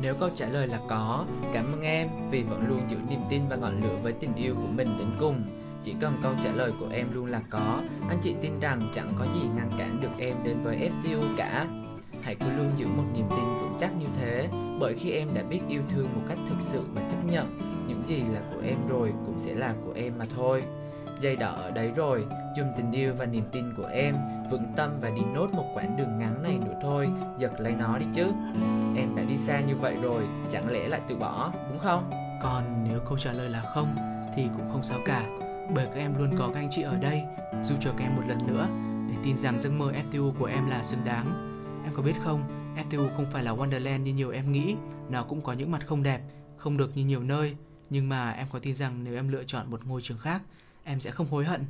Nếu 0.00 0.14
câu 0.14 0.30
trả 0.36 0.48
lời 0.48 0.66
là 0.66 0.80
có, 0.88 1.24
cảm 1.52 1.64
ơn 1.72 1.82
em 1.82 2.08
vì 2.30 2.42
vẫn 2.42 2.68
luôn 2.68 2.80
giữ 2.90 2.96
niềm 3.08 3.20
tin 3.30 3.42
và 3.48 3.56
ngọn 3.56 3.80
lửa 3.82 3.98
với 4.02 4.12
tình 4.12 4.34
yêu 4.34 4.54
của 4.54 4.72
mình 4.76 4.96
đến 4.98 5.08
cùng. 5.20 5.42
Chỉ 5.82 5.94
cần 6.00 6.14
câu 6.22 6.32
trả 6.44 6.52
lời 6.52 6.72
của 6.80 6.88
em 6.92 7.06
luôn 7.14 7.26
là 7.26 7.42
có, 7.50 7.80
anh 8.08 8.18
chị 8.22 8.34
tin 8.42 8.60
rằng 8.60 8.82
chẳng 8.94 9.12
có 9.18 9.26
gì 9.34 9.48
ngăn 9.56 9.70
cản 9.78 10.00
được 10.00 10.08
em 10.18 10.36
đến 10.44 10.56
với 10.64 10.90
FTU 11.02 11.22
cả. 11.36 11.66
Hãy 12.22 12.34
cứ 12.34 12.46
luôn 12.58 12.70
giữ 12.76 12.86
một 12.86 13.04
niềm 13.14 13.26
tin 13.30 13.44
vững 13.60 13.74
chắc 13.80 13.90
như 14.00 14.06
thế, 14.20 14.48
bởi 14.80 14.94
khi 14.94 15.10
em 15.10 15.28
đã 15.34 15.42
biết 15.42 15.60
yêu 15.68 15.82
thương 15.88 16.08
một 16.14 16.22
cách 16.28 16.38
thực 16.48 16.56
sự 16.60 16.84
và 16.94 17.02
chấp 17.10 17.24
nhận, 17.30 17.58
những 17.88 18.02
gì 18.06 18.16
là 18.32 18.40
của 18.54 18.60
em 18.64 18.78
rồi 18.88 19.12
cũng 19.26 19.38
sẽ 19.38 19.54
là 19.54 19.74
của 19.84 19.92
em 19.92 20.18
mà 20.18 20.24
thôi. 20.36 20.62
Dây 21.20 21.36
đỏ 21.36 21.50
ở 21.50 21.70
đấy 21.70 21.92
rồi, 21.96 22.24
dùng 22.56 22.72
tình 22.76 22.92
yêu 22.92 23.14
và 23.18 23.26
niềm 23.26 23.44
tin 23.52 23.74
của 23.76 23.86
em, 23.86 24.16
vững 24.50 24.72
tâm 24.76 24.90
và 25.00 25.10
đi 25.10 25.22
nốt 25.34 25.48
một 25.52 25.70
quãng 25.74 25.96
đường 25.96 26.18
ngắn 26.18 26.42
này 26.42 26.58
nữa 26.58 26.74
thôi, 26.82 27.08
giật 27.38 27.52
lấy 27.58 27.72
nó 27.72 27.98
đi 27.98 28.06
chứ. 28.14 28.26
Em 28.96 29.16
đã 29.16 29.22
đi 29.22 29.36
xa 29.36 29.60
như 29.60 29.76
vậy 29.76 29.96
rồi, 30.02 30.22
chẳng 30.50 30.72
lẽ 30.72 30.88
lại 30.88 31.00
từ 31.08 31.16
bỏ, 31.16 31.52
đúng 31.70 31.78
không? 31.78 32.10
còn 32.44 32.84
nếu 32.88 33.00
câu 33.08 33.18
trả 33.18 33.32
lời 33.32 33.48
là 33.48 33.62
không 33.74 33.96
thì 34.36 34.48
cũng 34.56 34.68
không 34.72 34.82
sao 34.82 34.98
cả. 35.04 35.26
Bởi 35.74 35.86
các 35.86 35.96
em 35.96 36.18
luôn 36.18 36.30
có 36.38 36.50
các 36.54 36.60
anh 36.60 36.68
chị 36.70 36.82
ở 36.82 36.96
đây 36.96 37.22
Dù 37.62 37.74
cho 37.80 37.92
các 37.96 38.04
em 38.04 38.16
một 38.16 38.22
lần 38.28 38.38
nữa 38.46 38.68
để 39.08 39.14
tin 39.24 39.38
rằng 39.38 39.60
giấc 39.60 39.70
mơ 39.70 39.92
FTU 40.10 40.32
của 40.38 40.44
em 40.44 40.66
là 40.66 40.82
xứng 40.82 41.04
đáng. 41.04 41.26
Em 41.84 41.94
có 41.94 42.02
biết 42.02 42.12
không 42.24 42.42
FTU 42.76 43.08
không 43.16 43.26
phải 43.30 43.44
là 43.44 43.52
Wonderland 43.52 43.98
như 43.98 44.14
nhiều 44.14 44.30
em 44.30 44.52
nghĩ. 44.52 44.76
Nó 45.08 45.22
cũng 45.22 45.42
có 45.42 45.52
những 45.52 45.70
mặt 45.70 45.86
không 45.86 46.02
đẹp 46.02 46.20
không 46.56 46.76
được 46.76 46.96
như 46.96 47.04
nhiều 47.04 47.22
nơi. 47.22 47.56
Nhưng 47.90 48.08
mà 48.08 48.30
em 48.30 48.46
có 48.52 48.58
tin 48.58 48.74
rằng 48.74 49.04
nếu 49.04 49.14
em 49.14 49.28
lựa 49.28 49.44
chọn 49.44 49.70
một 49.70 49.80
ngôi 49.84 50.00
trường 50.02 50.18
khác 50.18 50.42
em 50.84 51.00
sẽ 51.00 51.10
không 51.10 51.30
hối 51.30 51.44
hận. 51.44 51.64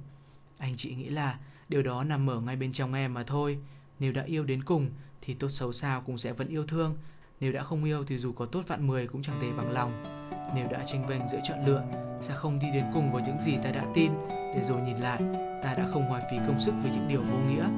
Anh 0.58 0.74
chị 0.76 0.94
nghĩ 0.94 1.08
là 1.08 1.38
điều 1.68 1.82
đó 1.82 2.04
nằm 2.04 2.30
ở 2.30 2.40
ngay 2.40 2.56
bên 2.56 2.72
trong 2.72 2.94
em 2.94 3.14
mà 3.14 3.22
thôi. 3.22 3.58
Nếu 3.98 4.12
đã 4.12 4.22
yêu 4.22 4.44
đến 4.44 4.64
cùng, 4.64 4.90
thì 5.20 5.34
tốt 5.34 5.48
xấu 5.48 5.72
sao 5.72 6.00
cũng 6.00 6.18
sẽ 6.18 6.32
vẫn 6.32 6.48
yêu 6.48 6.66
thương. 6.66 6.96
Nếu 7.40 7.52
đã 7.52 7.62
không 7.62 7.84
yêu 7.84 8.04
thì 8.04 8.18
dù 8.18 8.32
có 8.32 8.46
tốt 8.46 8.62
vạn 8.66 8.86
mười 8.86 9.06
cũng 9.06 9.22
chẳng 9.22 9.40
thể 9.40 9.52
bằng 9.56 9.72
lòng. 9.72 10.04
Nếu 10.54 10.68
đã 10.70 10.84
tranh 10.84 11.06
vênh 11.06 11.28
giữa 11.28 11.40
chọn 11.44 11.66
lựa, 11.66 11.84
sẽ 12.20 12.34
không 12.34 12.58
đi 12.58 12.66
đến 12.72 12.84
cùng 12.94 13.12
với 13.12 13.22
những 13.26 13.40
gì 13.40 13.56
ta 13.64 13.70
đã 13.70 13.86
tin. 13.94 14.12
Để 14.28 14.60
rồi 14.62 14.80
nhìn 14.80 14.96
lại, 14.96 15.18
ta 15.62 15.74
đã 15.74 15.88
không 15.92 16.08
hoài 16.08 16.22
phí 16.30 16.36
công 16.46 16.60
sức 16.60 16.74
với 16.82 16.90
những 16.90 17.08
điều 17.08 17.22
vô 17.22 17.38
nghĩa. 17.38 17.68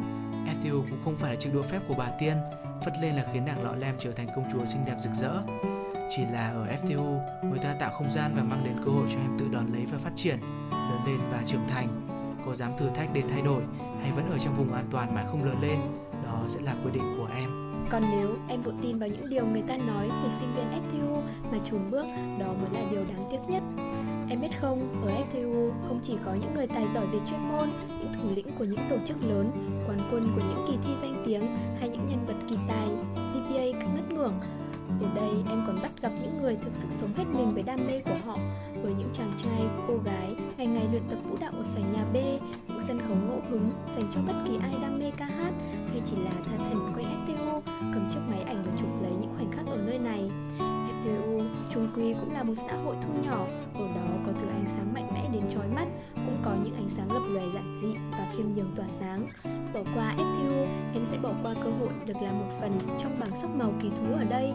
FTU 0.46 0.82
cũng 0.90 1.00
không 1.04 1.16
phải 1.16 1.34
là 1.34 1.40
chiếc 1.40 1.50
đũa 1.54 1.62
phép 1.62 1.80
của 1.88 1.94
bà 1.94 2.10
tiên. 2.18 2.36
Phất 2.84 2.94
lên 3.00 3.16
là 3.16 3.30
khiến 3.32 3.44
nàng 3.44 3.64
lọ 3.64 3.74
lem 3.74 3.96
trở 3.98 4.12
thành 4.12 4.28
công 4.36 4.44
chúa 4.52 4.66
xinh 4.66 4.84
đẹp 4.84 4.96
rực 5.00 5.12
rỡ 5.14 5.42
chỉ 6.10 6.22
là 6.32 6.48
ở 6.48 6.66
FTU 6.66 7.18
người 7.50 7.58
ta 7.62 7.74
tạo 7.80 7.90
không 7.90 8.10
gian 8.10 8.34
và 8.36 8.42
mang 8.42 8.64
đến 8.64 8.74
cơ 8.84 8.90
hội 8.90 9.06
cho 9.12 9.18
em 9.18 9.38
tự 9.38 9.48
đón 9.52 9.72
lấy 9.72 9.86
và 9.92 9.98
phát 9.98 10.12
triển 10.14 10.38
lớn 10.70 11.00
lên 11.06 11.18
và 11.32 11.42
trưởng 11.46 11.68
thành 11.68 12.06
có 12.46 12.54
dám 12.54 12.72
thử 12.78 12.88
thách 12.94 13.08
để 13.12 13.22
thay 13.30 13.42
đổi 13.42 13.62
hay 14.02 14.12
vẫn 14.12 14.30
ở 14.30 14.38
trong 14.38 14.54
vùng 14.54 14.72
an 14.72 14.84
toàn 14.90 15.14
mà 15.14 15.24
không 15.30 15.44
lớn 15.44 15.56
lên 15.62 15.78
đó 16.24 16.44
sẽ 16.48 16.60
là 16.60 16.74
quyết 16.82 16.90
định 16.94 17.14
của 17.18 17.28
em 17.36 17.50
Còn 17.90 18.02
nếu 18.10 18.36
em 18.48 18.62
vội 18.62 18.74
tin 18.82 18.98
vào 18.98 19.08
những 19.08 19.28
điều 19.28 19.46
người 19.46 19.62
ta 19.62 19.76
nói 19.76 20.08
về 20.08 20.30
sinh 20.38 20.54
viên 20.54 20.66
FTU 20.66 21.22
mà 21.52 21.58
chùn 21.70 21.90
bước, 21.90 22.06
đó 22.38 22.46
mới 22.46 22.70
là 22.72 22.90
điều 22.90 23.04
đáng 23.04 23.28
tiếc 23.30 23.38
nhất. 23.48 23.62
Em 24.30 24.40
biết 24.40 24.60
không, 24.60 25.02
ở 25.06 25.08
FTU 25.08 25.70
không 25.88 26.00
chỉ 26.02 26.16
có 26.24 26.34
những 26.34 26.54
người 26.54 26.66
tài 26.66 26.86
giỏi 26.94 27.06
về 27.06 27.18
chuyên 27.30 27.48
môn, 27.48 27.68
những 27.88 28.12
thủ 28.14 28.28
lĩnh 28.36 28.46
của 28.58 28.64
những 28.64 28.80
tổ 28.90 28.96
chức 29.06 29.16
lớn, 29.22 29.50
quán 29.88 29.98
quân 30.12 30.28
của 30.34 30.42
những 30.48 30.64
kỳ 30.68 30.78
thi 30.84 30.94
danh 31.02 31.22
tiếng 31.26 31.42
hay 31.80 31.88
những 31.88 32.06
nhân 32.06 32.26
vật 32.26 32.34
kỳ 32.48 32.56
tài, 32.68 32.88
GPA 33.14 33.80
cứ 33.80 33.86
ngất 33.94 34.12
ngưỡng. 34.12 34.34
Ở 35.00 35.08
đây 35.14 35.30
em 35.48 35.64
còn 35.66 35.78
bắt 35.82 35.92
gặp 36.02 36.12
những 36.22 36.42
người 36.42 36.56
thực 36.56 36.72
sự 36.74 36.86
sống 36.90 37.10
hết 37.16 37.24
mình 37.32 37.54
với 37.54 37.62
đam 37.62 37.86
mê 37.86 38.00
của 38.00 38.16
họ 38.26 38.38
với 38.82 38.94
những 38.98 39.10
chàng 39.12 39.32
trai, 39.42 39.62
cô 39.88 39.94
gái 40.04 40.34
ngày 40.56 40.66
ngày 40.66 40.86
luyện 40.90 41.02
tập 41.10 41.18
vũ 41.28 41.36
đạo 41.40 41.52
ở 41.56 41.64
sảnh 41.64 41.92
nhà 41.92 42.04
B, 42.12 42.16
những 42.68 42.80
sân 42.88 42.98
khấu 42.98 43.16
ngẫu 43.16 43.40
hứng 43.50 43.70
dành 43.96 44.10
cho 44.14 44.20
bất 44.26 44.34
kỳ 44.46 44.58
ai 44.62 44.74
đam 44.82 44.98
mê 44.98 45.10
ca 45.16 45.26
hát 45.26 45.52
hay 45.88 46.00
chỉ 46.04 46.16
là 46.16 46.30
tha 46.30 46.56
thần 46.56 46.92
quanh 46.94 47.26
FTU 47.26 47.60
cầm 47.94 48.08
chiếc 48.10 48.20
máy 48.28 48.40
ảnh 48.40 48.62
và 48.66 48.72
chụp 48.78 48.88
lấy 49.02 49.12
những 49.20 49.34
khoảnh 49.36 49.52
khắc 49.52 49.66
ở 49.66 49.76
nơi 49.76 49.98
này. 49.98 50.30
FTU 50.58 51.42
chung 51.74 51.88
quy 51.96 52.14
cũng 52.14 52.32
là 52.32 52.42
một 52.42 52.54
xã 52.54 52.76
hội 52.84 52.96
thu 53.02 53.12
nhỏ, 53.24 53.46
ở 53.74 53.86
đó 53.94 54.06
có 54.26 54.32
thứ 54.40 54.48
ánh 54.48 54.64
sáng 54.76 54.94
mạnh 54.94 55.08
mẽ 55.14 55.28
đến 55.32 55.42
chói 55.54 55.68
mắt, 55.68 55.86
cũng 56.14 56.38
có 56.44 56.50
những 56.64 56.74
ánh 56.74 56.88
sáng 56.88 57.12
lập 57.12 57.22
lòe 57.32 57.42
giản 57.54 57.78
dị 57.82 57.98
và 58.10 58.26
khiêm 58.36 58.46
nhường 58.52 58.72
tỏa 58.76 58.86
sáng. 59.00 59.26
Bỏ 59.74 59.80
qua 59.94 60.14
FTU, 60.18 60.66
em 60.94 61.04
sẽ 61.04 61.18
bỏ 61.18 61.30
qua 61.42 61.54
cơ 61.54 61.70
hội 61.70 61.88
được 62.06 62.16
làm 62.22 62.38
một 62.38 62.56
phần 62.60 62.78
trong 63.02 63.20
bảng 63.20 63.36
sắc 63.40 63.50
màu 63.50 63.72
kỳ 63.82 63.88
thú 63.88 64.14
ở 64.18 64.24
đây. 64.24 64.52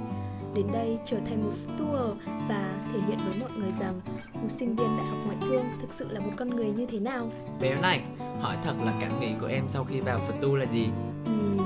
Đến 0.55 0.67
đây 0.73 0.97
trở 1.05 1.17
thành 1.29 1.43
một 1.43 1.73
tour 1.77 2.17
và 2.49 2.87
thể 2.93 2.99
hiện 3.07 3.17
với 3.25 3.39
mọi 3.39 3.49
người 3.59 3.71
rằng 3.79 4.01
một 4.33 4.49
sinh 4.49 4.75
viên 4.75 4.97
đại 4.97 5.05
học 5.07 5.17
ngoại 5.25 5.37
thương 5.41 5.63
thực 5.81 5.93
sự 5.93 6.11
là 6.11 6.19
một 6.19 6.31
con 6.37 6.49
người 6.49 6.69
như 6.69 6.85
thế 6.85 6.99
nào. 6.99 7.31
Béo 7.61 7.81
này, 7.81 8.01
hỏi 8.39 8.57
thật 8.63 8.73
là 8.85 8.93
cảm 9.01 9.19
nghĩ 9.19 9.33
của 9.41 9.47
em 9.47 9.63
sau 9.67 9.83
khi 9.83 9.99
vào 9.99 10.19
Phật 10.19 10.33
tu 10.41 10.55
là 10.55 10.65
gì? 10.65 10.87
Ừm, 11.25 11.57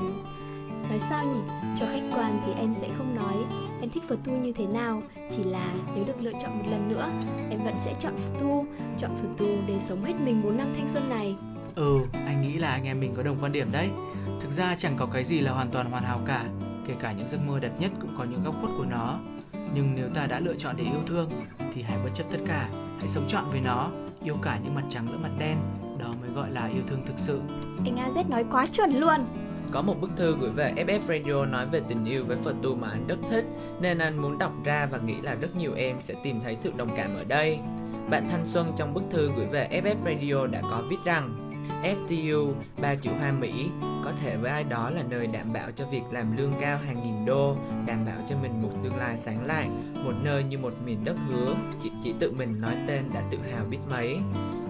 nói 0.88 0.98
sao 0.98 1.24
nhỉ? 1.24 1.40
Cho 1.80 1.86
khách 1.86 2.10
quan 2.12 2.40
thì 2.46 2.52
em 2.52 2.74
sẽ 2.80 2.88
không 2.98 3.16
nói 3.16 3.34
em 3.80 3.90
thích 3.90 4.02
Phật 4.08 4.18
tu 4.24 4.32
như 4.32 4.52
thế 4.52 4.66
nào 4.66 5.02
Chỉ 5.36 5.44
là 5.44 5.74
nếu 5.94 6.04
được 6.04 6.22
lựa 6.22 6.32
chọn 6.42 6.58
một 6.58 6.64
lần 6.70 6.88
nữa 6.88 7.10
Em 7.50 7.64
vẫn 7.64 7.74
sẽ 7.78 7.94
chọn 8.00 8.16
Phật 8.16 8.38
tu 8.40 8.66
Chọn 8.98 9.10
Phật 9.22 9.28
tu 9.36 9.46
để 9.66 9.80
sống 9.80 10.04
hết 10.04 10.14
mình 10.24 10.42
4 10.42 10.56
năm 10.56 10.68
thanh 10.76 10.88
xuân 10.88 11.08
này 11.08 11.36
Ừ, 11.76 11.98
anh 12.26 12.42
nghĩ 12.42 12.58
là 12.58 12.70
anh 12.70 12.84
em 12.84 13.00
mình 13.00 13.14
có 13.16 13.22
đồng 13.22 13.38
quan 13.40 13.52
điểm 13.52 13.72
đấy. 13.72 13.88
Thực 14.40 14.50
ra 14.50 14.76
chẳng 14.78 14.96
có 14.96 15.06
cái 15.06 15.24
gì 15.24 15.40
là 15.40 15.52
hoàn 15.52 15.70
toàn 15.70 15.90
hoàn 15.90 16.04
hảo 16.04 16.20
cả, 16.26 16.44
kể 16.86 16.94
cả 17.00 17.12
những 17.12 17.28
giấc 17.28 17.38
mơ 17.46 17.58
đẹp 17.60 17.72
nhất 17.78 17.90
cũng 18.00 18.10
có 18.18 18.24
những 18.24 18.44
góc 18.44 18.54
khuất 18.60 18.72
của 18.78 18.84
nó. 18.84 19.18
Nhưng 19.74 19.94
nếu 19.94 20.08
ta 20.14 20.26
đã 20.26 20.40
lựa 20.40 20.54
chọn 20.54 20.76
để 20.76 20.84
yêu 20.84 21.00
thương 21.06 21.30
thì 21.74 21.82
hãy 21.82 21.98
bất 22.04 22.10
chấp 22.14 22.24
tất 22.30 22.38
cả, 22.46 22.68
hãy 22.98 23.08
sống 23.08 23.28
trọn 23.28 23.44
với 23.50 23.60
nó, 23.60 23.90
yêu 24.24 24.36
cả 24.42 24.58
những 24.64 24.74
mặt 24.74 24.84
trắng 24.90 25.10
lẫn 25.10 25.22
mặt 25.22 25.30
đen, 25.38 25.56
đó 25.98 26.12
mới 26.20 26.30
gọi 26.30 26.50
là 26.50 26.66
yêu 26.66 26.82
thương 26.86 27.06
thực 27.06 27.18
sự. 27.18 27.40
Anh 27.84 27.96
AZ 27.96 28.28
nói 28.28 28.44
quá 28.50 28.66
chuẩn 28.66 28.90
luôn 28.90 29.26
Có 29.72 29.82
một 29.82 30.00
bức 30.00 30.10
thư 30.16 30.36
gửi 30.40 30.50
về 30.50 30.74
FF 30.76 31.00
Radio 31.08 31.44
nói 31.44 31.66
về 31.66 31.80
tình 31.88 32.04
yêu 32.04 32.24
với 32.24 32.36
Phật 32.44 32.54
tu 32.62 32.74
mà 32.74 32.90
anh 32.90 33.06
rất 33.06 33.18
thích, 33.30 33.44
nên 33.80 33.98
anh 33.98 34.22
muốn 34.22 34.38
đọc 34.38 34.52
ra 34.64 34.86
và 34.86 34.98
nghĩ 34.98 35.14
là 35.22 35.34
rất 35.34 35.56
nhiều 35.56 35.74
em 35.76 35.96
sẽ 36.00 36.14
tìm 36.22 36.40
thấy 36.40 36.56
sự 36.60 36.72
đồng 36.76 36.90
cảm 36.96 37.10
ở 37.16 37.24
đây. 37.24 37.58
Bạn 38.10 38.28
Thanh 38.30 38.46
Xuân 38.46 38.72
trong 38.78 38.94
bức 38.94 39.02
thư 39.10 39.30
gửi 39.36 39.46
về 39.46 39.82
FF 39.84 39.96
Radio 40.04 40.46
đã 40.46 40.60
có 40.60 40.82
viết 40.90 40.96
rằng 41.04 41.45
FTU, 41.82 42.52
ba 42.82 42.94
chữ 42.94 43.10
hoa 43.18 43.32
Mỹ, 43.32 43.68
có 44.04 44.12
thể 44.22 44.36
với 44.36 44.50
ai 44.50 44.64
đó 44.64 44.90
là 44.90 45.02
nơi 45.10 45.26
đảm 45.26 45.52
bảo 45.52 45.70
cho 45.76 45.86
việc 45.86 46.02
làm 46.10 46.36
lương 46.36 46.52
cao 46.60 46.78
hàng 46.78 47.02
nghìn 47.02 47.26
đô, 47.26 47.56
đảm 47.86 48.06
bảo 48.06 48.16
cho 48.28 48.36
mình 48.42 48.62
một 48.62 48.70
tương 48.84 48.96
lai 48.96 49.16
sáng 49.16 49.46
lạng, 49.46 49.94
một 50.04 50.14
nơi 50.22 50.44
như 50.44 50.58
một 50.58 50.72
miền 50.84 51.04
đất 51.04 51.16
hứa, 51.28 51.56
chỉ, 51.82 51.90
chỉ 52.02 52.14
tự 52.20 52.32
mình 52.32 52.60
nói 52.60 52.76
tên 52.86 53.04
đã 53.14 53.22
tự 53.30 53.38
hào 53.52 53.64
biết 53.64 53.78
mấy. 53.90 54.18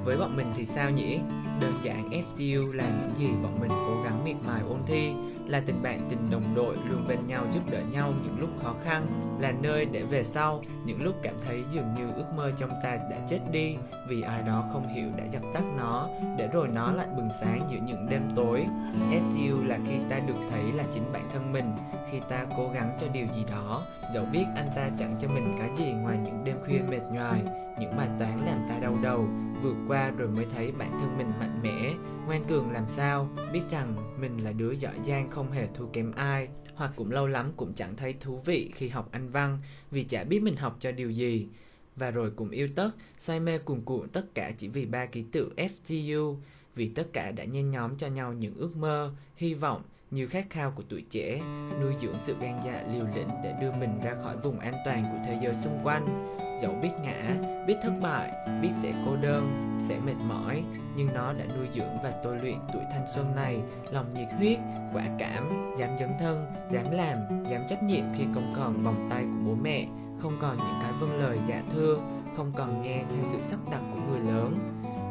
Với 0.04 0.16
bọn 0.16 0.36
mình 0.36 0.46
thì 0.56 0.64
sao 0.64 0.90
nhỉ? 0.90 1.18
Đơn 1.60 1.72
giản 1.82 2.10
FTU 2.10 2.72
là 2.72 2.84
những 2.84 3.16
gì 3.18 3.28
bọn 3.42 3.60
mình 3.60 3.70
cố 3.70 4.02
gắng 4.04 4.24
miệt 4.24 4.36
mài 4.46 4.60
ôn 4.68 4.78
thi, 4.86 5.12
là 5.46 5.62
tình 5.66 5.82
bạn 5.82 6.06
tình 6.10 6.30
đồng 6.30 6.54
đội 6.54 6.76
luôn 6.88 7.08
bên 7.08 7.26
nhau 7.26 7.44
giúp 7.54 7.60
đỡ 7.70 7.80
nhau 7.92 8.12
những 8.24 8.40
lúc 8.40 8.50
khó 8.62 8.74
khăn, 8.84 9.06
là 9.40 9.52
nơi 9.62 9.84
để 9.84 10.02
về 10.02 10.22
sau, 10.22 10.62
những 10.84 11.02
lúc 11.02 11.14
cảm 11.22 11.34
thấy 11.46 11.64
dường 11.70 11.94
như 11.96 12.12
ước 12.16 12.24
mơ 12.36 12.52
trong 12.58 12.70
ta 12.82 12.96
đã 13.10 13.18
chết 13.28 13.38
đi 13.52 13.76
vì 14.08 14.22
ai 14.22 14.42
đó 14.42 14.64
không 14.72 14.88
hiểu 14.94 15.08
đã 15.16 15.24
dập 15.24 15.42
tắt 15.54 15.62
nó, 15.76 16.08
để 16.38 16.48
rồi 16.52 16.68
nó 16.68 16.92
lại 16.92 17.06
bừng 17.16 17.28
sáng 17.40 17.68
giữa 17.70 17.78
những 17.86 18.06
đêm 18.10 18.22
tối. 18.36 18.66
FTU 19.10 19.66
là 19.66 19.78
khi 19.86 19.94
ta 20.10 20.18
được 20.18 20.34
thấy 20.50 20.72
là 20.72 20.84
chính 20.92 21.12
bản 21.12 21.28
thân 21.32 21.52
mình, 21.52 21.72
khi 22.10 22.20
ta 22.28 22.46
cố 22.56 22.70
gắng 22.74 22.96
cho 23.00 23.06
điều 23.12 23.26
gì 23.26 23.44
đó, 23.50 23.82
dẫu 24.14 24.24
biết 24.32 24.44
anh 24.56 24.68
ta 24.76 24.90
chẳng 24.98 25.16
cho 25.20 25.28
mình 25.28 25.56
cái 25.58 25.70
gì 25.76 25.92
ngoài 25.92 26.18
những 26.24 26.44
đêm 26.44 26.56
khuya 26.66 26.80
mệt 26.90 27.02
nhoài, 27.12 27.42
những 27.78 27.96
bài 27.96 28.08
toán 28.18 28.40
làm 28.46 28.66
ta 28.68 28.78
đau 28.78 28.98
đầu, 29.02 29.26
vượt 29.62 29.76
qua 29.88 30.10
rồi 30.10 30.28
mới 30.28 30.46
thấy 30.54 30.72
bản 30.78 30.90
thân 30.90 31.18
mình 31.18 31.32
mạnh 31.40 31.45
mẽ. 31.62 31.94
Ngoan 32.26 32.44
cường 32.48 32.70
làm 32.70 32.84
sao? 32.88 33.28
Biết 33.52 33.62
rằng 33.70 33.88
mình 34.20 34.36
là 34.44 34.52
đứa 34.52 34.72
giỏi 34.72 34.94
giang 35.06 35.30
không 35.30 35.52
hề 35.52 35.68
thua 35.74 35.86
kém 35.86 36.12
ai, 36.12 36.48
hoặc 36.74 36.92
cũng 36.96 37.10
lâu 37.10 37.26
lắm 37.26 37.52
cũng 37.56 37.72
chẳng 37.74 37.96
thấy 37.96 38.14
thú 38.20 38.40
vị 38.44 38.70
khi 38.74 38.88
học 38.88 39.08
anh 39.12 39.28
văn, 39.28 39.58
vì 39.90 40.04
chả 40.04 40.24
biết 40.24 40.42
mình 40.42 40.56
học 40.56 40.76
cho 40.80 40.92
điều 40.92 41.10
gì. 41.10 41.48
Và 41.96 42.10
rồi 42.10 42.30
cũng 42.30 42.50
yêu 42.50 42.68
tất, 42.74 42.90
say 43.18 43.40
mê 43.40 43.58
cuồn 43.58 43.80
cuộn 43.80 44.08
tất 44.08 44.34
cả 44.34 44.52
chỉ 44.58 44.68
vì 44.68 44.86
ba 44.86 45.06
ký 45.06 45.24
tự 45.32 45.52
FGU 45.56 46.36
vì 46.74 46.88
tất 46.88 47.12
cả 47.12 47.30
đã 47.30 47.44
nhen 47.44 47.70
nhóm 47.70 47.96
cho 47.96 48.06
nhau 48.06 48.32
những 48.32 48.54
ước 48.54 48.76
mơ, 48.76 49.14
hy 49.36 49.54
vọng 49.54 49.82
như 50.10 50.26
khát 50.26 50.44
khao 50.50 50.70
của 50.70 50.82
tuổi 50.88 51.04
trẻ, 51.10 51.40
nuôi 51.80 51.94
dưỡng 52.00 52.18
sự 52.18 52.36
gan 52.40 52.60
dạ 52.64 52.82
liều 52.92 53.06
lĩnh 53.14 53.28
để 53.42 53.54
đưa 53.60 53.72
mình 53.72 54.00
ra 54.04 54.14
khỏi 54.22 54.36
vùng 54.36 54.58
an 54.58 54.74
toàn 54.84 55.04
của 55.12 55.18
thế 55.26 55.38
giới 55.42 55.54
xung 55.54 55.78
quanh. 55.84 56.36
Dẫu 56.62 56.72
biết 56.82 56.90
ngã, 57.02 57.36
biết 57.66 57.74
thất 57.82 57.92
bại, 58.02 58.32
biết 58.62 58.70
sẽ 58.82 58.92
cô 59.06 59.16
đơn, 59.16 59.76
sẽ 59.80 59.98
mệt 59.98 60.16
mỏi, 60.28 60.62
nhưng 60.96 61.08
nó 61.14 61.32
đã 61.32 61.44
nuôi 61.56 61.66
dưỡng 61.74 62.02
và 62.02 62.12
tôi 62.24 62.38
luyện 62.38 62.58
tuổi 62.72 62.82
thanh 62.92 63.06
xuân 63.14 63.34
này. 63.36 63.60
Lòng 63.90 64.14
nhiệt 64.14 64.28
huyết, 64.38 64.58
quả 64.94 65.04
cảm, 65.18 65.74
dám 65.78 65.90
dấn 66.00 66.10
thân, 66.18 66.46
dám 66.72 66.90
làm, 66.90 67.18
dám 67.50 67.62
trách 67.68 67.82
nhiệm 67.82 68.04
khi 68.16 68.24
không 68.34 68.54
còn 68.56 68.82
vòng 68.84 69.06
tay 69.10 69.22
của 69.22 69.44
bố 69.46 69.54
mẹ, 69.62 69.86
không 70.18 70.36
còn 70.40 70.56
những 70.56 70.78
cái 70.82 70.92
vâng 71.00 71.20
lời 71.20 71.38
dạ 71.48 71.62
thưa, 71.72 71.98
không 72.36 72.52
còn 72.56 72.82
nghe 72.82 73.04
theo 73.10 73.24
sự 73.32 73.38
sắp 73.42 73.58
đặt 73.70 73.80
của 73.94 74.00
người 74.10 74.20
lớn. 74.20 74.58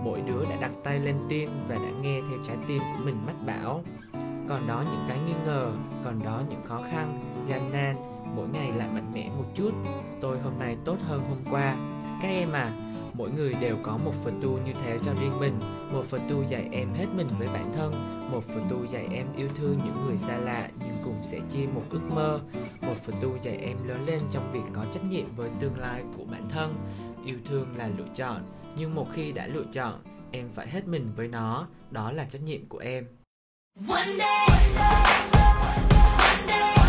Mỗi 0.04 0.22
đứa 0.22 0.46
đã 0.50 0.56
đặt 0.62 0.72
tay 0.84 1.00
lên 1.00 1.16
tim 1.30 1.50
và 1.68 1.76
đã 1.76 1.92
nghe 2.02 2.22
theo 2.30 2.40
trái 2.48 2.58
tim 2.68 2.80
của 2.80 3.06
mình 3.06 3.18
mách 3.26 3.46
bảo 3.48 3.84
còn 4.50 4.68
đó 4.68 4.84
những 4.92 5.06
cái 5.08 5.20
nghi 5.20 5.34
ngờ, 5.46 5.72
còn 6.04 6.24
đó 6.24 6.42
những 6.50 6.62
khó 6.66 6.82
khăn, 6.92 7.20
gian 7.48 7.72
nan, 7.72 7.96
mỗi 8.36 8.48
ngày 8.48 8.72
lại 8.72 8.90
mạnh 8.94 9.12
mẽ 9.14 9.30
một 9.38 9.46
chút. 9.56 9.72
Tôi 10.22 10.40
hôm 10.40 10.60
nay 10.60 10.78
tốt 10.86 10.98
hơn 11.08 11.22
hôm 11.30 11.38
qua. 11.52 11.76
Các 12.22 12.28
em 12.28 12.52
à 12.52 12.86
mỗi 13.18 13.32
người 13.32 13.54
đều 13.54 13.78
có 13.84 13.98
một 13.98 14.14
phần 14.24 14.40
tu 14.42 14.50
như 14.66 14.74
thế 14.84 15.00
cho 15.04 15.14
riêng 15.14 15.40
mình, 15.40 15.60
một 15.92 16.04
phần 16.10 16.22
tu 16.30 16.44
dạy 16.44 16.70
em 16.72 16.94
hết 16.94 17.06
mình 17.16 17.28
với 17.40 17.48
bản 17.48 17.72
thân, 17.76 17.94
một 18.32 18.44
phần 18.48 18.68
tu 18.70 18.86
dạy 18.92 19.08
em 19.12 19.28
yêu 19.38 19.50
thương 19.56 19.80
những 19.86 20.06
người 20.06 20.18
xa 20.18 20.38
lạ 20.38 20.70
nhưng 20.80 20.96
cùng 21.04 21.18
sẽ 21.22 21.40
chia 21.50 21.66
một 21.74 21.84
ước 21.90 22.02
mơ, 22.10 22.40
một 22.82 22.96
phần 23.06 23.16
tu 23.22 23.30
dạy 23.42 23.58
em 23.58 23.78
lớn 23.88 24.06
lên 24.06 24.22
trong 24.32 24.52
việc 24.52 24.64
có 24.74 24.86
trách 24.92 25.04
nhiệm 25.10 25.36
với 25.36 25.50
tương 25.60 25.80
lai 25.80 26.04
của 26.18 26.24
bản 26.32 26.50
thân. 26.50 26.76
Yêu 27.26 27.38
thương 27.46 27.68
là 27.78 27.90
lựa 27.98 28.08
chọn, 28.16 28.42
nhưng 28.78 28.96
một 28.96 29.08
khi 29.14 29.32
đã 29.32 29.48
lựa 29.48 29.66
chọn, 29.74 30.00
em 30.32 30.50
phải 30.56 30.70
hết 30.70 30.88
mình 30.88 31.08
với 31.16 31.28
nó, 31.28 31.68
đó 31.92 32.12
là 32.12 32.26
trách 32.26 32.44
nhiệm 32.44 32.70
của 32.70 32.78
em. 32.78 33.06
One 33.84 34.18
day, 34.18 34.24
one 34.24 36.48
day. 36.48 36.48
They're 36.48 36.85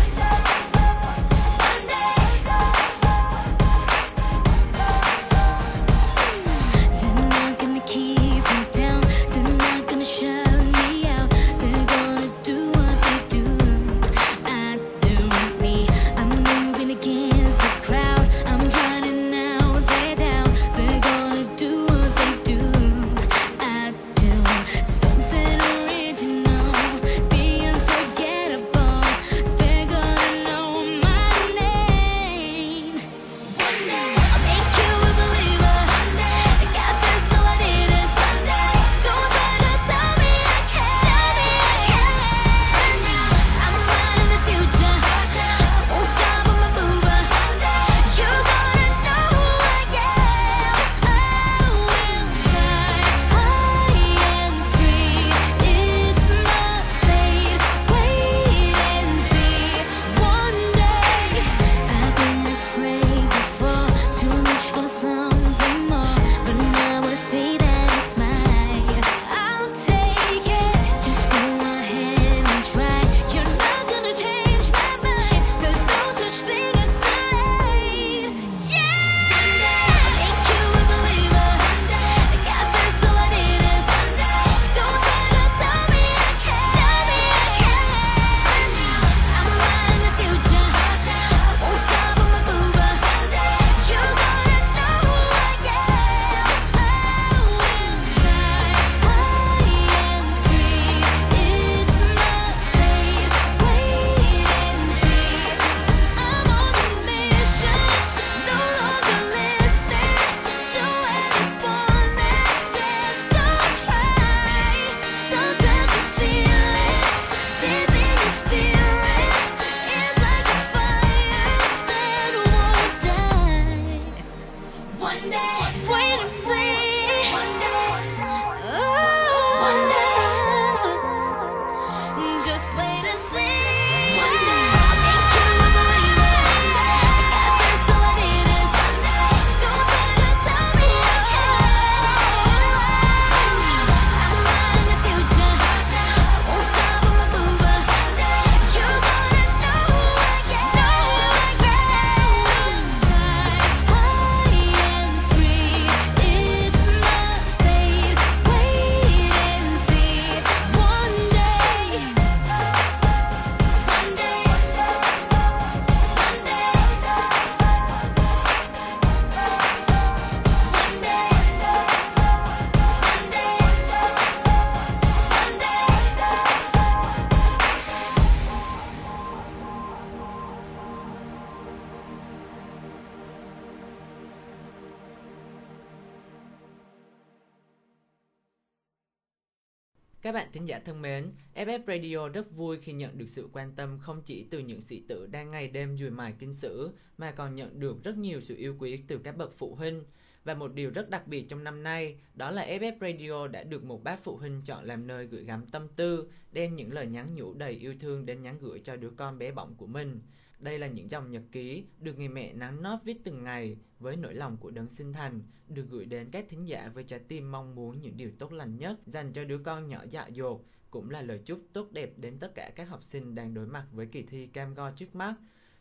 thân 190.87 191.01
mến, 191.01 191.31
FF 191.55 191.79
Radio 191.87 192.29
rất 192.29 192.51
vui 192.51 192.77
khi 192.77 192.93
nhận 192.93 193.17
được 193.17 193.29
sự 193.29 193.49
quan 193.53 193.71
tâm 193.75 193.99
không 193.99 194.21
chỉ 194.25 194.47
từ 194.51 194.59
những 194.59 194.81
sĩ 194.81 195.03
tử 195.07 195.27
đang 195.27 195.51
ngày 195.51 195.67
đêm 195.67 195.97
dùi 195.97 196.09
mài 196.09 196.33
kinh 196.39 196.53
sử, 196.53 196.91
mà 197.17 197.31
còn 197.31 197.55
nhận 197.55 197.79
được 197.79 198.03
rất 198.03 198.17
nhiều 198.17 198.41
sự 198.41 198.55
yêu 198.55 198.75
quý 198.79 199.03
từ 199.07 199.17
các 199.17 199.37
bậc 199.37 199.53
phụ 199.57 199.75
huynh. 199.75 200.03
Và 200.43 200.53
một 200.53 200.73
điều 200.73 200.91
rất 200.91 201.09
đặc 201.09 201.27
biệt 201.27 201.49
trong 201.49 201.63
năm 201.63 201.83
nay, 201.83 202.19
đó 202.33 202.51
là 202.51 202.65
FF 202.67 202.93
Radio 203.01 203.47
đã 203.47 203.63
được 203.63 203.83
một 203.83 204.03
bác 204.03 204.23
phụ 204.23 204.37
huynh 204.37 204.61
chọn 204.65 204.85
làm 204.85 205.07
nơi 205.07 205.27
gửi 205.27 205.43
gắm 205.43 205.65
tâm 205.65 205.87
tư, 205.95 206.31
đem 206.51 206.75
những 206.75 206.93
lời 206.93 207.07
nhắn 207.07 207.35
nhủ 207.35 207.53
đầy 207.53 207.71
yêu 207.71 207.93
thương 207.99 208.25
đến 208.25 208.41
nhắn 208.41 208.57
gửi 208.61 208.79
cho 208.79 208.95
đứa 208.95 209.09
con 209.09 209.37
bé 209.37 209.51
bỏng 209.51 209.75
của 209.77 209.87
mình. 209.87 210.21
Đây 210.59 210.79
là 210.79 210.87
những 210.87 211.11
dòng 211.11 211.31
nhật 211.31 211.43
ký 211.51 211.85
được 211.99 212.17
người 212.17 212.29
mẹ 212.29 212.53
nắng 212.53 212.81
nót 212.81 212.99
viết 213.03 213.23
từng 213.23 213.43
ngày 213.43 213.77
với 213.99 214.15
nỗi 214.15 214.33
lòng 214.33 214.57
của 214.57 214.71
đấng 214.71 214.89
sinh 214.89 215.13
thành, 215.13 215.41
được 215.69 215.85
gửi 215.89 216.05
đến 216.05 216.27
các 216.31 216.45
thính 216.49 216.67
giả 216.67 216.91
với 216.93 217.03
trái 217.03 217.19
tim 217.19 217.51
mong 217.51 217.75
muốn 217.75 218.01
những 218.01 218.17
điều 218.17 218.31
tốt 218.39 218.53
lành 218.53 218.77
nhất 218.77 218.99
dành 219.05 219.33
cho 219.33 219.43
đứa 219.43 219.57
con 219.57 219.87
nhỏ 219.87 220.03
dạ 220.11 220.27
dột, 220.27 220.65
cũng 220.91 221.09
là 221.09 221.21
lời 221.21 221.39
chúc 221.45 221.59
tốt 221.73 221.87
đẹp 221.91 222.13
đến 222.17 222.37
tất 222.39 222.55
cả 222.55 222.71
các 222.75 222.89
học 222.89 223.03
sinh 223.03 223.35
đang 223.35 223.53
đối 223.53 223.67
mặt 223.67 223.85
với 223.91 224.05
kỳ 224.05 224.23
thi 224.23 224.47
cam 224.47 224.73
go 224.73 224.91
trước 224.91 225.15
mắt. 225.15 225.33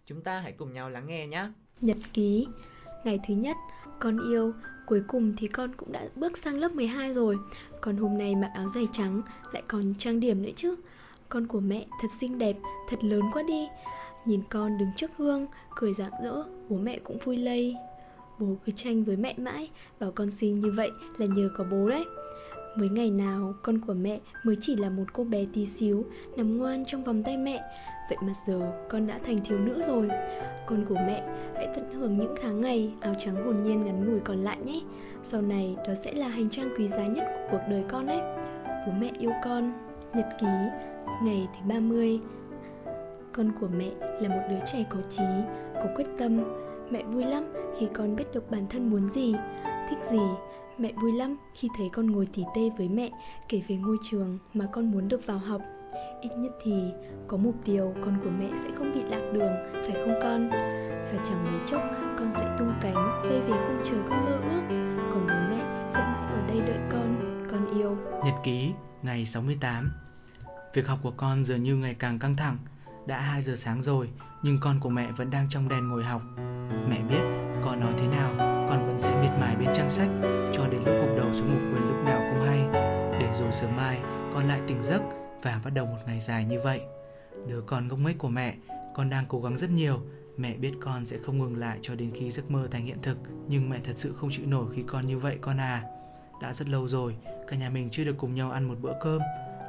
Chúng 0.07 0.23
ta 0.23 0.41
hãy 0.41 0.53
cùng 0.53 0.73
nhau 0.73 0.91
lắng 0.91 1.07
nghe 1.07 1.27
nhé. 1.27 1.49
Nhật 1.81 1.99
ký 2.13 2.47
Ngày 3.05 3.21
thứ 3.29 3.35
nhất, 3.35 3.57
con 4.01 4.31
yêu, 4.31 4.53
cuối 4.87 5.03
cùng 5.09 5.35
thì 5.37 5.49
con 5.49 5.75
cũng 5.77 5.93
đã 5.93 6.09
bước 6.17 6.39
sang 6.39 6.59
lớp 6.59 6.73
12 6.73 7.15
rồi. 7.15 7.39
Còn 7.81 7.97
hôm 7.97 8.19
nay 8.19 8.35
mặc 8.35 8.51
áo 8.55 8.69
dài 8.75 8.89
trắng, 8.93 9.23
lại 9.53 9.63
còn 9.69 9.95
trang 9.99 10.21
điểm 10.21 10.43
nữa 10.43 10.51
chứ. 10.57 10.77
Con 11.29 11.47
của 11.47 11.61
mẹ 11.61 11.87
thật 12.03 12.09
xinh 12.21 12.39
đẹp, 12.39 12.57
thật 12.89 13.05
lớn 13.05 13.23
quá 13.33 13.43
đi. 13.49 13.69
Nhìn 14.25 14.43
con 14.51 14.79
đứng 14.79 14.89
trước 14.97 15.11
gương, 15.19 15.47
cười 15.77 15.95
rạng 15.95 16.13
rỡ, 16.25 16.43
bố 16.69 16.77
mẹ 16.77 16.99
cũng 17.05 17.19
vui 17.19 17.37
lây. 17.37 17.77
Bố 18.39 18.57
cứ 18.65 18.73
tranh 18.77 19.05
với 19.05 19.17
mẹ 19.17 19.35
mãi, 19.39 19.71
bảo 20.01 20.13
con 20.13 20.31
xinh 20.31 20.61
như 20.61 20.71
vậy 20.77 20.91
là 21.19 21.27
nhờ 21.27 21.51
có 21.57 21.65
bố 21.71 21.89
đấy. 21.89 22.05
Mới 22.77 22.89
ngày 22.89 23.11
nào, 23.11 23.55
con 23.63 23.79
của 23.79 23.95
mẹ 23.95 24.21
mới 24.45 24.57
chỉ 24.61 24.77
là 24.77 24.91
một 24.91 25.05
cô 25.13 25.25
bé 25.25 25.47
tí 25.53 25.67
xíu, 25.67 26.05
Nằm 26.37 26.59
ngoan 26.59 26.85
trong 26.85 27.05
vòng 27.05 27.23
tay 27.23 27.37
mẹ. 27.37 27.63
Vậy 28.09 28.19
mà 28.23 28.33
giờ 28.47 28.73
con 28.89 29.07
đã 29.07 29.19
thành 29.27 29.41
thiếu 29.45 29.59
nữ 29.59 29.83
rồi. 29.87 30.09
Con 30.67 30.85
của 30.89 30.95
mẹ 30.95 31.23
hãy 31.55 31.69
tận 31.75 31.95
hưởng 31.95 32.19
những 32.19 32.35
tháng 32.43 32.61
ngày 32.61 32.93
áo 33.01 33.15
trắng 33.19 33.45
hồn 33.45 33.63
nhiên 33.63 33.85
ngắn 33.85 34.11
ngủi 34.11 34.21
còn 34.21 34.39
lại 34.39 34.59
nhé. 34.67 34.81
Sau 35.25 35.43
này 35.43 35.77
đó 35.89 35.95
sẽ 35.95 36.13
là 36.13 36.29
hành 36.29 36.51
trang 36.51 36.69
quý 36.79 36.89
giá 36.89 37.07
nhất 37.07 37.25
của 37.35 37.43
cuộc 37.51 37.65
đời 37.71 37.85
con 37.89 38.07
đấy 38.07 38.21
Bố 38.87 38.93
mẹ 39.01 39.11
yêu 39.19 39.33
con, 39.45 39.73
Nhật 40.15 40.27
ký, 40.41 40.47
Ngày 41.23 41.49
thứ 41.55 41.69
30 41.69 42.21
Con 43.33 43.53
của 43.61 43.69
mẹ 43.77 43.91
là 44.21 44.29
một 44.29 44.43
đứa 44.51 44.59
trẻ 44.73 44.85
có 44.91 44.99
trí, 45.11 45.25
Có 45.75 45.87
quyết 45.97 46.07
tâm. 46.19 46.45
Mẹ 46.91 47.05
vui 47.05 47.25
lắm 47.25 47.45
khi 47.79 47.89
con 47.95 48.17
biết 48.17 48.25
được 48.35 48.51
bản 48.51 48.67
thân 48.71 48.91
muốn 48.91 49.09
gì, 49.09 49.35
Thích 49.89 49.99
gì 50.11 50.21
Mẹ 50.79 50.93
vui 50.93 51.13
lắm 51.13 51.37
khi 51.55 51.69
thấy 51.77 51.89
con 51.93 52.07
ngồi 52.07 52.29
tỉ 52.35 52.45
tê 52.55 52.71
với 52.79 52.89
mẹ 52.89 53.11
Kể 53.49 53.63
về 53.69 53.77
ngôi 53.77 53.97
trường 54.11 54.39
mà 54.55 54.67
con 54.73 54.91
muốn 54.91 55.09
được 55.09 55.27
vào 55.27 55.39
học. 55.39 55.63
Ít 56.21 56.31
nhất 56.39 56.53
thì 56.63 56.73
có 57.29 57.37
mục 57.37 57.55
tiêu 57.65 57.95
con 58.05 58.19
của 58.23 58.31
mẹ 58.39 58.51
sẽ 58.63 58.71
không 58.79 58.95
bị 58.95 59.01
lạc 59.11 59.31
đường, 59.33 59.53
Phải 59.73 59.95
không 59.95 60.15
con? 60.23 60.49
Và 61.13 61.25
chẳng 61.29 61.45
mấy 61.45 61.61
chốc, 61.67 61.83
con 62.19 62.33
sẽ 62.35 62.57
tung 62.59 62.73
cánh 62.81 62.95
bay 63.23 63.41
về 63.41 63.67
khung 63.67 63.83
trời 63.85 63.99
con 64.09 64.25
mơ 64.25 64.33
ước. 64.33 64.63
Còn 65.11 65.27
bố 65.27 65.35
mẹ 65.51 65.91
sẽ 65.93 65.99
mãi 65.99 66.33
ở 66.33 66.47
đây 66.49 66.61
đợi 66.67 66.79
con 66.91 67.17
Con 67.51 67.79
yêu. 67.79 67.97
Nhật 68.25 68.35
ký, 68.45 68.73
ngày 69.03 69.27
68 69.27 69.91
Việc 70.75 70.87
học 70.87 70.99
của 71.03 71.13
con 71.17 71.45
dường 71.45 71.63
như 71.63 71.77
ngày 71.77 71.95
càng 71.95 72.19
căng 72.19 72.37
thẳng. 72.37 72.59
Đã 73.07 73.21
2 73.21 73.43
giờ 73.43 73.57
sáng 73.57 73.83
rồi, 73.83 74.11
Nhưng 74.43 74.59
con 74.61 74.81
của 74.81 74.91
mẹ 74.91 75.13
vẫn 75.17 75.31
đang 75.31 75.47
trong 75.51 75.69
đèn 75.69 75.89
ngồi 75.89 76.05
học. 76.05 76.23
Mẹ 76.89 77.03
biết 77.09 77.23
con 77.65 77.81
nói 77.81 77.93
thế 77.99 78.07
nào? 78.09 78.46
Miệt 79.27 79.39
mài 79.41 79.57
bên 79.57 79.69
trang 79.75 79.91
sách 79.91 80.09
Cho 80.53 80.67
đến 80.67 80.83
lúc 80.85 80.95
gục 81.01 81.17
đầu 81.17 81.33
xuống 81.33 81.49
ngủ 81.49 81.61
quên 81.73 81.83
lúc 81.89 82.05
nào 82.05 82.19
không 82.19 82.47
hay. 82.47 82.61
Để 83.21 83.33
rồi 83.35 83.53
sớm 83.53 83.77
mai, 83.77 84.01
con 84.35 84.49
lại 84.49 84.61
tỉnh 84.67 84.83
giấc 84.83 85.03
Và 85.43 85.61
bắt 85.65 85.71
đầu 85.75 85.87
một 85.87 85.99
ngày 86.07 86.21
dài 86.21 86.45
như 86.45 86.61
vậy. 86.61 86.81
Đứa 87.47 87.61
con 87.61 87.89
ngốc 87.89 87.99
nghếch 87.99 88.19
của 88.19 88.29
mẹ, 88.29 88.55
Con 88.95 89.11
đang 89.11 89.25
cố 89.29 89.41
gắng 89.41 89.57
rất 89.57 89.71
nhiều. 89.71 90.01
Mẹ 90.37 90.55
biết 90.55 90.73
con 90.81 91.05
sẽ 91.05 91.19
không 91.19 91.39
ngừng 91.39 91.57
lại 91.57 91.79
cho 91.83 91.95
đến 91.95 92.11
khi 92.15 92.31
giấc 92.31 92.51
mơ 92.51 92.69
thành 92.71 92.87
hiện 92.87 92.99
thực. 93.03 93.19
Nhưng 93.49 93.71
mẹ 93.71 93.79
thật 93.85 93.93
sự 93.97 94.15
không 94.21 94.31
chịu 94.33 94.47
nổi 94.47 94.67
khi 94.75 94.85
con 94.87 95.07
như 95.07 95.19
vậy 95.19 95.39
con 95.41 95.61
à. 95.61 95.85
Đã 96.43 96.53
rất 96.53 96.69
lâu 96.69 96.89
rồi, 96.89 97.17
Cả 97.49 97.57
nhà 97.57 97.71
mình 97.71 97.89
chưa 97.93 98.05
được 98.05 98.15
cùng 98.19 98.35
nhau 98.35 98.51
ăn 98.51 98.69
một 98.69 98.79
bữa 98.81 98.93
cơm. 99.01 99.23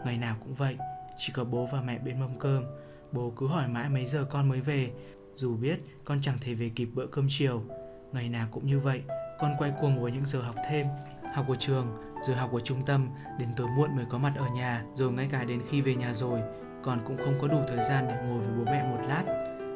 Ngày 0.05 0.17
nào 0.17 0.35
cũng 0.39 0.53
vậy, 0.53 0.77
Chỉ 1.17 1.33
có 1.33 1.43
bố 1.43 1.67
và 1.71 1.81
mẹ 1.81 1.99
bên 1.99 2.19
mâm 2.19 2.39
cơm. 2.39 2.63
Bố 3.11 3.33
cứ 3.37 3.47
hỏi 3.47 3.67
mãi 3.67 3.89
mấy 3.89 4.05
giờ 4.05 4.25
con 4.29 4.49
mới 4.49 4.61
về. 4.61 4.91
Dù 5.35 5.55
biết 5.55 5.79
con 6.05 6.21
chẳng 6.21 6.37
thể 6.41 6.53
về 6.53 6.71
kịp 6.75 6.89
bữa 6.93 7.07
cơm 7.07 7.25
chiều. 7.29 7.63
Ngày 8.11 8.29
nào 8.29 8.47
cũng 8.51 8.67
như 8.67 8.79
vậy 8.79 9.03
con 9.39 9.55
quay 9.57 9.71
cuồng 9.81 10.01
với 10.01 10.11
những 10.11 10.25
giờ 10.25 10.41
học 10.41 10.55
thêm 10.69 10.87
Học 11.33 11.45
của 11.47 11.55
trường, 11.55 11.97
rồi 12.27 12.35
học 12.35 12.49
của 12.51 12.59
trung 12.59 12.85
tâm 12.85 13.09
Đến 13.39 13.49
tối 13.55 13.67
muộn 13.77 13.95
mới 13.95 14.05
có 14.09 14.17
mặt 14.17 14.33
ở 14.37 14.47
nhà 14.55 14.83
Rồi 14.95 15.11
ngay 15.11 15.27
cả 15.31 15.43
đến 15.43 15.61
khi 15.69 15.81
về 15.81 15.95
nhà 15.95 16.13
rồi 16.13 16.41
Con 16.83 16.99
cũng 17.05 17.17
không 17.17 17.33
có 17.41 17.47
đủ 17.47 17.61
thời 17.67 17.83
gian 17.89 18.07
để 18.07 18.15
ngồi 18.25 18.39
với 18.39 18.53
bố 18.57 18.71
mẹ 18.71 18.83
một 18.83 19.03
lát. 19.07 19.23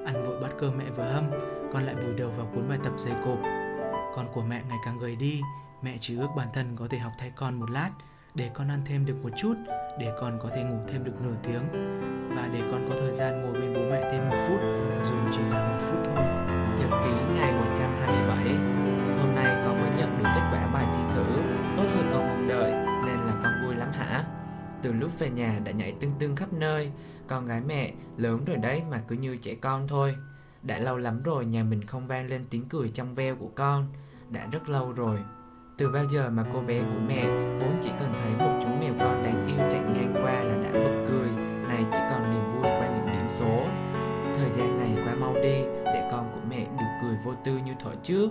Ăn 0.05 0.23
vội 0.23 0.41
bát 0.41 0.49
cơm 0.59 0.77
mẹ 0.77 0.85
vừa 0.97 1.03
hâm 1.03 1.23
Con 1.73 1.83
lại 1.83 1.95
vùi 1.95 2.13
đầu 2.13 2.29
vào 2.29 2.47
cuốn 2.55 2.69
bài 2.69 2.79
tập 2.83 2.93
dày 2.97 3.13
cộp. 3.25 3.39
Con 4.15 4.27
của 4.33 4.41
mẹ 4.41 4.61
ngày 4.69 4.77
càng 4.85 4.99
gầy 4.99 5.15
đi 5.15 5.41
Mẹ 5.81 5.97
chỉ 5.99 6.17
ước 6.17 6.29
bản 6.37 6.47
thân 6.53 6.75
có 6.75 6.87
thể 6.89 6.97
học 6.97 7.11
thay 7.17 7.31
con 7.35 7.59
một 7.59 7.71
lát 7.71 7.89
Để 8.35 8.49
con 8.53 8.67
ăn 8.67 8.81
thêm 8.85 9.05
được 9.05 9.15
một 9.23 9.29
chút 9.37 9.53
Để 9.99 10.13
con 10.21 10.39
có 10.43 10.49
thể 10.55 10.63
ngủ 10.63 10.77
thêm 10.87 11.03
được 11.03 11.21
nửa 11.21 11.35
tiếng. 11.43 11.63
Và 12.35 12.49
để 12.53 12.61
con 12.71 12.89
có 12.89 12.95
thời 12.99 13.13
gian 13.13 13.41
ngồi 13.41 13.53
bên 13.53 13.73
bố 13.73 13.81
mẹ 13.89 14.11
thêm 14.11 14.29
một 14.29 14.37
phút 14.47 14.59
Dù 15.05 15.15
chỉ 15.31 15.41
là 15.51 15.69
một 15.69 15.79
phút 15.81 15.99
thôi. 16.05 16.25
Nhật 16.79 17.03
ký 17.03 17.35
ngày 17.35 17.51
127 17.51 18.80
Hôm 19.21 19.35
nay 19.35 19.63
con 19.65 19.81
mới 19.81 19.89
nhận 19.97 20.17
được 20.17 20.29
kết 20.35 20.41
quả 20.51 20.69
bài 20.73 20.85
thi 20.95 21.15
thử. 21.15 21.25
Tốt 21.77 21.83
hơn 21.95 22.09
con 22.13 22.27
mong 22.27 22.47
đợi, 22.47 22.71
Nên 23.05 23.15
là 23.15 23.39
con 23.43 23.53
vui 23.65 23.75
lắm 23.75 23.91
hả? 23.93 24.23
Từ 24.81 24.93
lúc 24.93 25.19
về 25.19 25.29
nhà 25.29 25.59
đã 25.63 25.71
nhảy 25.71 25.91
tưng 25.91 26.11
tưng 26.19 26.35
khắp 26.35 26.53
nơi. 26.53 26.91
Con 27.27 27.47
gái 27.47 27.61
mẹ, 27.61 27.93
lớn 28.17 28.45
rồi 28.45 28.57
đấy 28.57 28.81
mà 28.91 29.01
cứ 29.07 29.15
như 29.15 29.37
trẻ 29.37 29.55
con 29.55 29.87
thôi. 29.87 30.15
Đã 30.63 30.79
lâu 30.79 30.97
lắm 30.97 31.23
rồi 31.23 31.45
nhà 31.45 31.63
mình 31.63 31.81
không 31.85 32.07
vang 32.07 32.27
lên 32.27 32.45
tiếng 32.49 32.69
cười 32.69 32.89
trong 32.89 33.15
veo 33.15 33.35
của 33.35 33.49
con. 33.55 33.87
Đã 34.29 34.47
rất 34.51 34.69
lâu 34.69 34.91
rồi. 34.91 35.19
Từ 35.77 35.91
bao 35.91 36.05
giờ 36.13 36.29
mà 36.29 36.45
cô 36.53 36.61
bé 36.61 36.79
của 36.79 36.99
mẹ 37.07 37.25
vốn 37.59 37.73
chỉ 37.83 37.89
cần 37.99 38.13
thấy 38.21 38.31
một 38.47 38.59
chú 38.63 38.67
mèo 38.67 38.93
con 38.99 39.23
đáng 39.23 39.47
yêu 39.47 39.57
chạy 39.71 39.81
ngang 39.81 40.13
qua 40.23 40.43
là 40.43 40.63
đã 40.63 40.71
bật 40.73 41.05
cười. 41.09 41.29
Này 41.67 41.85
chỉ 41.91 41.99
còn 42.11 42.33
niềm 42.33 42.53
vui 42.53 42.63
qua 42.63 42.87
những 42.87 43.05
điểm 43.05 43.27
số. 43.39 43.65
Thời 44.37 44.49
gian 44.49 44.79
này 44.79 45.03
qua 45.05 45.15
mau 45.15 45.33
đi, 45.33 45.61
để 45.85 46.09
con 46.11 46.31
của 46.33 46.41
mẹ 46.49 46.59
được 46.59 46.99
cười 47.01 47.15
vô 47.25 47.33
tư 47.43 47.57
như 47.65 47.73
thuở 47.79 47.91
trước. 48.03 48.29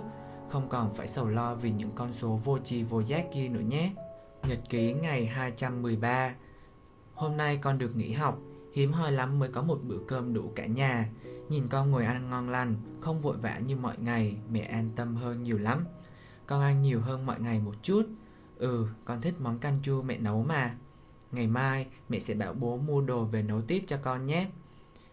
Không 0.51 0.69
còn 0.69 0.93
phải 0.93 1.07
sầu 1.07 1.27
lo 1.29 1.55
vì 1.55 1.71
những 1.71 1.91
con 1.95 2.13
số 2.13 2.39
vô 2.43 2.57
tri 2.57 2.83
vô 2.83 2.99
giác 2.99 3.25
kia 3.33 3.47
nữa 3.47 3.59
nhé. 3.59 3.91
Nhật 4.47 4.59
ký 4.69 4.93
ngày 4.93 5.25
213 5.25 6.35
Hôm 7.13 7.37
nay 7.37 7.57
con 7.61 7.77
được 7.77 7.95
nghỉ 7.95 8.11
học 8.11 8.39
Hiếm 8.73 8.91
hoi 8.91 9.11
lắm 9.11 9.39
mới 9.39 9.49
có 9.49 9.61
một 9.61 9.79
bữa 9.83 9.97
cơm 10.07 10.33
đủ 10.33 10.51
cả 10.55 10.65
nhà. 10.65 11.09
Nhìn 11.49 11.67
con 11.67 11.91
ngồi 11.91 12.05
ăn 12.05 12.29
ngon 12.29 12.49
lành 12.49 12.75
Không 13.01 13.19
vội 13.19 13.37
vã 13.37 13.59
như 13.59 13.75
mọi 13.75 13.95
ngày 13.99 14.37
Mẹ 14.51 14.59
an 14.59 14.89
tâm 14.95 15.15
hơn 15.15 15.43
nhiều 15.43 15.57
lắm. 15.57 15.85
Con 16.47 16.61
ăn 16.61 16.81
nhiều 16.81 17.01
hơn 17.01 17.25
mọi 17.25 17.39
ngày 17.39 17.59
một 17.59 17.75
chút. 17.83 18.03
Ừ, 18.57 18.87
con 19.05 19.21
thích 19.21 19.35
món 19.39 19.59
canh 19.59 19.79
chua 19.83 20.01
mẹ 20.01 20.17
nấu 20.17 20.43
mà. 20.43 20.75
Ngày 21.31 21.47
mai 21.47 21.87
mẹ 22.09 22.19
sẽ 22.19 22.33
bảo 22.33 22.53
bố 22.53 22.77
mua 22.77 23.01
đồ 23.01 23.23
về 23.23 23.41
nấu 23.41 23.61
tiếp 23.61 23.83
cho 23.87 23.97
con 24.01 24.25
nhé. 24.25 24.47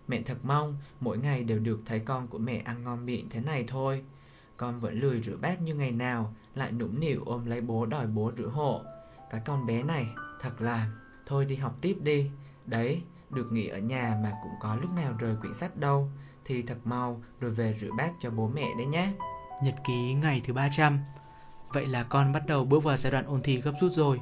Mẹ 0.09 0.23
thật 0.23 0.39
mong 0.43 0.77
mỗi 1.01 1.19
ngày 1.19 1.45
đều 1.45 1.59
được 1.59 1.81
thấy 1.87 2.01
con 2.01 2.29
của 2.29 2.39
mẹ 2.39 2.63
ăn 2.65 2.85
ngon 2.85 3.07
miệng 3.07 3.29
thế 3.31 3.41
này 3.41 3.65
thôi. 3.69 4.05
Con 4.59 4.81
vẫn 4.81 5.01
lười 5.01 5.23
rửa 5.23 5.37
bát 5.37 5.63
như 5.63 5.75
ngày 5.75 5.93
nào 5.93 6.35
Lại 6.55 6.73
nũng 6.73 7.01
nịu 7.01 7.23
ôm 7.27 7.47
lấy 7.47 7.61
bố 7.61 7.87
đòi 7.87 8.07
bố 8.07 8.33
rửa 8.39 8.49
hộ. 8.49 8.81
Cái 9.31 9.41
con 9.45 9.67
bé 9.67 9.83
này 9.83 10.07
thật 10.41 10.61
là 10.61 10.91
Thôi 11.27 11.45
đi 11.45 11.57
học 11.57 11.75
tiếp 11.81 11.97
đi. 12.01 12.31
Đấy, 12.67 13.03
được 13.31 13.53
nghỉ 13.53 13.67
ở 13.67 13.79
nhà 13.79 14.19
mà 14.23 14.33
cũng 14.43 14.53
có 14.61 14.75
lúc 14.75 14.91
nào 14.97 15.13
rời 15.19 15.37
quyển 15.41 15.55
sách 15.55 15.77
đâu 15.77 16.11
Thì 16.45 16.63
thật 16.63 16.79
mau 16.85 17.23
rồi 17.41 17.51
về 17.51 17.77
rửa 17.81 17.91
bát 17.99 18.13
cho 18.21 18.31
bố 18.31 18.49
mẹ 18.55 18.67
đấy 18.79 18.87
nhé. 18.87 19.13
Nhật 19.63 19.75
ký 19.87 20.15
ngày 20.15 20.43
thứ 20.47 20.53
300 20.53 20.99
Vậy 21.73 21.87
là 21.87 22.03
con 22.03 22.33
bắt 22.33 22.47
đầu 22.47 22.65
bước 22.65 22.85
vào 22.85 22.97
giai 22.97 23.13
đoạn 23.13 23.27
ôn 23.27 23.43
thi 23.43 23.61
gấp 23.61 23.73
rút 23.81 23.93
rồi. 23.93 24.21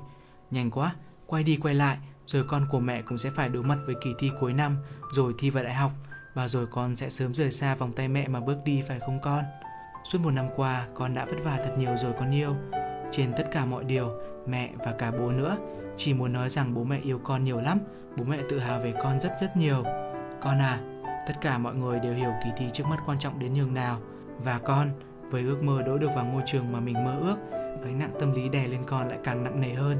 Nhanh 0.51 0.71
quá, 0.71 0.97
quay 1.27 1.43
đi 1.43 1.57
quay 1.57 1.75
lại 1.75 1.99
Rồi 2.27 2.45
con 2.49 2.67
của 2.71 2.81
mẹ 2.81 3.03
cũng 3.03 3.19
sẽ 3.19 3.31
phải 3.31 3.49
đối 3.49 3.63
mặt 3.63 3.79
với 3.87 3.95
kỳ 4.05 4.15
thi 4.19 4.31
cuối 4.41 4.53
năm 4.53 4.77
Rồi 5.13 5.35
thi 5.39 5.51
vào 5.51 5.65
đại 5.65 5.75
học. 5.75 5.93
Và 6.35 6.49
rồi 6.49 6.67
con 6.67 6.97
sẽ 6.97 7.11
sớm 7.11 7.35
rời 7.35 7.51
xa 7.51 7.75
vòng 7.75 7.93
tay 7.93 8.09
mẹ 8.09 8.29
mà 8.29 8.41
bước 8.41 8.59
đi 8.65 8.83
phải 8.89 9.01
không 9.01 9.21
con? 9.23 9.45
Suốt 10.07 10.19
một 10.21 10.31
năm 10.31 10.47
qua, 10.57 10.87
con 10.95 11.15
đã 11.15 11.25
vất 11.25 11.37
vả 11.45 11.61
thật 11.65 11.75
nhiều 11.79 11.97
rồi 11.97 12.13
con 12.19 12.35
yêu. 12.35 12.55
Trên 13.11 13.33
tất 13.37 13.49
cả 13.53 13.65
mọi 13.65 13.85
điều, 13.85 14.11
Mẹ 14.47 14.71
và 14.79 14.93
cả 14.93 15.11
bố 15.11 15.31
nữa. 15.31 15.57
Chỉ 15.97 16.15
muốn 16.15 16.33
nói 16.33 16.49
rằng 16.49 16.75
bố 16.75 16.85
mẹ 16.85 16.99
yêu 17.03 17.21
con 17.25 17.45
nhiều 17.45 17.61
lắm. 17.61 17.79
Bố 18.17 18.25
mẹ 18.25 18.39
tự 18.51 18.59
hào 18.59 18.81
về 18.81 18.95
con 19.03 19.21
rất 19.21 19.33
rất 19.41 19.57
nhiều. 19.57 19.83
Con 20.41 20.59
à 20.59 20.81
Tất 21.27 21.35
cả 21.41 21.59
mọi 21.59 21.75
người 21.75 22.01
đều 22.01 22.15
hiểu 22.15 22.31
kỳ 22.45 22.51
thi 22.57 22.67
trước 22.73 22.85
mắt 22.87 22.99
quan 23.07 23.19
trọng 23.19 23.39
đến 23.39 23.55
nhường 23.55 23.75
nào. 23.75 24.01
Và 24.45 24.59
con, 24.59 24.91
với 25.31 25.43
ước 25.43 25.63
mơ 25.63 25.83
đỗ 25.83 25.99
được 25.99 26.11
vào 26.15 26.25
ngôi 26.25 26.43
trường 26.47 26.73
mà 26.73 26.81
mình 26.81 27.05
mơ 27.05 27.17
ước 27.21 27.37
gánh 27.85 27.99
nặng 27.99 28.13
tâm 28.21 28.33
lý 28.33 28.49
đè 28.49 28.67
lên 28.67 28.85
con 28.87 29.09
lại 29.09 29.19
càng 29.25 29.45
nặng 29.45 29.61
nề 29.61 29.75
hơn. 29.75 29.99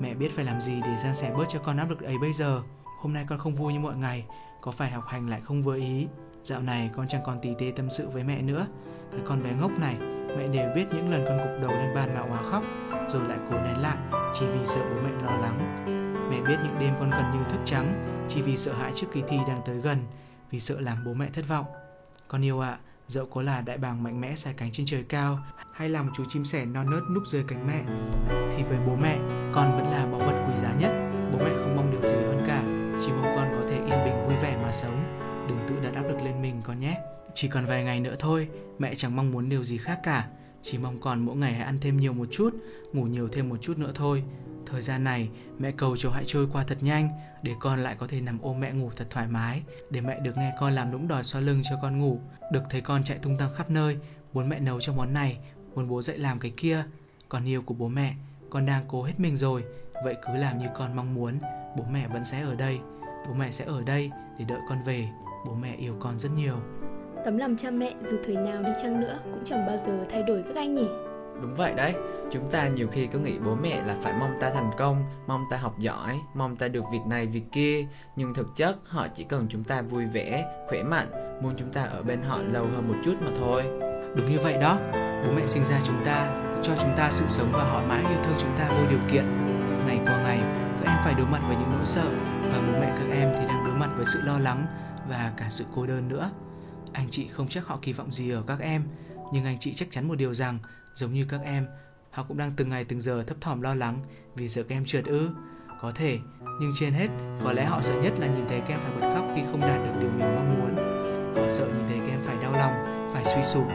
Mẹ 0.00 0.14
biết 0.14 0.28
phải 0.36 0.44
làm 0.44 0.60
gì 0.60 0.80
để 0.82 0.96
san 1.02 1.14
sẻ 1.14 1.32
bớt 1.36 1.44
cho 1.48 1.58
con 1.58 1.76
áp 1.76 1.90
lực 1.90 2.00
ấy 2.00 2.18
bây 2.18 2.32
giờ. 2.32 2.62
Hôm 3.00 3.12
nay 3.12 3.26
con 3.28 3.38
không 3.38 3.54
vui 3.54 3.72
như 3.72 3.80
mọi 3.80 3.96
ngày. 3.96 4.26
Có 4.60 4.72
phải 4.72 4.90
học 4.90 5.04
hành 5.06 5.28
lại 5.28 5.40
không 5.40 5.62
vừa 5.62 5.76
ý? 5.76 6.06
Dạo 6.42 6.62
này 6.62 6.90
con 6.96 7.08
chẳng 7.08 7.22
còn 7.24 7.40
tỉ 7.42 7.54
tê 7.58 7.72
tâm 7.76 7.90
sự 7.90 8.08
với 8.08 8.24
mẹ 8.24 8.42
nữa 8.42 8.66
cái 9.12 9.20
con 9.24 9.42
bé 9.42 9.52
ngốc 9.52 9.70
này 9.80 9.96
mẹ 10.38 10.48
đều 10.48 10.74
biết 10.74 10.84
những 10.92 11.10
lần 11.10 11.24
con 11.28 11.38
gục 11.38 11.62
đầu 11.62 11.70
lên 11.70 11.94
bàn 11.94 12.14
mà 12.14 12.20
hòa 12.20 12.42
khóc 12.50 12.62
rồi 13.08 13.28
lại 13.28 13.38
cố 13.50 13.56
nén 13.56 13.82
lại 13.82 13.96
chỉ 14.34 14.46
vì 14.46 14.66
sợ 14.66 14.80
bố 14.80 15.00
mẹ 15.04 15.10
lo 15.22 15.36
lắng. 15.36 15.84
Mẹ 16.30 16.40
biết 16.40 16.56
những 16.64 16.76
đêm 16.80 16.94
con 17.00 17.10
gần 17.10 17.24
như 17.32 17.44
thức 17.50 17.60
trắng 17.64 18.06
chỉ 18.28 18.42
vì 18.42 18.56
sợ 18.56 18.72
hãi 18.72 18.92
trước 18.94 19.06
kỳ 19.12 19.22
thi 19.28 19.36
đang 19.48 19.60
tới 19.66 19.76
gần, 19.76 19.98
vì 20.50 20.60
sợ 20.60 20.80
làm 20.80 21.04
bố 21.04 21.14
mẹ 21.14 21.28
thất 21.32 21.48
vọng. 21.48 21.66
Con 22.28 22.44
yêu 22.44 22.60
ạ, 22.60 22.70
à, 22.70 22.78
dẫu 23.08 23.26
có 23.26 23.42
là 23.42 23.60
đại 23.60 23.78
bàng 23.78 24.02
mạnh 24.02 24.20
mẽ 24.20 24.34
xài 24.36 24.54
cánh 24.54 24.72
trên 24.72 24.86
trời 24.86 25.04
cao 25.08 25.38
hay 25.72 25.88
là 25.88 26.02
một 26.02 26.10
chú 26.16 26.24
chim 26.28 26.44
sẻ 26.44 26.64
non 26.64 26.90
nớt 26.90 27.02
núp 27.14 27.26
dưới 27.26 27.44
cánh 27.48 27.66
mẹ 27.66 27.82
thì 28.56 28.62
với 28.62 28.78
bố 28.86 28.96
mẹ 28.96 29.18
con 29.52 29.72
vẫn 29.72 29.90
là 29.90 30.06
báu 30.06 30.20
vật 30.20 30.44
quý 30.48 30.56
giá 30.56 30.74
nhất. 30.78 30.90
Bố 31.32 31.38
mẹ 31.38 31.50
không 31.56 31.76
mong 31.76 31.90
điều 31.90 32.02
gì 32.02 32.16
hơn 32.16 32.44
cả 32.46 32.62
chỉ 33.00 33.12
mong 33.12 33.36
con 33.36 33.48
có 33.60 33.66
thể 33.68 33.76
yên 33.76 34.04
bình 34.04 34.26
vui 34.26 34.36
vẻ 34.42 34.58
mà 34.62 34.72
sống. 34.72 35.04
Đừng 35.48 35.58
tự 35.68 35.76
đặt 35.82 35.94
áp 35.94 36.08
lực 36.08 36.22
lên 36.24 36.42
mình 36.42 36.62
con 36.64 36.78
nhé 36.78 37.00
chỉ 37.36 37.48
còn 37.48 37.66
vài 37.66 37.84
ngày 37.84 38.00
nữa 38.00 38.16
thôi, 38.18 38.48
mẹ 38.78 38.94
chẳng 38.94 39.16
mong 39.16 39.30
muốn 39.30 39.48
điều 39.48 39.64
gì 39.64 39.78
khác 39.78 40.00
cả. 40.02 40.28
Chỉ 40.62 40.78
mong 40.78 41.00
con 41.00 41.20
mỗi 41.20 41.36
ngày 41.36 41.52
hãy 41.52 41.62
ăn 41.62 41.78
thêm 41.80 41.96
nhiều 41.96 42.12
một 42.12 42.28
chút, 42.30 42.54
ngủ 42.92 43.04
nhiều 43.04 43.28
thêm 43.28 43.48
một 43.48 43.56
chút 43.60 43.78
nữa 43.78 43.92
thôi. 43.94 44.22
Thời 44.66 44.82
gian 44.82 45.04
này, 45.04 45.28
mẹ 45.58 45.70
cầu 45.76 45.96
cho 45.96 46.10
hãy 46.10 46.24
trôi 46.26 46.48
qua 46.52 46.64
thật 46.64 46.78
nhanh, 46.80 47.08
để 47.42 47.52
con 47.60 47.78
lại 47.78 47.96
có 47.98 48.06
thể 48.06 48.20
nằm 48.20 48.38
ôm 48.42 48.60
mẹ 48.60 48.72
ngủ 48.72 48.90
thật 48.96 49.06
thoải 49.10 49.26
mái, 49.26 49.62
để 49.90 50.00
mẹ 50.00 50.20
được 50.20 50.36
nghe 50.36 50.52
con 50.60 50.74
làm 50.74 50.92
đũng 50.92 51.08
đòi 51.08 51.24
xoa 51.24 51.40
lưng 51.40 51.60
cho 51.70 51.76
con 51.82 52.00
ngủ. 52.00 52.20
Được 52.52 52.62
thấy 52.70 52.80
con 52.80 53.04
chạy 53.04 53.18
tung 53.18 53.38
tăng 53.38 53.54
khắp 53.54 53.70
nơi, 53.70 53.96
muốn 54.32 54.48
mẹ 54.48 54.60
nấu 54.60 54.80
cho 54.80 54.92
món 54.92 55.12
này, 55.12 55.38
muốn 55.74 55.88
bố 55.88 56.02
dạy 56.02 56.18
làm 56.18 56.38
cái 56.38 56.52
kia. 56.56 56.84
Con 57.28 57.44
yêu 57.44 57.62
của 57.62 57.74
bố 57.74 57.88
mẹ, 57.88 58.14
con 58.50 58.66
đang 58.66 58.84
cố 58.88 59.02
hết 59.02 59.20
mình 59.20 59.36
rồi, 59.36 59.64
vậy 60.04 60.16
cứ 60.26 60.36
làm 60.36 60.58
như 60.58 60.66
con 60.74 60.96
mong 60.96 61.14
muốn, 61.14 61.38
bố 61.76 61.84
mẹ 61.92 62.08
vẫn 62.08 62.24
sẽ 62.24 62.40
ở 62.40 62.54
đây. 62.54 62.78
Bố 63.28 63.34
mẹ 63.34 63.50
sẽ 63.50 63.64
ở 63.64 63.82
đây 63.82 64.10
để 64.38 64.44
đợi 64.48 64.60
con 64.68 64.82
về, 64.82 65.08
bố 65.46 65.54
mẹ 65.54 65.76
yêu 65.76 65.96
con 66.00 66.18
rất 66.18 66.30
nhiều 66.36 66.56
tấm 67.26 67.38
lòng 67.38 67.56
cha 67.56 67.70
mẹ 67.70 67.94
dù 68.02 68.16
thời 68.26 68.34
nào 68.34 68.62
đi 68.62 68.70
chăng 68.82 69.00
nữa 69.00 69.18
cũng 69.24 69.44
chẳng 69.44 69.66
bao 69.66 69.76
giờ 69.86 70.06
thay 70.10 70.22
đổi 70.22 70.42
các 70.42 70.56
anh 70.56 70.74
nhỉ? 70.74 70.86
Đúng 71.42 71.54
vậy 71.54 71.74
đấy. 71.74 71.94
Chúng 72.30 72.50
ta 72.50 72.68
nhiều 72.68 72.88
khi 72.92 73.06
cứ 73.06 73.18
nghĩ 73.18 73.38
bố 73.38 73.54
mẹ 73.54 73.82
là 73.86 73.96
phải 74.02 74.12
mong 74.20 74.30
ta 74.40 74.50
thành 74.50 74.70
công, 74.78 75.04
mong 75.26 75.44
ta 75.50 75.56
học 75.56 75.78
giỏi, 75.78 76.18
mong 76.34 76.56
ta 76.56 76.68
được 76.68 76.84
việc 76.92 77.00
này 77.06 77.26
việc 77.26 77.42
kia. 77.52 77.86
Nhưng 78.16 78.34
thực 78.34 78.46
chất, 78.56 78.76
họ 78.84 79.06
chỉ 79.14 79.24
cần 79.24 79.46
chúng 79.48 79.64
ta 79.64 79.82
vui 79.82 80.04
vẻ, 80.04 80.44
khỏe 80.68 80.82
mạnh, 80.82 81.06
muốn 81.42 81.52
chúng 81.56 81.72
ta 81.72 81.84
ở 81.84 82.02
bên 82.02 82.22
họ 82.22 82.38
lâu 82.52 82.64
hơn 82.64 82.88
một 82.88 82.94
chút 83.04 83.14
mà 83.20 83.30
thôi. 83.38 83.62
Đúng 84.16 84.26
như 84.26 84.38
vậy 84.42 84.56
đó. 84.60 84.78
Bố 84.92 85.32
mẹ 85.36 85.46
sinh 85.46 85.64
ra 85.64 85.80
chúng 85.84 86.04
ta, 86.04 86.42
cho 86.62 86.72
chúng 86.80 86.96
ta 86.96 87.10
sự 87.10 87.24
sống 87.28 87.48
và 87.52 87.64
họ 87.64 87.82
mãi 87.88 88.00
yêu 88.00 88.18
thương 88.24 88.36
chúng 88.38 88.56
ta 88.58 88.68
vô 88.68 88.90
điều 88.90 89.00
kiện. 89.12 89.24
Ngày 89.86 90.00
qua 90.06 90.22
ngày, 90.22 90.40
các 90.84 90.90
em 90.90 90.98
phải 91.04 91.14
đối 91.18 91.26
mặt 91.26 91.40
với 91.46 91.56
những 91.56 91.72
nỗi 91.76 91.86
sợ. 91.86 92.04
Và 92.52 92.62
bố 92.66 92.80
mẹ 92.80 92.96
các 92.98 93.16
em 93.16 93.32
thì 93.34 93.46
đang 93.48 93.64
đối 93.64 93.74
mặt 93.74 93.90
với 93.96 94.06
sự 94.06 94.20
lo 94.22 94.38
lắng 94.38 94.66
và 95.08 95.32
cả 95.36 95.46
sự 95.50 95.64
cô 95.74 95.86
đơn 95.86 96.08
nữa 96.08 96.30
anh 96.96 97.08
chị 97.10 97.28
không 97.32 97.48
chắc 97.48 97.66
họ 97.66 97.78
kỳ 97.82 97.92
vọng 97.92 98.12
gì 98.12 98.30
ở 98.30 98.42
các 98.46 98.60
em, 98.60 98.84
nhưng 99.32 99.44
anh 99.44 99.58
chị 99.60 99.74
chắc 99.74 99.88
chắn 99.90 100.08
một 100.08 100.14
điều 100.14 100.34
rằng, 100.34 100.58
giống 100.94 101.14
như 101.14 101.26
các 101.28 101.40
em, 101.44 101.66
họ 102.10 102.24
cũng 102.28 102.36
đang 102.36 102.52
từng 102.56 102.68
ngày 102.68 102.84
từng 102.84 103.00
giờ 103.00 103.24
thấp 103.26 103.36
thỏm 103.40 103.60
lo 103.60 103.74
lắng 103.74 103.98
vì 104.34 104.48
sợ 104.48 104.62
các 104.62 104.76
em 104.76 104.84
trượt 104.86 105.04
ư. 105.04 105.28
Có 105.80 105.92
thể, 105.92 106.18
nhưng 106.60 106.72
trên 106.80 106.92
hết, 106.92 107.08
có 107.44 107.52
lẽ 107.52 107.64
họ 107.64 107.80
sợ 107.80 108.02
nhất 108.02 108.12
là 108.18 108.26
nhìn 108.26 108.44
thấy 108.48 108.60
các 108.60 108.68
em 108.68 108.80
phải 108.80 108.92
bật 108.92 109.14
khóc 109.14 109.26
khi 109.36 109.42
không 109.50 109.60
đạt 109.60 109.84
được 109.84 110.00
điều 110.00 110.10
mình 110.10 110.34
mong 110.34 110.60
muốn. 110.60 110.76
Họ 111.36 111.48
sợ 111.48 111.66
nhìn 111.66 111.88
thấy 111.88 111.98
các 111.98 112.10
em 112.10 112.20
phải 112.24 112.36
đau 112.42 112.52
lòng, 112.52 112.72
phải 113.12 113.24
suy 113.24 113.42
sụp, 113.42 113.66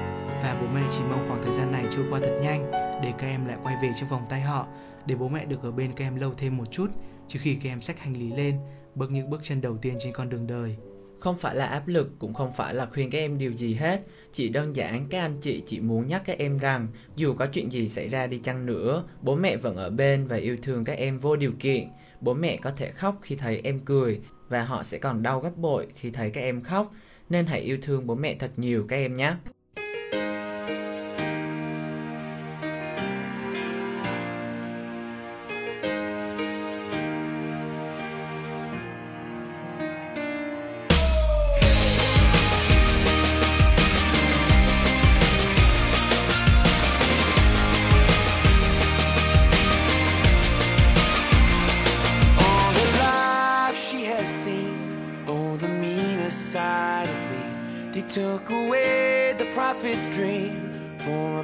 và 0.44 0.58
bố 0.62 0.68
mẹ 0.74 0.82
chỉ 0.92 1.00
mong 1.10 1.26
khoảng 1.28 1.44
thời 1.44 1.54
gian 1.54 1.72
này 1.72 1.86
trôi 1.96 2.06
qua 2.10 2.20
thật 2.20 2.40
nhanh 2.42 2.72
để 3.04 3.14
các 3.18 3.28
em 3.28 3.46
lại 3.46 3.58
quay 3.64 3.76
về 3.82 3.92
trong 4.00 4.10
vòng 4.10 4.26
tay 4.30 4.42
họ, 4.42 4.68
để 5.06 5.16
bố 5.16 5.30
mẹ 5.30 5.46
được 5.46 5.64
ở 5.64 5.72
bên 5.72 5.94
các 5.94 6.06
em 6.06 6.16
lâu 6.16 6.34
thêm 6.38 6.58
một 6.58 6.72
chút 6.72 6.88
trước 7.28 7.40
khi 7.42 7.56
các 7.56 7.70
em 7.70 7.82
xách 7.82 8.00
hành 8.00 8.14
lý 8.14 8.32
lên, 8.32 8.60
bước 8.96 9.12
những 9.12 9.30
bước 9.30 9.40
chân 9.44 9.62
đầu 9.62 9.78
tiên 9.78 9.98
trên 10.04 10.14
con 10.14 10.30
đường 10.30 10.48
đời 10.48 10.78
không 11.22 11.38
phải 11.38 11.56
là 11.56 11.66
áp 11.66 11.88
lực, 11.88 12.12
cũng 12.20 12.34
không 12.34 12.54
phải 12.54 12.74
là 12.74 12.86
khuyên 12.86 13.10
các 13.10 13.18
em 13.18 13.38
điều 13.38 13.52
gì 13.52 13.74
hết. 13.74 14.02
Chỉ 14.34 14.50
đơn 14.50 14.76
giản 14.76 15.08
các 15.10 15.20
anh 15.20 15.38
chị 15.42 15.64
chỉ 15.68 15.80
muốn 15.80 16.08
nhắc 16.08 16.22
các 16.26 16.38
em 16.38 16.58
rằng, 16.58 16.88
dù 17.16 17.34
có 17.34 17.46
chuyện 17.46 17.72
gì 17.72 17.88
xảy 17.88 18.10
ra 18.10 18.28
đi 18.28 18.40
chăng 18.40 18.66
nữa, 18.66 19.04
bố 19.22 19.36
mẹ 19.36 19.58
vẫn 19.58 19.76
ở 19.76 19.90
bên 19.90 20.28
và 20.28 20.36
yêu 20.36 20.58
thương 20.62 20.84
các 20.84 20.98
em 20.98 21.20
vô 21.20 21.36
điều 21.36 21.52
kiện. 21.60 21.88
Bố 22.22 22.34
mẹ 22.34 22.58
có 22.58 22.72
thể 22.72 22.92
khóc 22.92 23.20
khi 23.22 23.36
thấy 23.36 23.62
em 23.64 23.80
cười, 23.80 24.20
và 24.50 24.64
họ 24.64 24.84
sẽ 24.84 24.98
còn 24.98 25.24
đau 25.24 25.40
gấp 25.40 25.58
bội 25.58 25.88
khi 25.96 26.12
thấy 26.12 26.30
các 26.30 26.42
em 26.42 26.62
khóc. 26.62 26.94
Nên 27.30 27.46
hãy 27.46 27.62
yêu 27.62 27.78
thương 27.82 28.08
bố 28.08 28.16
mẹ 28.16 28.36
thật 28.36 28.52
nhiều 28.58 28.86
các 28.88 28.96
em 28.96 29.14
nhé. 29.14 29.34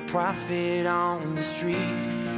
Profit 0.08 0.86
on 0.86 1.36
the 1.36 1.44
street. 1.44 1.76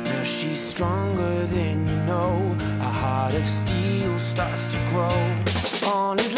Now 0.04 0.24
she's 0.24 0.60
stronger 0.60 1.46
than 1.46 1.88
you 1.88 1.96
know. 2.06 2.58
A 2.82 2.92
heart 3.02 3.36
of 3.36 3.48
steel 3.48 4.18
starts 4.20 4.68
to 4.70 4.78
grow. 4.90 5.20
On 5.90 6.18
his 6.18 6.34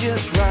just 0.00 0.34
right, 0.38 0.49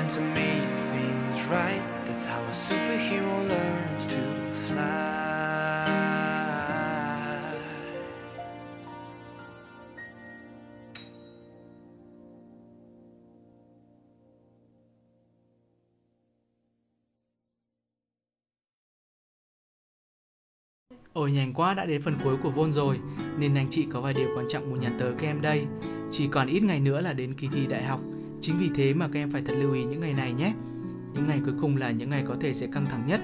than 0.00 0.08
to 0.08 0.20
make 0.20 0.78
things 0.92 1.48
right. 1.48 1.82
That's 2.06 2.24
how 2.24 2.40
a 2.40 2.54
superhero 2.54 3.48
learns 3.48 4.06
to 4.06 4.22
fly. 4.66 5.10
Ôi, 21.12 21.32
nhanh 21.32 21.54
quá, 21.54 21.74
đã 21.74 21.84
đến 21.84 22.02
phần 22.02 22.18
cuối 22.24 22.36
của 22.42 22.50
Vôn 22.50 22.72
rồi 22.72 23.00
Nên 23.38 23.54
anh 23.54 23.66
chị 23.70 23.86
có 23.92 24.00
vài 24.00 24.14
điều 24.14 24.28
quan 24.36 24.46
trọng 24.48 24.70
muốn 24.70 24.80
nhắn 24.80 24.96
tới 24.98 25.12
các 25.18 25.26
em 25.26 25.40
đây 25.40 25.66
Chỉ 26.10 26.28
còn 26.28 26.46
ít 26.46 26.62
ngày 26.62 26.80
nữa 26.80 27.00
là 27.00 27.12
đến 27.12 27.34
kỳ 27.34 27.48
thi 27.52 27.66
đại 27.66 27.82
học 27.82 28.00
Chính 28.40 28.58
vì 28.58 28.70
thế 28.74 28.94
mà 28.94 29.08
các 29.12 29.20
em 29.20 29.30
phải 29.30 29.42
thật 29.42 29.54
lưu 29.58 29.72
ý 29.72 29.84
những 29.84 30.00
ngày 30.00 30.14
này 30.14 30.32
nhé. 30.32 30.52
Những 31.14 31.26
ngày 31.26 31.40
cuối 31.44 31.54
cùng 31.60 31.76
là 31.76 31.90
những 31.90 32.10
ngày 32.10 32.24
có 32.28 32.36
thể 32.40 32.54
sẽ 32.54 32.66
căng 32.66 32.86
thẳng 32.86 33.04
nhất. 33.06 33.20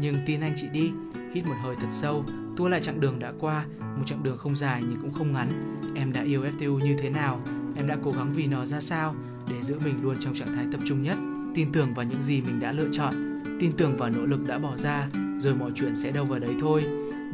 Nhưng 0.00 0.16
tin 0.26 0.40
anh 0.40 0.52
chị 0.56 0.66
đi, 0.72 0.90
Hít 1.34 1.46
một 1.46 1.54
hơi 1.62 1.76
thật 1.80 1.88
sâu, 1.90 2.24
Tua 2.56 2.68
lại 2.68 2.80
chặng 2.80 3.00
đường 3.00 3.18
đã 3.18 3.32
qua. 3.40 3.64
Một 3.80 4.02
chặng 4.06 4.22
đường 4.22 4.38
không 4.38 4.56
dài 4.56 4.82
nhưng 4.88 5.00
cũng 5.00 5.12
không 5.12 5.32
ngắn. 5.32 5.76
Em 5.94 6.12
đã 6.12 6.22
yêu 6.22 6.42
FTU 6.42 6.78
như 6.78 6.96
thế 7.00 7.10
nào? 7.10 7.40
Em 7.76 7.86
đã 7.86 7.96
cố 8.04 8.10
gắng 8.10 8.32
vì 8.32 8.46
nó 8.46 8.66
ra 8.66 8.80
sao 8.80 9.14
Để 9.48 9.62
giữ 9.62 9.78
mình 9.84 10.02
luôn 10.02 10.16
trong 10.20 10.34
trạng 10.34 10.54
thái 10.56 10.66
tập 10.72 10.80
trung 10.86 11.02
nhất? 11.02 11.18
Tin 11.54 11.72
tưởng 11.72 11.94
vào 11.94 12.06
những 12.06 12.22
gì 12.22 12.40
mình 12.40 12.60
đã 12.60 12.72
lựa 12.72 12.88
chọn. 12.92 13.14
Tin 13.60 13.72
tưởng 13.76 13.96
vào 13.96 14.10
nỗ 14.10 14.26
lực 14.26 14.46
đã 14.46 14.58
bỏ 14.58 14.76
ra, 14.76 15.08
Rồi 15.38 15.54
mọi 15.54 15.70
chuyện 15.74 15.96
sẽ 15.96 16.10
đâu 16.10 16.24
vào 16.24 16.38
đấy 16.38 16.54
thôi. 16.60 16.84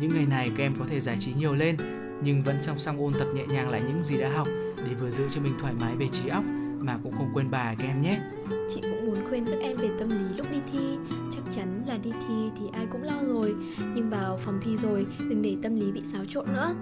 Những 0.00 0.14
ngày 0.14 0.26
này 0.26 0.50
các 0.56 0.64
em 0.64 0.74
có 0.78 0.84
thể 0.88 1.00
giải 1.00 1.16
trí 1.20 1.34
nhiều 1.34 1.54
lên, 1.54 1.76
nhưng 2.22 2.42
vẫn 2.42 2.62
song 2.62 2.78
song 2.78 2.98
ôn 2.98 3.12
tập 3.12 3.26
nhẹ 3.34 3.46
nhàng 3.46 3.68
lại 3.68 3.82
những 3.88 4.02
gì 4.02 4.18
đã 4.18 4.30
học 4.30 4.48
để 4.76 4.94
vừa 5.00 5.10
giữ 5.10 5.24
cho 5.28 5.40
mình 5.40 5.54
thoải 5.58 5.74
mái 5.80 5.96
về 5.96 6.08
trí 6.12 6.28
óc 6.28 6.44
mà 6.80 6.98
cũng 7.02 7.12
không 7.12 7.30
quên 7.34 7.50
bài 7.50 7.76
các 7.78 7.86
em 7.86 8.00
nhé. 8.00 8.20
Chị 8.68 8.80
cũng 8.80 9.06
muốn 9.06 9.28
khuyên 9.28 9.44
các 9.46 9.58
em 9.60 9.76
về 9.76 9.90
tâm 9.98 10.08
lý 10.08 10.36
lúc 10.36 10.46
đi 10.52 10.58
thi. 10.72 10.96
Chắc 11.32 11.42
chắn 11.54 11.82
là 11.86 11.98
đi 12.04 12.10
thi 12.10 12.50
thì 12.58 12.64
ai 12.72 12.86
cũng 12.92 13.02
lo 13.02 13.22
rồi. 13.28 13.54
Nhưng 13.94 14.10
vào 14.10 14.36
phòng 14.36 14.58
thi 14.62 14.76
rồi 14.76 15.06
đừng 15.18 15.42
để 15.42 15.56
tâm 15.62 15.80
lý 15.80 15.92
bị 15.92 16.00
xáo 16.00 16.24
trộn 16.28 16.46
nữa. 16.52 16.74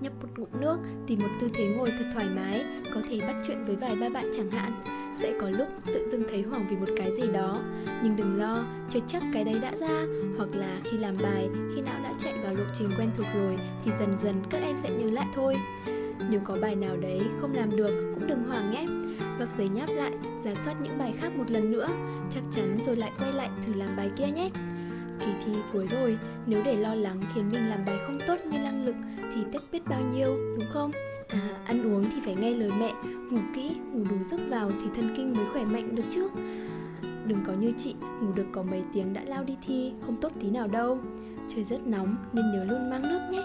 Nhấp 0.00 0.12
một 0.22 0.28
ngụm 0.36 0.60
nước, 0.60 0.78
tìm 1.06 1.18
một 1.18 1.28
tư 1.40 1.48
thế 1.54 1.74
ngồi 1.76 1.90
thật 1.98 2.04
thoải 2.14 2.26
mái 2.36 2.64
Có 2.94 3.00
thể 3.08 3.20
bắt 3.20 3.42
chuyện 3.46 3.64
với 3.64 3.76
vài 3.76 3.96
ba 3.96 4.08
bạn 4.08 4.30
chẳng 4.36 4.50
hạn. 4.50 4.82
Sẽ 5.16 5.32
có 5.40 5.50
lúc 5.50 5.68
tự 5.86 6.08
dưng 6.12 6.24
thấy 6.30 6.42
hoảng 6.42 6.66
vì 6.70 6.76
một 6.76 6.92
cái 6.96 7.16
gì 7.16 7.32
đó. 7.32 7.62
Nhưng 8.02 8.16
đừng 8.16 8.38
lo, 8.38 8.64
chưa 8.90 9.00
chắc 9.06 9.22
cái 9.32 9.44
đấy 9.44 9.58
đã 9.62 9.76
ra. 9.76 10.04
Hoặc 10.36 10.48
là 10.54 10.80
khi 10.84 10.98
làm 10.98 11.14
bài, 11.22 11.48
khi 11.74 11.82
não 11.82 12.00
đã 12.02 12.12
chạy 12.18 12.34
vào 12.44 12.54
lộ 12.54 12.64
trình 12.74 12.90
quen 12.98 13.10
thuộc 13.16 13.26
rồi 13.34 13.56
Thì 13.84 13.90
dần 14.00 14.18
dần 14.22 14.34
các 14.50 14.62
em 14.62 14.76
sẽ 14.78 14.90
nhớ 14.90 15.10
lại 15.10 15.26
thôi 15.34 15.54
nếu 16.30 16.40
có 16.44 16.56
bài 16.62 16.76
nào 16.76 16.96
đấy 16.96 17.20
không 17.40 17.54
làm 17.54 17.76
được 17.76 18.12
cũng 18.14 18.26
đừng 18.26 18.44
hoảng 18.44 18.70
nhé. 18.70 18.86
Gấp 19.38 19.46
giấy 19.58 19.68
nháp 19.68 19.88
lại, 19.88 20.12
giả 20.44 20.54
soát 20.64 20.74
những 20.82 20.98
bài 20.98 21.14
khác 21.20 21.32
một 21.36 21.50
lần 21.50 21.70
nữa. 21.70 21.88
Chắc 22.30 22.42
chắn 22.50 22.78
rồi 22.86 22.96
lại 22.96 23.12
quay 23.18 23.32
lại 23.32 23.50
thử 23.66 23.74
làm 23.74 23.96
bài 23.96 24.10
kia 24.16 24.26
nhé. 24.26 24.50
Kỳ 25.20 25.32
thi 25.44 25.52
cuối 25.72 25.86
rồi, 25.86 26.18
nếu 26.46 26.62
để 26.64 26.76
lo 26.76 26.94
lắng 26.94 27.20
khiến 27.34 27.48
mình 27.52 27.68
làm 27.68 27.80
bài 27.86 27.98
không 28.06 28.18
tốt 28.26 28.36
như 28.44 28.58
năng 28.58 28.84
lực 28.84 28.94
thì 29.34 29.40
tất 29.52 29.62
biết 29.72 29.80
bao 29.88 30.00
nhiêu, 30.14 30.36
đúng 30.36 30.68
không? 30.72 30.90
À, 31.28 31.58
ăn 31.64 31.94
uống 31.94 32.04
thì 32.10 32.20
phải 32.24 32.34
nghe 32.34 32.50
lời 32.50 32.70
mẹ, 32.80 32.92
ngủ 33.30 33.38
kỹ, 33.54 33.76
ngủ 33.92 34.04
đủ 34.10 34.16
giấc 34.30 34.40
vào 34.50 34.70
thì 34.70 34.88
thần 34.96 35.14
kinh 35.16 35.32
mới 35.36 35.46
khỏe 35.52 35.64
mạnh 35.64 35.94
được 35.94 36.02
chứ. 36.10 36.28
Đừng 37.26 37.38
có 37.46 37.52
như 37.52 37.72
chị, 37.78 37.94
ngủ 38.22 38.32
được 38.34 38.46
có 38.52 38.62
mấy 38.62 38.82
tiếng 38.92 39.12
đã 39.12 39.22
lao 39.26 39.44
đi 39.44 39.56
thi, 39.66 39.92
không 40.06 40.16
tốt 40.20 40.32
tí 40.40 40.50
nào 40.50 40.68
đâu. 40.72 40.98
Trời 41.54 41.64
rất 41.64 41.86
nóng 41.86 42.16
nên 42.32 42.44
nhớ 42.52 42.64
luôn 42.64 42.90
mang 42.90 43.02
nước 43.02 43.20
nhé 43.30 43.42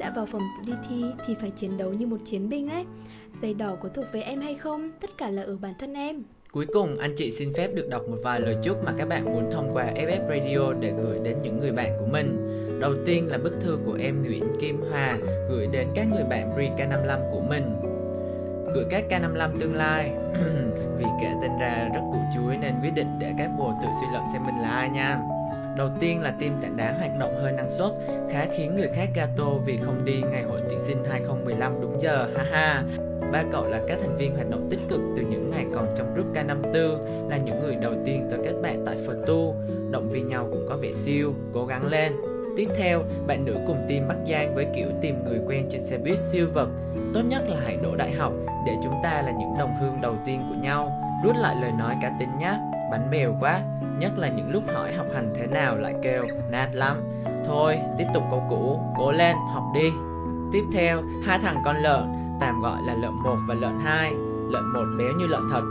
đã 0.00 0.12
vào 0.16 0.26
phòng 0.26 0.42
đi 0.66 0.72
thi 0.88 1.04
thì 1.26 1.34
phải 1.40 1.50
chiến 1.50 1.78
đấu 1.78 1.92
như 1.92 2.06
một 2.06 2.20
chiến 2.24 2.48
binh 2.48 2.68
ấy. 2.68 2.84
Giày 3.42 3.54
đỏ 3.54 3.76
có 3.80 3.88
thuộc 3.88 4.04
về 4.12 4.20
em 4.20 4.40
hay 4.40 4.54
không, 4.54 4.90
tất 5.00 5.10
cả 5.18 5.30
là 5.30 5.42
ở 5.42 5.56
bản 5.56 5.74
thân 5.78 5.94
em 5.94 6.22
Cuối 6.52 6.66
cùng, 6.72 6.98
anh 6.98 7.14
chị 7.16 7.30
xin 7.30 7.52
phép 7.56 7.70
được 7.74 7.88
đọc 7.88 8.02
một 8.10 8.16
vài 8.24 8.40
lời 8.40 8.56
chúc 8.62 8.84
mà 8.84 8.92
các 8.98 9.08
bạn 9.08 9.24
muốn 9.24 9.50
thông 9.52 9.70
qua 9.72 9.84
FF 9.84 10.28
Radio 10.28 10.72
để 10.80 10.92
gửi 11.02 11.18
đến 11.24 11.36
những 11.42 11.58
người 11.58 11.72
bạn 11.72 11.96
của 12.00 12.06
mình. 12.12 12.46
Đầu 12.80 12.94
tiên 13.06 13.26
là 13.26 13.38
bức 13.38 13.52
thư 13.60 13.78
của 13.86 13.98
em 14.00 14.22
Nguyễn 14.22 14.44
Kim 14.60 14.80
Hòa 14.90 15.18
gửi 15.50 15.66
đến 15.72 15.88
các 15.94 16.06
người 16.12 16.24
bạn 16.24 16.50
Pre 16.54 16.64
K55 16.76 17.30
của 17.32 17.40
mình. 17.48 17.64
Gửi 18.74 18.84
các 18.90 19.04
K55 19.10 19.50
tương 19.60 19.74
lai 19.74 20.10
Vì 20.98 21.04
kể 21.20 21.32
tên 21.42 21.50
ra 21.60 21.90
rất 21.94 22.00
củ 22.00 22.18
chuối 22.34 22.56
nên 22.56 22.74
quyết 22.82 22.90
định 22.94 23.08
để 23.18 23.32
các 23.38 23.50
bồ 23.58 23.72
tự 23.82 23.88
suy 24.00 24.06
luận 24.12 24.24
xem 24.32 24.46
mình 24.46 24.58
là 24.62 24.68
ai 24.68 24.88
nha. 24.88 25.20
Đầu 25.76 25.88
tiên 26.00 26.20
là 26.20 26.30
team 26.40 26.52
tảng 26.62 26.76
đá 26.76 26.92
hoạt 26.92 27.10
động 27.18 27.34
hơi 27.42 27.52
năng 27.52 27.70
suất, 27.70 27.90
khá 28.30 28.46
khiến 28.56 28.76
người 28.76 28.88
khác 28.94 29.08
gato 29.14 29.50
vì 29.64 29.76
không 29.76 30.04
đi 30.04 30.22
ngày 30.30 30.42
hội 30.42 30.60
tuyển 30.68 30.78
sinh 30.86 31.04
2015 31.10 31.80
đúng 31.80 32.00
giờ, 32.00 32.28
haha. 32.36 32.82
Ba 33.32 33.42
cậu 33.52 33.64
là 33.64 33.80
các 33.88 33.98
thành 34.00 34.16
viên 34.16 34.34
hoạt 34.34 34.50
động 34.50 34.66
tích 34.70 34.80
cực 34.88 35.00
từ 35.16 35.22
những 35.30 35.50
ngày 35.50 35.66
còn 35.74 35.86
trong 35.96 36.14
group 36.14 36.26
K54, 36.34 37.28
là 37.28 37.36
những 37.36 37.60
người 37.62 37.76
đầu 37.82 37.92
tiên 38.04 38.28
tới 38.30 38.40
kết 38.44 38.54
bạn 38.62 38.82
tại 38.86 38.96
Phật 39.06 39.16
Tu, 39.26 39.54
động 39.90 40.08
viên 40.08 40.28
nhau 40.28 40.48
cũng 40.50 40.66
có 40.68 40.76
vẻ 40.76 40.92
siêu, 40.92 41.34
cố 41.52 41.66
gắng 41.66 41.86
lên. 41.86 42.12
Tiếp 42.56 42.68
theo, 42.76 43.02
bạn 43.26 43.44
nữ 43.44 43.56
cùng 43.66 43.86
team 43.88 44.08
Bắc 44.08 44.16
Giang 44.30 44.54
với 44.54 44.66
kiểu 44.74 44.86
tìm 45.00 45.24
người 45.24 45.38
quen 45.46 45.66
trên 45.70 45.82
xe 45.82 45.98
buýt 45.98 46.18
siêu 46.18 46.46
vật. 46.54 46.68
Tốt 47.14 47.22
nhất 47.28 47.48
là 47.48 47.56
hãy 47.64 47.76
đổ 47.82 47.96
đại 47.96 48.10
học 48.10 48.32
để 48.66 48.72
chúng 48.84 48.94
ta 49.02 49.22
là 49.22 49.30
những 49.30 49.58
đồng 49.58 49.74
hương 49.80 50.00
đầu 50.02 50.14
tiên 50.26 50.40
của 50.48 50.56
nhau. 50.62 50.92
Rút 51.22 51.36
lại 51.36 51.56
lời 51.60 51.72
nói 51.72 51.96
cá 52.00 52.10
tính 52.18 52.38
nhé, 52.38 52.58
bánh 52.90 53.08
bèo 53.10 53.36
quá. 53.40 53.60
Nhất 53.98 54.12
là 54.16 54.28
những 54.28 54.50
lúc 54.50 54.62
hỏi 54.74 54.92
học 54.92 55.06
hành 55.14 55.32
thế 55.36 55.46
nào 55.46 55.76
lại 55.76 55.94
kêu 56.02 56.24
nát 56.50 56.68
lắm. 56.72 56.96
Thôi 57.46 57.78
tiếp 57.98 58.06
tục 58.14 58.22
câu 58.30 58.42
cũ. 58.50 58.80
Cố 58.98 59.12
lên 59.12 59.36
học 59.54 59.64
đi. 59.74 59.90
Tiếp 60.52 60.64
theo 60.72 61.02
hai 61.26 61.38
thằng 61.38 61.56
con 61.64 61.76
lợn 61.76 62.12
tạm 62.40 62.60
gọi 62.60 62.82
là 62.86 62.94
lợn 62.94 63.12
một 63.24 63.36
và 63.48 63.54
lợn 63.54 63.80
hai. 63.84 64.12
Lợn 64.50 64.64
một 64.64 64.84
béo 64.98 65.12
như 65.18 65.26
lợn 65.26 65.42
thật. 65.50 65.62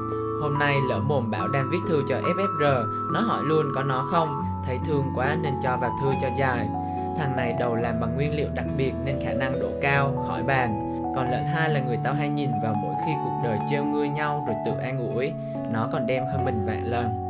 Hôm 0.42 0.60
nay 0.60 0.76
lỡ 0.90 1.00
mồm 1.00 1.32
bảo 1.32 1.48
đang 1.48 1.70
viết 1.72 1.80
thư 1.88 2.04
cho 2.10 2.16
ffr 2.16 2.86
nó 3.14 3.20
hỏi 3.20 3.44
luôn 3.44 3.66
có 3.76 3.84
nó 3.84 4.08
không? 4.12 4.44
Thấy 4.66 4.80
thương 4.86 5.12
quá 5.16 5.38
nên 5.42 5.54
cho 5.64 5.78
vào 5.78 5.98
thư 6.02 6.14
cho 6.22 6.28
dài. 6.38 6.70
Thằng 7.18 7.36
này 7.36 7.56
đầu 7.60 7.76
làm 7.76 8.00
bằng 8.00 8.16
nguyên 8.16 8.36
liệu 8.36 8.48
đặc 8.56 8.66
biệt 8.78 8.94
nên 9.06 9.20
khả 9.26 9.34
năng 9.34 9.60
độ 9.60 9.70
cao 9.82 10.26
khỏi 10.28 10.44
bàn 10.44 10.89
còn 11.16 11.32
lợn 11.32 11.44
hai 11.46 11.70
là 11.70 11.80
người 11.80 11.98
tao 12.04 12.14
hay 12.14 12.30
nhìn 12.30 12.52
vào 12.64 12.74
mỗi 12.74 12.96
khi 13.06 13.12
cuộc 13.24 13.42
đời 13.44 13.60
trêu 13.70 13.86
ngươi 13.86 14.10
nhau 14.10 14.44
rồi 14.48 14.56
tự 14.66 14.72
an 14.82 15.14
ủi 15.14 15.34
nó 15.72 15.90
còn 15.92 16.08
đem 16.08 16.24
hơn 16.26 16.46
mình 16.46 16.66
vạn 16.66 16.84
lần 16.84 17.30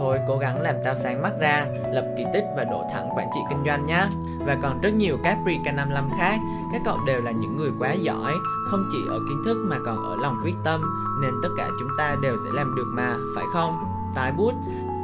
Thôi 0.00 0.20
cố 0.28 0.38
gắng 0.38 0.62
làm 0.62 0.74
tao 0.84 0.94
sáng 0.94 1.22
mắt 1.22 1.32
ra, 1.38 1.66
lập 1.90 2.04
kỳ 2.16 2.24
tích 2.32 2.44
và 2.56 2.64
đổ 2.64 2.84
thẳng 2.92 3.08
quản 3.16 3.28
trị 3.34 3.40
kinh 3.48 3.64
doanh 3.66 3.86
nhé. 3.86 4.06
Và 4.46 4.56
còn 4.62 4.80
rất 4.80 4.94
nhiều 4.94 5.18
các 5.24 5.38
pre 5.44 5.52
K55 5.52 6.10
khác, 6.18 6.38
các 6.72 6.82
cậu 6.84 6.98
đều 7.06 7.22
là 7.22 7.30
những 7.30 7.56
người 7.56 7.70
quá 7.78 7.92
giỏi, 7.92 8.32
không 8.70 8.88
chỉ 8.92 8.98
ở 9.10 9.18
kiến 9.28 9.42
thức 9.44 9.56
mà 9.70 9.76
còn 9.86 9.96
ở 9.96 10.16
lòng 10.22 10.36
quyết 10.44 10.54
tâm, 10.64 10.80
nên 11.22 11.34
tất 11.42 11.48
cả 11.58 11.68
chúng 11.80 11.88
ta 11.98 12.16
đều 12.22 12.36
sẽ 12.44 12.50
làm 12.54 12.74
được 12.76 12.86
mà, 12.92 13.14
phải 13.34 13.44
không? 13.52 13.84
Tái 14.14 14.32
bút, 14.32 14.54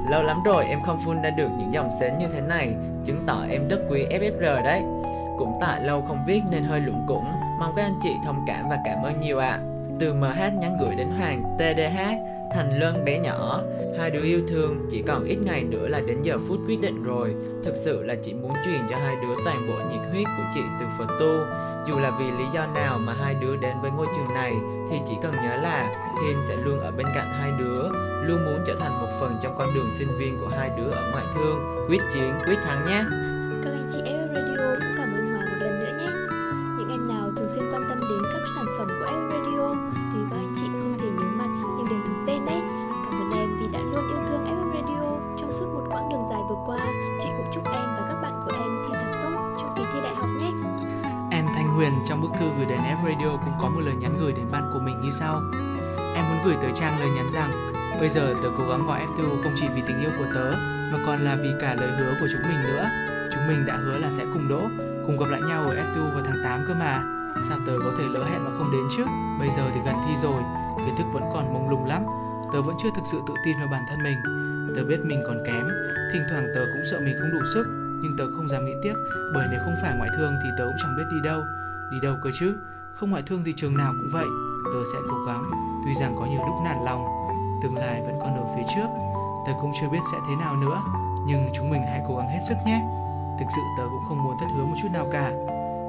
lâu 0.09 0.23
lắm 0.23 0.43
rồi 0.45 0.65
em 0.65 0.79
không 0.87 0.99
phun 1.05 1.23
ra 1.23 1.31
được 1.31 1.49
những 1.59 1.73
dòng 1.73 1.89
sến 2.01 2.19
như 2.19 2.27
thế 2.29 2.41
này, 2.41 2.77
chứng 3.05 3.23
tỏ 3.27 3.45
em 3.51 3.69
rất 3.69 3.81
quý 3.91 4.07
FFR 4.11 4.65
đấy. 4.65 4.83
Cũng 5.39 5.59
tại 5.61 5.83
lâu 5.83 6.05
không 6.09 6.25
viết 6.27 6.41
nên 6.51 6.65
hơi 6.65 6.81
lủng 6.81 7.05
củng, 7.09 7.33
mong 7.59 7.73
các 7.77 7.83
anh 7.83 7.99
chị 8.03 8.17
thông 8.25 8.45
cảm 8.47 8.69
và 8.69 8.79
cảm 8.85 9.03
ơn 9.03 9.21
nhiều 9.21 9.39
ạ. 9.39 9.49
À. 9.49 9.61
Từ 10.01 10.15
MH 10.15 10.39
nhắn 10.61 10.77
gửi 10.81 10.95
đến 10.95 11.09
Hoàng 11.19 11.43
TDH, 11.59 11.99
Thành 12.55 12.79
Lân 12.79 13.05
bé 13.05 13.19
nhỏ, 13.19 13.61
hai 13.99 14.11
đứa 14.11 14.23
yêu 14.23 14.41
thương 14.49 14.87
chỉ 14.91 15.03
còn 15.03 15.25
ít 15.25 15.37
ngày 15.37 15.63
nữa 15.63 15.89
là 15.89 16.01
đến 16.01 16.23
giờ 16.23 16.39
phút 16.49 16.59
quyết 16.67 16.81
định 16.81 17.03
rồi. 17.03 17.35
Thực 17.65 17.77
sự 17.77 18.03
là 18.03 18.15
chị 18.25 18.35
muốn 18.35 18.53
truyền 18.65 18.81
cho 18.91 18.97
hai 18.97 19.17
đứa 19.23 19.35
toàn 19.45 19.67
bộ 19.69 19.75
nhiệt 19.75 20.11
huyết 20.13 20.27
của 20.37 20.45
chị 20.55 20.61
từ 20.81 20.87
Phật 20.99 21.07
tu. 21.21 21.39
Dù 21.89 21.99
là 21.99 22.11
vì 22.19 22.31
lý 22.31 22.45
do 22.55 22.67
nào 22.67 22.99
mà 22.99 23.15
hai 23.21 23.35
đứa 23.41 23.57
đến 23.57 23.77
với 23.83 23.91
ngôi 23.91 24.07
trường 24.17 24.35
này 24.35 24.53
thì 24.91 24.97
chỉ 25.09 25.15
cần 25.23 25.33
nhớ 25.33 25.57
là 25.57 25.95
Hiên 26.23 26.37
sẽ 26.49 26.57
luôn 26.57 26.81
ở 26.81 26.91
bên 26.91 27.07
cạnh 27.15 27.27
hai 27.41 27.51
đứa, 27.59 27.83
luôn 28.23 28.45
muốn 28.45 28.65
trở 28.67 28.77
thành 28.81 29.01
một 29.01 29.09
phần 29.21 29.37
trong 29.43 29.55
con 29.59 29.69
đường 29.75 29.91
sinh 29.99 30.19
viên 30.19 30.39
của 30.41 30.49
hai 30.49 30.71
đứa 30.77 30.91
ở 30.91 31.11
ngoại 31.13 31.25
thương. 31.35 31.87
Quyết 31.89 32.01
chiến, 32.15 32.33
quyết 32.47 32.59
thắng 32.65 32.87
nhé! 32.87 33.05
Các 33.65 33.71
anh 33.71 33.89
chị 33.93 34.01
em 34.05 34.26
gửi 56.47 56.57
tới 56.63 56.73
Trang 56.75 57.01
lời 57.01 57.09
nhắn 57.17 57.31
rằng 57.33 57.67
Bây 58.01 58.09
giờ 58.09 58.35
tớ 58.43 58.49
cố 58.59 58.69
gắng 58.69 58.87
vào 58.87 58.99
FTU 58.99 59.43
không 59.43 59.53
chỉ 59.57 59.67
vì 59.75 59.83
tình 59.87 60.01
yêu 60.01 60.11
của 60.19 60.27
tớ 60.35 60.53
mà 60.93 60.99
còn 61.07 61.21
là 61.21 61.37
vì 61.37 61.51
cả 61.61 61.75
lời 61.81 61.91
hứa 61.99 62.15
của 62.21 62.29
chúng 62.33 62.43
mình 62.43 62.63
nữa. 62.63 62.89
Chúng 63.33 63.47
mình 63.49 63.67
đã 63.67 63.77
hứa 63.77 63.99
là 63.99 64.11
sẽ 64.11 64.25
cùng 64.33 64.49
đỗ, 64.49 64.61
cùng 65.07 65.19
gặp 65.19 65.27
lại 65.31 65.41
nhau 65.49 65.63
ở 65.63 65.75
FTU 65.75 66.15
vào 66.15 66.23
tháng 66.27 66.45
8 66.45 66.65
cơ 66.69 66.75
mà. 66.75 67.03
Sao 67.49 67.59
tớ 67.67 67.73
có 67.85 67.93
thể 67.99 68.05
lỡ 68.05 68.25
hẹn 68.25 68.45
mà 68.45 68.51
không 68.59 68.73
đến 68.73 68.83
chứ? 68.97 69.05
Bây 69.39 69.51
giờ 69.51 69.71
thì 69.75 69.81
gần 69.87 69.95
thi 70.07 70.15
rồi, 70.23 70.43
kiến 70.77 70.95
thức 70.99 71.07
vẫn 71.13 71.23
còn 71.33 71.53
mông 71.55 71.71
lung 71.71 71.87
lắm. 71.87 72.03
Tớ 72.53 72.63
vẫn 72.63 72.77
chưa 72.83 72.89
thực 72.97 73.03
sự 73.13 73.21
tự 73.29 73.35
tin 73.45 73.57
vào 73.59 73.69
bản 73.73 73.83
thân 73.89 74.03
mình. 74.03 74.19
Tớ 74.77 74.85
biết 74.85 74.99
mình 75.05 75.23
còn 75.27 75.43
kém, 75.47 75.69
thỉnh 76.13 76.23
thoảng 76.31 76.47
tớ 76.55 76.61
cũng 76.75 76.85
sợ 76.91 77.01
mình 77.01 77.17
không 77.21 77.33
đủ 77.33 77.47
sức, 77.55 77.67
nhưng 78.03 78.17
tớ 78.19 78.25
không 78.37 78.49
dám 78.49 78.65
nghĩ 78.65 78.75
tiếp 78.83 78.95
bởi 79.35 79.47
nếu 79.51 79.61
không 79.65 79.75
phải 79.83 79.95
ngoại 79.99 80.11
thương 80.17 80.33
thì 80.43 80.49
tớ 80.59 80.65
cũng 80.65 80.77
chẳng 80.83 80.97
biết 80.97 81.05
đi 81.11 81.21
đâu. 81.25 81.43
Đi 81.93 81.99
đâu 82.03 82.17
cơ 82.23 82.31
chứ? 82.41 82.55
Không 82.95 83.11
ngoại 83.11 83.23
thương 83.27 83.43
thì 83.45 83.53
trường 83.53 83.77
nào 83.77 83.93
cũng 83.93 84.11
vậy. 84.13 84.27
Tớ 84.73 84.81
sẽ 84.93 84.99
cố 85.11 85.25
gắng, 85.25 85.51
tuy 85.87 85.95
rằng 85.95 86.17
có 86.19 86.27
nhiều 86.27 86.41
lúc 86.47 86.55
nản 86.65 86.85
lòng. 86.85 87.05
tương 87.63 87.77
lai 87.77 88.03
vẫn 88.03 88.19
còn 88.21 88.37
ở 88.37 88.55
phía 88.57 88.63
trước. 88.75 88.87
Tớ 89.47 89.53
cũng 89.61 89.73
chưa 89.81 89.89
biết 89.89 89.99
sẽ 90.13 90.19
thế 90.29 90.37
nào 90.37 90.57
nữa, 90.57 90.83
nhưng 91.27 91.51
chúng 91.55 91.71
mình 91.71 91.83
hãy 91.83 92.01
cố 92.09 92.17
gắng 92.17 92.29
hết 92.29 92.41
sức 92.49 92.57
nhé. 92.67 92.81
Thực 93.39 93.47
sự 93.57 93.63
tớ 93.79 93.85
cũng 93.91 94.05
không 94.09 94.25
muốn 94.25 94.37
thất 94.41 94.47
hứa 94.57 94.65
một 94.65 94.75
chút 94.83 94.89
nào 94.93 95.09
cả. 95.13 95.31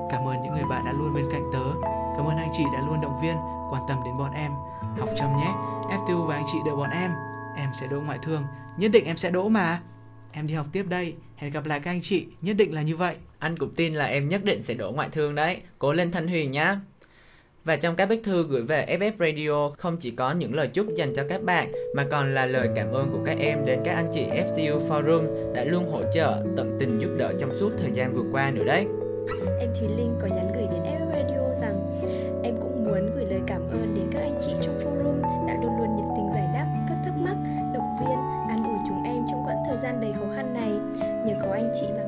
Cảm 0.09 0.27
ơn 0.27 0.41
những 0.41 0.53
người 0.53 0.65
bạn 0.69 0.85
đã 0.85 0.91
luôn 0.91 1.13
bên 1.13 1.25
cạnh 1.31 1.49
tớ. 1.53 1.87
Cảm 2.17 2.25
ơn 2.25 2.37
anh 2.37 2.49
chị 2.53 2.63
đã 2.73 2.79
luôn 2.87 3.01
động 3.01 3.19
viên, 3.21 3.37
quan 3.71 3.83
tâm 3.87 3.97
đến 4.05 4.17
bọn 4.17 4.31
em. 4.31 4.51
Học 4.99 5.09
chăm 5.15 5.37
nhé. 5.37 5.53
FTU 5.89 6.25
và 6.25 6.35
anh 6.35 6.45
chị 6.51 6.57
đợi 6.65 6.75
bọn 6.75 6.89
em. 6.89 7.11
Em 7.55 7.69
sẽ 7.73 7.87
đỗ 7.87 8.01
ngoại 8.01 8.19
thương. 8.21 8.43
Nhất 8.77 8.91
định 8.91 9.05
em 9.05 9.17
sẽ 9.17 9.29
đỗ 9.29 9.49
mà. 9.49 9.81
Em 10.31 10.47
đi 10.47 10.53
học 10.53 10.65
tiếp 10.71 10.85
đây. 10.89 11.15
Hẹn 11.35 11.51
gặp 11.51 11.65
lại 11.65 11.79
các 11.79 11.91
anh 11.91 12.01
chị. 12.01 12.27
Nhất 12.41 12.57
định 12.57 12.73
là 12.73 12.81
như 12.81 12.97
vậy. 12.97 13.15
Anh 13.39 13.57
cũng 13.57 13.73
tin 13.75 13.93
là 13.93 14.05
em 14.05 14.29
nhất 14.29 14.43
định 14.43 14.63
sẽ 14.63 14.73
đỗ 14.73 14.91
ngoại 14.91 15.09
thương 15.11 15.35
đấy. 15.35 15.61
Cố 15.79 15.93
lên 15.93 16.11
Thanh 16.11 16.27
Huyền 16.27 16.51
nhá. 16.51 16.79
Và 17.67 17.75
trong 17.75 17.95
các 17.95 18.09
bức 18.09 18.19
thư 18.23 18.47
gửi 18.49 18.61
về 18.61 18.85
FF 18.99 19.11
Radio 19.19 19.75
không 19.77 19.97
chỉ 19.97 20.11
có 20.11 20.31
những 20.31 20.55
lời 20.55 20.67
chúc 20.67 20.85
dành 20.95 21.13
cho 21.13 21.23
các 21.29 21.43
bạn 21.43 21.71
mà 21.95 22.05
còn 22.11 22.33
là 22.33 22.45
lời 22.45 22.69
cảm 22.75 22.91
ơn 22.91 23.09
của 23.11 23.19
các 23.25 23.37
em 23.39 23.65
đến 23.65 23.79
các 23.85 23.93
anh 23.95 24.09
chị 24.13 24.25
FTU 24.25 24.87
Forum 24.89 25.53
đã 25.53 25.63
luôn 25.63 25.91
hỗ 25.91 26.01
trợ, 26.13 26.43
tận 26.57 26.77
tình 26.79 26.99
giúp 26.99 27.09
đỡ 27.17 27.33
trong 27.39 27.53
suốt 27.59 27.69
thời 27.77 27.91
gian 27.91 28.13
vừa 28.13 28.23
qua 28.31 28.51
nữa 28.51 28.63
đấy. 28.63 28.85
Em 29.59 29.69
Thùy 29.79 29.87
Linh 29.97 30.15
có 30.21 30.27
nhắn 30.27 30.47
gửi 30.55 30.67
đến 30.71 30.81
FF 30.83 31.11
Radio 31.11 31.61
rằng 31.61 32.01
em 32.43 32.55
cũng 32.61 32.85
muốn 32.85 33.11
gửi 33.15 33.25
lời 33.29 33.41
cảm 33.47 33.61
ơn 33.71 33.95
đến 33.95 34.05
các 34.11 34.19
anh 34.19 34.41
chị 34.45 34.51
trong 34.61 34.79
forum 34.79 35.47
đã 35.47 35.53
luôn 35.63 35.77
luôn 35.79 35.95
nhiệt 35.95 36.05
tình 36.15 36.29
giải 36.33 36.47
đáp 36.53 36.67
các 36.89 36.97
thắc 37.05 37.13
mắc, 37.17 37.35
động 37.73 37.97
viên, 37.99 38.17
an 38.49 38.63
ủi 38.63 38.77
chúng 38.87 39.03
em 39.03 39.23
trong 39.29 39.43
quãng 39.45 39.63
thời 39.69 39.77
gian 39.83 40.01
đầy 40.01 40.13
khó 40.13 40.25
khăn 40.35 40.53
này. 40.53 40.71
Nhờ 41.25 41.35
có 41.41 41.53
anh 41.53 41.71
chị 41.81 41.87
và 41.95 42.06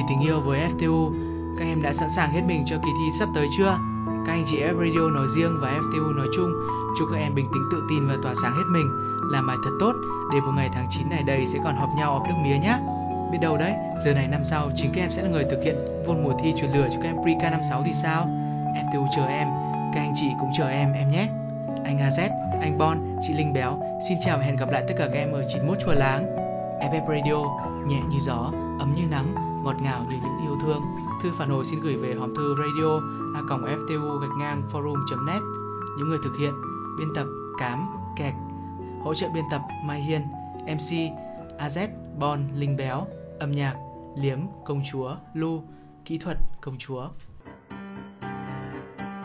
Vì 0.00 0.06
tình 0.08 0.20
yêu 0.20 0.40
với 0.40 0.60
FTU, 0.60 1.12
các 1.58 1.64
em 1.64 1.82
đã 1.82 1.92
sẵn 1.92 2.10
sàng 2.10 2.32
hết 2.32 2.40
mình 2.46 2.62
cho 2.66 2.76
kỳ 2.76 2.90
thi 2.98 3.18
sắp 3.18 3.28
tới 3.34 3.46
chưa? 3.58 3.78
Các 4.26 4.32
anh 4.32 4.44
chị 4.46 4.56
F 4.56 4.78
Radio 4.78 5.10
nói 5.10 5.26
riêng 5.36 5.58
và 5.60 5.70
FTU 5.70 6.16
nói 6.16 6.26
chung, 6.36 6.52
chúc 6.98 7.08
các 7.12 7.18
em 7.18 7.34
bình 7.34 7.46
tĩnh 7.52 7.62
tự 7.72 7.82
tin 7.90 8.08
và 8.08 8.16
tỏa 8.22 8.34
sáng 8.42 8.52
hết 8.52 8.64
mình, 8.72 8.86
làm 9.32 9.46
bài 9.46 9.56
thật 9.64 9.70
tốt 9.80 9.92
để 10.32 10.40
vào 10.40 10.52
ngày 10.52 10.70
tháng 10.72 10.86
9 10.90 11.10
này 11.10 11.22
đây 11.22 11.46
sẽ 11.46 11.58
còn 11.64 11.76
họp 11.76 11.88
nhau 11.96 12.12
ọp 12.12 12.22
nước 12.28 12.34
mía 12.42 12.58
nhé. 12.58 12.78
Biết 13.32 13.38
đâu 13.42 13.56
đấy, 13.56 13.74
giờ 14.04 14.14
này 14.14 14.28
năm 14.28 14.40
sau 14.44 14.70
chính 14.76 14.90
các 14.94 15.00
em 15.00 15.12
sẽ 15.12 15.22
là 15.22 15.28
người 15.28 15.44
thực 15.50 15.62
hiện 15.64 15.76
vôn 16.06 16.22
mùa 16.22 16.32
thi 16.42 16.54
truyền 16.56 16.72
lửa 16.72 16.88
cho 16.92 16.98
các 17.02 17.08
em 17.08 17.16
pre-K 17.16 17.50
năm 17.50 17.60
6 17.70 17.82
thì 17.86 17.92
sao? 18.02 18.26
FTU 18.74 19.06
chờ 19.16 19.26
em, 19.26 19.48
các 19.94 20.00
anh 20.00 20.12
chị 20.16 20.26
cũng 20.40 20.50
chờ 20.58 20.68
em 20.68 20.92
em 20.92 21.10
nhé. 21.10 21.28
Anh 21.84 21.98
AZ, 21.98 22.28
anh 22.60 22.78
Bon, 22.78 22.98
chị 23.22 23.34
Linh 23.34 23.52
Béo, 23.52 23.82
xin 24.08 24.18
chào 24.24 24.38
và 24.38 24.44
hẹn 24.44 24.56
gặp 24.56 24.70
lại 24.70 24.84
tất 24.88 24.94
cả 24.98 25.06
các 25.12 25.18
em 25.18 25.32
ở 25.32 25.42
91 25.52 25.78
Chùa 25.84 25.92
Láng. 25.92 26.26
FF 26.80 27.08
Radio, 27.08 27.38
nhẹ 27.86 28.00
như 28.10 28.18
gió, 28.20 28.52
ấm 28.78 28.94
như 28.94 29.02
nắng, 29.10 29.49
ngọt 29.64 29.76
ngào 29.82 30.04
như 30.10 30.16
những 30.22 30.38
yêu 30.42 30.58
thương. 30.62 30.82
Thư 31.22 31.30
phản 31.32 31.50
hồi 31.50 31.64
xin 31.66 31.80
gửi 31.80 31.96
về 31.96 32.14
hòm 32.14 32.34
thư 32.34 32.56
radio 32.56 33.00
a 33.34 33.40
ftu 33.76 34.18
gạch 34.18 34.36
ngang 34.38 34.62
forum.net. 34.72 35.42
Những 35.98 36.08
người 36.08 36.18
thực 36.22 36.36
hiện, 36.36 36.54
biên 36.98 37.08
tập 37.14 37.26
Cám, 37.58 37.86
Kẹt, 38.16 38.34
hỗ 39.02 39.14
trợ 39.14 39.28
biên 39.34 39.44
tập 39.50 39.62
Mai 39.84 40.02
Hiên, 40.02 40.22
MC 40.66 41.12
AZ, 41.58 41.88
Bon, 42.18 42.48
Linh 42.54 42.76
Béo, 42.76 43.06
âm 43.38 43.52
nhạc 43.52 43.76
Liếm, 44.16 44.38
Công 44.64 44.82
Chúa, 44.90 45.16
Lu, 45.34 45.62
kỹ 46.04 46.18
thuật 46.18 46.38
Công 46.60 46.78
Chúa. 46.78 47.08